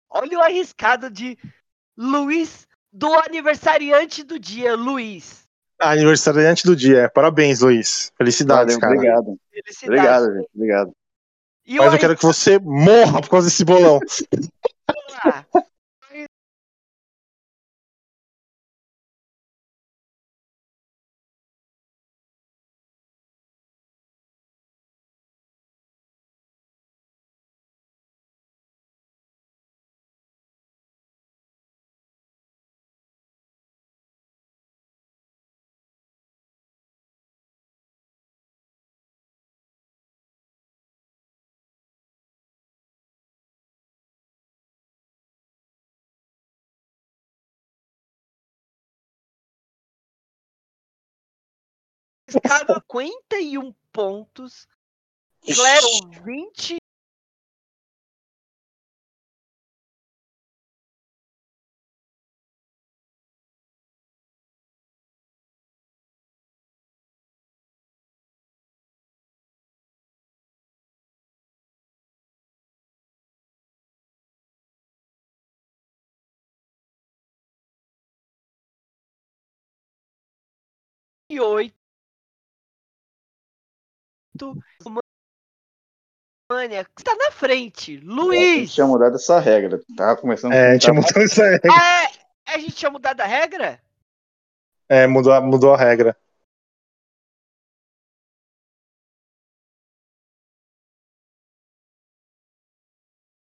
Olha 0.08 0.38
o 0.38 0.42
arriscado 0.42 1.08
de 1.08 1.38
Luiz, 1.96 2.66
do 2.92 3.12
aniversariante 3.14 4.24
do 4.24 4.38
dia, 4.38 4.74
Luiz. 4.74 5.48
Aniversariante 5.80 6.64
do 6.66 6.74
dia. 6.74 7.08
Parabéns, 7.14 7.60
Luiz. 7.60 8.12
Felicidades, 8.16 8.74
Valeu, 8.74 8.80
cara. 8.80 8.94
obrigado. 8.94 9.40
Felicidades. 9.52 9.84
Obrigado, 9.84 10.34
gente. 10.34 10.48
Obrigado. 10.54 10.96
E 11.66 11.76
Mas 11.76 11.92
eu 11.92 11.98
quero 11.98 12.16
que 12.16 12.22
você 12.24 12.58
morra 12.58 13.20
por 13.20 13.28
causa 13.30 13.48
desse 13.48 13.64
bolão. 13.64 13.98
arriscado- 13.98 14.50
arriscado 14.88 15.69
51 52.30 53.74
pontos. 53.92 54.66
Clero 55.42 55.86
20. 56.22 56.80
e 81.30 81.38
oito. 84.46 84.60
Mania, 86.50 86.84
que 86.84 86.90
está 87.00 87.14
na 87.14 87.30
frente. 87.30 87.98
Luiz! 87.98 88.72
tinha 88.74 88.86
mudado 88.86 89.14
essa 89.16 89.38
regra. 89.38 89.80
Tava 89.96 90.20
começando 90.20 90.52
É, 90.52 90.74
a 90.74 90.78
tinha 90.78 90.92
pintar- 90.92 91.08
mudado 91.12 91.24
essa 91.24 91.44
regra. 91.44 91.70
É? 91.72 92.52
A 92.54 92.58
gente 92.58 92.72
tinha 92.72 92.90
mudado 92.90 93.20
a 93.20 93.26
regra? 93.26 93.80
É, 94.88 95.06
mudou, 95.06 95.32
a- 95.32 95.40
mudou 95.40 95.72
a 95.72 95.76
regra. 95.76 96.16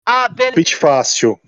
Ah, 0.06 0.28
beleza. 0.28 0.54
Pitch 0.56 0.74
fácil. 0.74 1.40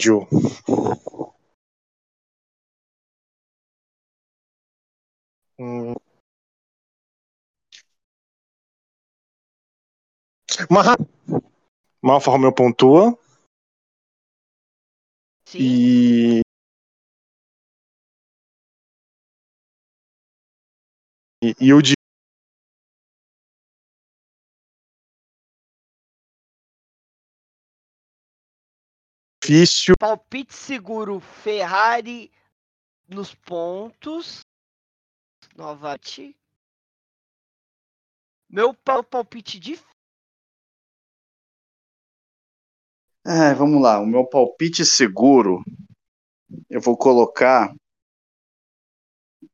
Ju. 0.00 0.26
Hum. 5.58 5.94
Uma, 10.70 10.82
uma 12.02 12.14
Alfa 12.14 12.30
Romeo 12.30 12.52
pontua 12.52 13.16
Sim. 15.44 15.58
e 15.60 16.40
e, 21.42 21.54
e 21.60 21.74
o 21.74 21.82
de 21.82 21.99
difícil 29.50 29.94
Palpite 29.98 30.54
seguro 30.54 31.18
Ferrari 31.18 32.30
nos 33.08 33.34
pontos. 33.34 34.42
Novamente. 35.56 36.36
Meu 38.48 38.72
pal- 38.72 39.02
palpite 39.02 39.58
de 39.58 39.76
Ah, 43.26 43.52
vamos 43.54 43.82
lá, 43.82 44.00
o 44.00 44.06
meu 44.06 44.24
palpite 44.24 44.84
seguro, 44.84 45.62
eu 46.70 46.80
vou 46.80 46.96
colocar 46.96 47.74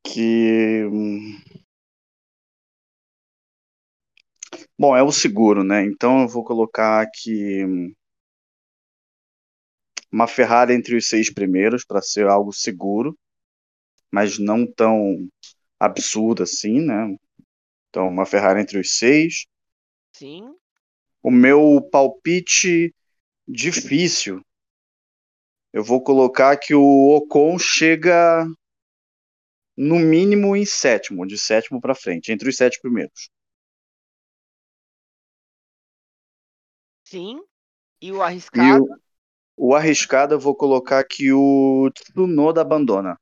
que. 0.05 0.85
hum, 0.85 1.41
Bom, 4.79 4.95
é 4.95 5.03
o 5.03 5.11
seguro, 5.11 5.65
né? 5.65 5.85
Então 5.85 6.23
eu 6.23 6.29
vou 6.29 6.45
colocar 6.45 7.07
que 7.13 7.65
hum, 7.65 7.93
uma 10.13 10.27
Ferrari 10.27 10.75
entre 10.75 10.97
os 10.97 11.09
seis 11.09 11.33
primeiros 11.33 11.85
para 11.85 12.03
ser 12.03 12.27
algo 12.29 12.53
seguro, 12.53 13.19
mas 14.13 14.39
não 14.39 14.67
tão 14.67 15.29
absurdo 15.81 16.43
assim, 16.45 16.81
né? 16.81 17.17
Então, 17.91 18.09
uma 18.09 18.27
Ferrari 18.27 18.61
entre 18.63 18.79
os 18.81 18.99
seis. 18.99 19.47
sim. 20.13 20.57
O 21.23 21.31
meu 21.31 21.83
palpite 21.93 22.95
difícil. 23.49 24.43
Eu 25.73 25.85
vou 25.85 26.03
colocar 26.03 26.57
que 26.57 26.75
o 26.75 27.17
Ocon 27.17 27.57
chega 27.57 28.45
no 29.75 29.99
mínimo 29.99 30.55
em 30.55 30.67
sétimo, 30.67 31.27
de 31.27 31.39
sétimo 31.39 31.81
para 31.81 31.95
frente, 31.95 32.31
entre 32.31 32.47
os 32.51 32.57
sete 32.57 32.79
primeiros. 32.79 33.31
Sim. 37.05 37.41
E 38.03 38.13
o 38.13 38.23
E 38.53 38.73
arriscado? 38.73 38.81
o, 38.81 38.89
O 39.57 39.75
arriscado 39.75 40.35
eu 40.35 40.39
vou 40.39 40.55
colocar 40.55 41.03
que 41.05 41.33
o 41.33 41.91
Tsunoda 41.91 42.61
abandona. 42.61 43.19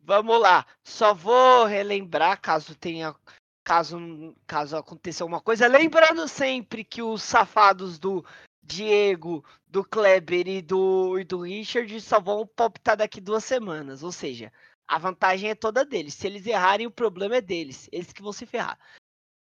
Vamos 0.00 0.40
lá. 0.40 0.66
Só 0.82 1.12
vou 1.12 1.66
relembrar 1.66 2.40
caso 2.40 2.74
tenha. 2.74 3.14
Caso, 3.62 4.34
caso 4.46 4.74
aconteça 4.78 5.22
alguma 5.22 5.42
coisa. 5.42 5.66
Lembrando 5.66 6.26
sempre 6.26 6.82
que 6.82 7.02
os 7.02 7.22
safados 7.22 7.98
do 7.98 8.24
Diego, 8.62 9.44
do 9.66 9.84
Kleber 9.84 10.48
e 10.48 10.62
do, 10.62 11.18
e 11.18 11.24
do 11.24 11.42
Richard 11.42 12.00
só 12.00 12.18
vão 12.18 12.46
palpitar 12.46 12.96
daqui 12.96 13.20
duas 13.20 13.44
semanas. 13.44 14.02
Ou 14.02 14.10
seja, 14.10 14.50
a 14.86 14.98
vantagem 14.98 15.50
é 15.50 15.54
toda 15.54 15.84
deles. 15.84 16.14
Se 16.14 16.26
eles 16.26 16.46
errarem, 16.46 16.86
o 16.86 16.90
problema 16.90 17.36
é 17.36 17.40
deles. 17.42 17.86
Eles 17.92 18.10
que 18.10 18.22
vão 18.22 18.32
se 18.32 18.46
ferrar. 18.46 18.78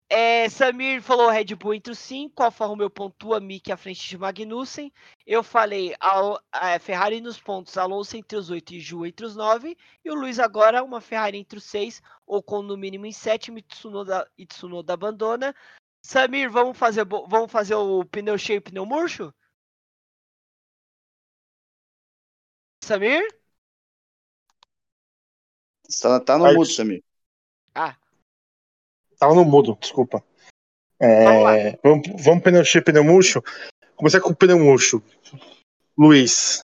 É, 0.09 0.49
Samir 0.51 1.03
falou 1.03 1.31
Red 1.31 1.55
Bull 1.57 1.75
entre 1.75 1.93
os 1.93 1.99
5, 1.99 2.43
Alfa 2.43 2.67
Romeo 2.67 2.91
pontua 2.91 3.41
Mick 3.41 3.73
à 3.73 3.77
frente 3.77 4.07
de 4.07 4.19
Magnussen. 4.19 4.93
Eu 5.27 5.43
falei 5.43 5.95
a, 5.99 6.41
a 6.53 6.79
Ferrari 6.79 7.21
nos 7.21 7.41
pontos, 7.41 7.77
Alonso 7.79 8.17
entre 8.17 8.37
os 8.37 8.51
8 8.51 8.75
e 8.75 8.81
Ju 8.81 9.07
entre 9.07 9.25
os 9.25 9.35
9. 9.35 9.77
E 10.05 10.11
o 10.11 10.15
Luiz 10.15 10.39
agora 10.39 10.85
uma 10.85 11.01
Ferrari 11.01 11.39
entre 11.39 11.59
os 11.59 11.65
6, 11.65 12.03
com 12.45 12.63
no 12.63 12.77
mínimo 12.77 13.07
em 13.07 13.13
sétimo, 13.13 13.59
e 13.59 13.63
Tsunoda, 13.63 14.31
e 14.37 14.47
Tsunoda 14.47 14.93
abandona. 14.93 15.55
Samir, 16.03 16.51
vamos 16.51 16.77
fazer, 16.77 17.05
vamos 17.07 17.51
fazer 17.51 17.75
o 17.75 18.05
pneu 18.05 18.37
cheio 18.37 18.59
e 18.59 18.61
pneu 18.61 18.85
murcho? 18.85 19.33
Samir? 22.83 23.27
Tá, 26.01 26.21
tá 26.21 26.39
no 26.39 26.53
mudo, 26.53 26.67
Samir. 26.67 27.03
Ah, 27.75 27.97
Tava 29.25 29.35
no 29.35 29.43
mudo, 29.43 29.75
desculpa. 29.81 30.22
É, 31.01 31.79
vamos, 31.83 32.07
vamos 32.22 32.45
pneu 32.45 32.62
cheio, 32.62 32.85
pneu 32.85 33.03
murcho. 33.03 33.43
Começar 33.97 34.20
com 34.20 34.29
o 34.29 34.37
pneu 34.37 34.59
murcho. 34.59 35.03
Luiz. 35.97 36.61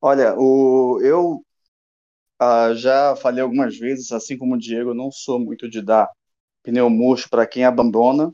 Olha, 0.00 0.38
o, 0.38 1.00
eu 1.02 1.44
ah, 2.38 2.72
já 2.74 3.16
falei 3.16 3.42
algumas 3.42 3.76
vezes, 3.76 4.12
assim 4.12 4.38
como 4.38 4.54
o 4.54 4.58
Diego, 4.58 4.90
eu 4.90 4.94
não 4.94 5.10
sou 5.10 5.40
muito 5.40 5.68
de 5.68 5.82
dar 5.82 6.08
pneu 6.62 6.88
murcho 6.88 7.28
para 7.28 7.44
quem 7.44 7.64
abandona, 7.64 8.32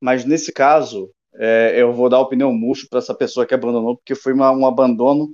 mas 0.00 0.24
nesse 0.24 0.50
caso 0.50 1.12
é, 1.34 1.74
eu 1.76 1.92
vou 1.92 2.08
dar 2.08 2.20
o 2.20 2.28
pneu 2.30 2.50
murcho 2.54 2.88
para 2.88 3.00
essa 3.00 3.14
pessoa 3.14 3.44
que 3.44 3.52
abandonou, 3.52 3.98
porque 3.98 4.14
foi 4.14 4.32
uma, 4.32 4.50
um 4.50 4.64
abandono 4.66 5.30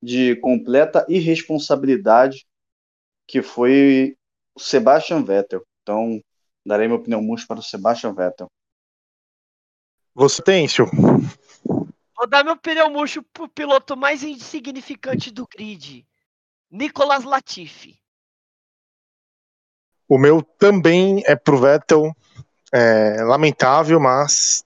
de 0.00 0.36
completa 0.36 1.04
irresponsabilidade, 1.08 2.46
que 3.26 3.42
foi 3.42 4.16
o 4.58 4.60
Sebastian 4.60 5.22
Vettel. 5.22 5.64
Então, 5.82 6.20
darei 6.66 6.86
minha 6.88 6.98
opinião 6.98 7.22
murcho 7.22 7.46
para 7.46 7.60
o 7.60 7.62
Sebastian 7.62 8.12
Vettel. 8.12 8.50
Você, 10.14 10.42
Têncio? 10.42 10.86
Vou 11.64 12.26
dar 12.28 12.44
meu 12.44 12.56
pneu 12.56 12.90
murcho 12.90 13.22
pro 13.32 13.48
piloto 13.48 13.96
mais 13.96 14.24
insignificante 14.24 15.30
do 15.30 15.46
grid, 15.46 16.04
Nicolas 16.68 17.22
Latifi. 17.22 17.96
O 20.08 20.18
meu 20.18 20.42
também 20.42 21.22
é 21.24 21.36
pro 21.36 21.60
Vettel. 21.60 22.12
É, 22.72 23.22
lamentável, 23.22 24.00
mas. 24.00 24.64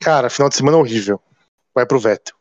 Cara, 0.00 0.28
final 0.28 0.48
de 0.48 0.56
semana 0.56 0.78
horrível. 0.78 1.20
Vai 1.72 1.86
pro 1.86 2.00
Vettel. 2.00 2.36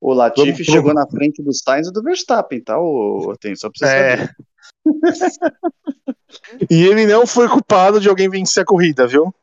O 0.00 0.14
Latifi 0.14 0.50
vamos, 0.52 0.66
chegou 0.66 0.94
vamos. 0.94 1.04
na 1.04 1.10
frente 1.10 1.42
do 1.42 1.52
Sainz 1.52 1.88
e 1.88 1.92
do 1.92 2.02
Verstappen, 2.02 2.62
tá? 2.62 2.78
O, 2.78 3.36
tem 3.38 3.54
só 3.54 3.68
pra 3.68 3.78
você 3.78 3.94
é... 3.94 4.16
saber. 4.16 4.36
E 6.70 6.84
ele 6.84 7.06
não 7.06 7.26
foi 7.26 7.48
culpado 7.48 8.00
de 8.00 8.08
alguém 8.08 8.28
vencer 8.28 8.62
a 8.62 8.66
corrida, 8.66 9.06
viu? 9.06 9.34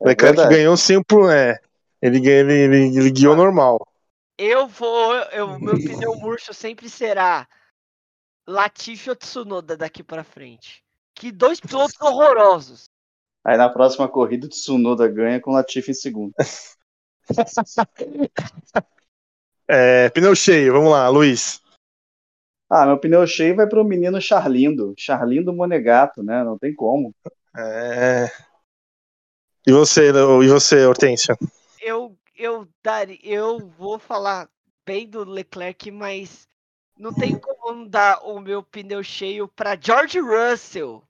É 0.00 0.08
Leclerc 0.08 0.48
ganhou 0.48 0.76
sempre. 0.76 1.16
É, 1.32 1.58
ele, 2.00 2.18
ele, 2.28 2.52
ele, 2.52 2.98
ele 2.98 3.10
guiou 3.10 3.36
normal. 3.36 3.86
Eu 4.38 4.66
vou. 4.66 5.14
Eu, 5.32 5.58
meu 5.58 5.74
pneu 5.74 6.14
murcho 6.16 6.52
sempre 6.52 6.90
será 6.90 7.48
Latifi 8.46 9.10
ou 9.10 9.16
Tsunoda 9.16 9.76
daqui 9.76 10.02
pra 10.02 10.22
frente. 10.22 10.84
Que 11.14 11.32
dois 11.32 11.58
pilotos 11.58 11.98
horrorosos. 12.00 12.90
Aí 13.44 13.56
na 13.56 13.68
próxima 13.68 14.08
corrida 14.08 14.46
o 14.46 14.50
Tsunoda 14.50 15.08
ganha 15.08 15.40
com 15.40 15.52
Latifi 15.52 15.92
em 15.92 15.94
segundo. 15.94 16.34
é, 19.68 20.10
pneu 20.10 20.34
cheio, 20.34 20.72
vamos 20.72 20.90
lá, 20.90 21.08
Luiz. 21.08 21.62
Ah, 22.68 22.84
meu 22.84 22.98
pneu 22.98 23.26
cheio 23.26 23.54
vai 23.54 23.68
para 23.68 23.80
o 23.80 23.84
menino 23.84 24.20
Charlindo. 24.20 24.94
Charlindo 24.98 25.52
Monegato, 25.52 26.22
né? 26.22 26.42
Não 26.42 26.58
tem 26.58 26.74
como. 26.74 27.14
É. 27.56 28.26
E 29.66 29.72
você, 29.72 30.10
e 30.10 30.48
você, 30.48 30.84
Hortência? 30.84 31.36
Eu, 31.80 32.16
eu, 32.36 32.68
Dari, 32.82 33.20
eu 33.22 33.68
vou 33.78 33.98
falar 33.98 34.48
bem 34.84 35.08
do 35.08 35.24
Leclerc, 35.24 35.90
mas 35.90 36.48
não 36.98 37.12
tem 37.12 37.38
como 37.38 37.88
dar 37.88 38.20
o 38.24 38.40
meu 38.40 38.62
pneu 38.62 39.02
cheio 39.02 39.48
para 39.48 39.78
George 39.80 40.18
Russell. 40.20 41.02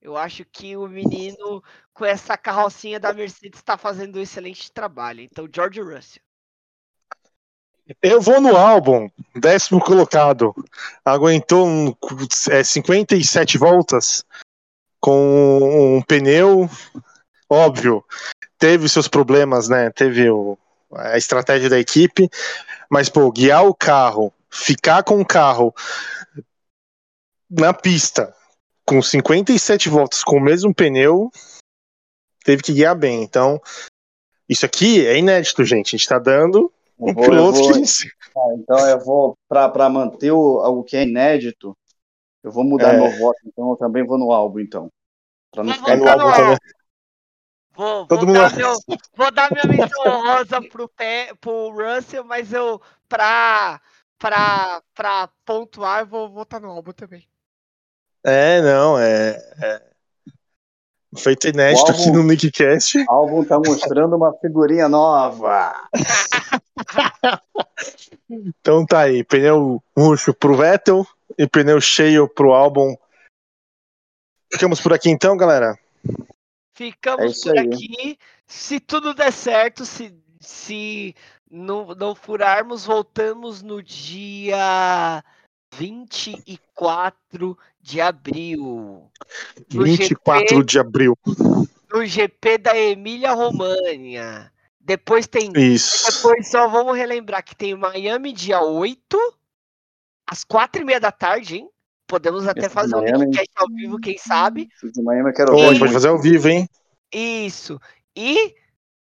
Eu 0.00 0.16
acho 0.16 0.44
que 0.44 0.76
o 0.76 0.86
menino 0.86 1.62
com 1.94 2.04
essa 2.04 2.36
carrocinha 2.36 3.00
da 3.00 3.12
Mercedes 3.12 3.58
está 3.58 3.78
fazendo 3.78 4.18
um 4.18 4.22
excelente 4.22 4.70
trabalho. 4.70 5.20
Então, 5.20 5.48
George 5.50 5.80
Russell. 5.80 6.22
Eu 8.02 8.20
vou 8.20 8.40
no 8.40 8.56
álbum, 8.56 9.10
décimo 9.34 9.80
colocado. 9.80 10.54
Aguentou 11.04 11.66
um, 11.66 11.94
é, 12.50 12.64
57 12.64 13.58
voltas 13.58 14.24
com 15.00 15.96
um 15.96 16.02
pneu, 16.02 16.68
óbvio. 17.48 18.02
Teve 18.58 18.88
seus 18.88 19.06
problemas, 19.06 19.68
né? 19.68 19.90
Teve 19.90 20.30
o, 20.30 20.56
a 20.92 21.18
estratégia 21.18 21.68
da 21.68 21.78
equipe, 21.78 22.30
mas, 22.88 23.10
pô, 23.10 23.30
guiar 23.30 23.66
o 23.66 23.74
carro, 23.74 24.32
ficar 24.48 25.02
com 25.02 25.20
o 25.20 25.26
carro 25.26 25.74
na 27.50 27.74
pista 27.74 28.34
com 28.86 29.00
57 29.00 29.88
voltas 29.88 30.22
com 30.22 30.36
o 30.36 30.42
mesmo 30.42 30.74
pneu, 30.74 31.30
teve 32.44 32.62
que 32.62 32.72
guiar 32.72 32.94
bem. 32.94 33.22
Então, 33.22 33.60
isso 34.48 34.66
aqui 34.66 35.06
é 35.06 35.18
inédito, 35.18 35.64
gente. 35.64 35.94
A 35.94 35.98
gente 35.98 36.08
tá 36.08 36.18
dando 36.18 36.72
um 37.04 37.14
vou, 37.14 37.24
piloto 37.24 37.58
vou, 37.58 37.72
que... 37.72 37.82
ah, 38.36 38.54
então 38.58 38.88
eu 38.88 39.00
vou, 39.04 39.38
para 39.48 39.88
manter 39.88 40.32
o, 40.32 40.60
algo 40.60 40.84
que 40.84 40.96
é 40.96 41.02
inédito, 41.02 41.76
eu 42.42 42.50
vou 42.50 42.64
mudar 42.64 42.94
é. 42.94 42.96
meu 42.98 43.10
voto, 43.18 43.38
então 43.46 43.70
eu 43.70 43.76
também 43.76 44.04
vou 44.04 44.18
no 44.18 44.32
álbum, 44.32 44.60
então. 44.60 44.90
Pra 45.50 45.62
não 45.62 45.72
vou 45.72 45.80
ficar 45.80 45.96
no 45.96 46.08
álbum 46.08 46.32
também. 46.32 46.58
Vou, 47.76 48.06
vou, 48.06 48.18
mundo... 48.26 48.32
dar 48.34 48.54
meu, 48.56 48.74
vou 49.16 49.30
dar 49.32 49.50
minha 49.50 49.64
menção 49.64 50.22
rosa 50.22 50.62
pro, 50.62 50.88
pé, 50.88 51.32
pro 51.40 51.70
Russell, 51.70 52.24
mas 52.24 52.52
eu, 52.52 52.80
pra, 53.08 53.80
pra, 54.18 54.82
pra 54.94 55.28
pontuar, 55.44 56.06
vou 56.06 56.28
votar 56.30 56.60
no 56.60 56.70
álbum 56.70 56.92
também. 56.92 57.26
É, 58.24 58.60
não, 58.62 58.98
é, 58.98 59.36
é... 59.62 59.93
Feito 61.16 61.48
inédito 61.48 61.86
álbum, 61.86 62.00
aqui 62.00 62.10
no 62.10 62.22
Nickcast. 62.22 62.98
O 62.98 63.12
álbum 63.12 63.44
tá 63.44 63.58
mostrando 63.58 64.16
uma 64.16 64.32
figurinha 64.34 64.88
nova. 64.88 65.74
então 68.28 68.84
tá 68.84 69.00
aí, 69.00 69.22
pneu 69.22 69.82
murcho 69.96 70.34
pro 70.34 70.56
Vettel 70.56 71.06
e 71.38 71.46
pneu 71.46 71.80
cheio 71.80 72.28
pro 72.28 72.52
álbum. 72.52 72.96
Ficamos 74.52 74.80
por 74.80 74.92
aqui 74.92 75.10
então, 75.10 75.36
galera? 75.36 75.78
Ficamos 76.74 77.46
é 77.46 77.50
por 77.50 77.58
aí. 77.58 77.66
aqui. 77.66 78.18
Se 78.46 78.80
tudo 78.80 79.14
der 79.14 79.32
certo, 79.32 79.84
se, 79.84 80.14
se 80.40 81.14
não, 81.50 81.86
não 81.94 82.14
furarmos, 82.14 82.84
voltamos 82.84 83.62
no 83.62 83.82
dia 83.82 85.22
24 85.74 87.56
de 87.84 88.00
abril. 88.00 89.10
24 89.68 90.56
GP, 90.56 90.64
de 90.64 90.78
abril. 90.78 91.18
No 91.92 92.06
GP 92.06 92.58
da 92.58 92.76
Emília 92.76 93.32
România. 93.32 94.50
Depois 94.80 95.26
tem. 95.26 95.52
Isso. 95.54 96.10
Depois 96.10 96.50
só 96.50 96.66
vamos 96.66 96.96
relembrar 96.96 97.44
que 97.44 97.54
tem 97.54 97.76
Miami 97.76 98.32
dia 98.32 98.60
8, 98.60 98.98
às 100.26 100.44
4 100.44 100.80
e 100.80 100.84
meia 100.84 100.98
da 100.98 101.12
tarde, 101.12 101.56
hein? 101.56 101.68
Podemos 102.06 102.48
até 102.48 102.66
Esse 102.66 102.70
fazer 102.70 102.96
um 102.96 103.04
podcast 103.04 103.50
ao 103.56 103.68
vivo, 103.68 103.98
quem 103.98 104.16
sabe. 104.16 104.68
De 104.82 105.02
Miami 105.02 105.30
eu 105.30 105.34
quero 105.34 105.52
Pode, 105.52 105.78
pode 105.78 105.92
fazer 105.92 106.08
ao 106.08 106.20
vivo, 106.20 106.48
hein? 106.48 106.68
Isso. 107.12 107.78
E 108.16 108.54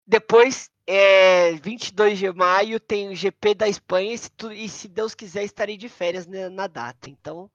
depois, 0.07 0.69
é, 0.87 1.53
22 1.53 2.19
de 2.19 2.33
maio, 2.33 2.81
tem 2.81 3.11
o 3.11 3.15
GP 3.15 3.55
da 3.55 3.69
Espanha. 3.69 4.13
E 4.13 4.19
se, 4.19 4.31
tu, 4.31 4.53
e 4.53 4.69
se 4.69 4.89
Deus 4.89 5.15
quiser, 5.15 5.45
estarei 5.45 5.77
de 5.77 5.89
férias 5.89 6.27
na, 6.27 6.51
na 6.51 6.67
data. 6.67 7.09
Então, 7.09 7.51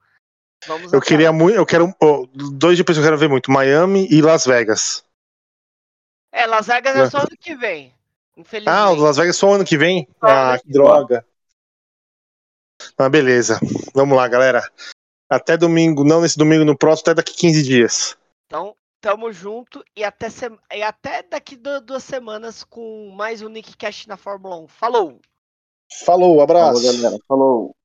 vamos 0.66 0.92
Eu 0.92 1.00
queria 1.00 1.32
muito. 1.32 1.56
Eu 1.56 1.66
quero. 1.66 1.94
Oh, 2.02 2.26
dois 2.32 2.76
GPs 2.76 2.94
que 2.98 3.00
eu 3.00 3.04
quero 3.04 3.18
ver 3.18 3.28
muito: 3.28 3.50
Miami 3.50 4.06
e 4.10 4.20
Las 4.22 4.44
Vegas. 4.46 5.04
É, 6.32 6.46
Las 6.46 6.66
Vegas 6.66 6.96
é 6.96 7.10
só 7.10 7.18
ano 7.18 7.36
que 7.38 7.54
vem. 7.54 7.94
Infelizmente. 8.36 8.76
Ah, 8.76 8.90
o 8.90 8.96
Las 8.96 9.16
Vegas 9.16 9.36
só 9.36 9.54
ano 9.54 9.64
que 9.64 9.76
vem? 9.76 10.08
Ah, 10.20 10.58
que 10.62 10.70
droga. 10.72 11.24
Ah, 12.96 13.08
beleza. 13.08 13.58
Vamos 13.94 14.16
lá, 14.16 14.28
galera. 14.28 14.62
Até 15.30 15.56
domingo, 15.56 16.04
não 16.04 16.20
nesse 16.20 16.38
domingo, 16.38 16.64
no 16.64 16.76
próximo, 16.76 17.02
até 17.10 17.14
daqui 17.14 17.34
15 17.34 17.62
dias. 17.62 18.16
Então, 18.46 18.74
Tamo 19.00 19.32
junto 19.32 19.84
e 19.94 20.02
até, 20.02 20.28
sema- 20.28 20.58
e 20.74 20.82
até 20.82 21.22
daqui 21.22 21.54
du- 21.54 21.80
duas 21.80 22.02
semanas 22.02 22.64
com 22.64 23.12
mais 23.14 23.40
um 23.42 23.48
Nick 23.48 23.76
Cash 23.76 24.06
na 24.08 24.16
Fórmula 24.16 24.56
1. 24.56 24.66
Falou! 24.66 25.20
Falou, 26.04 26.40
abraço. 26.40 26.82
Falou, 26.82 27.00
galera. 27.00 27.18
Falou. 27.28 27.76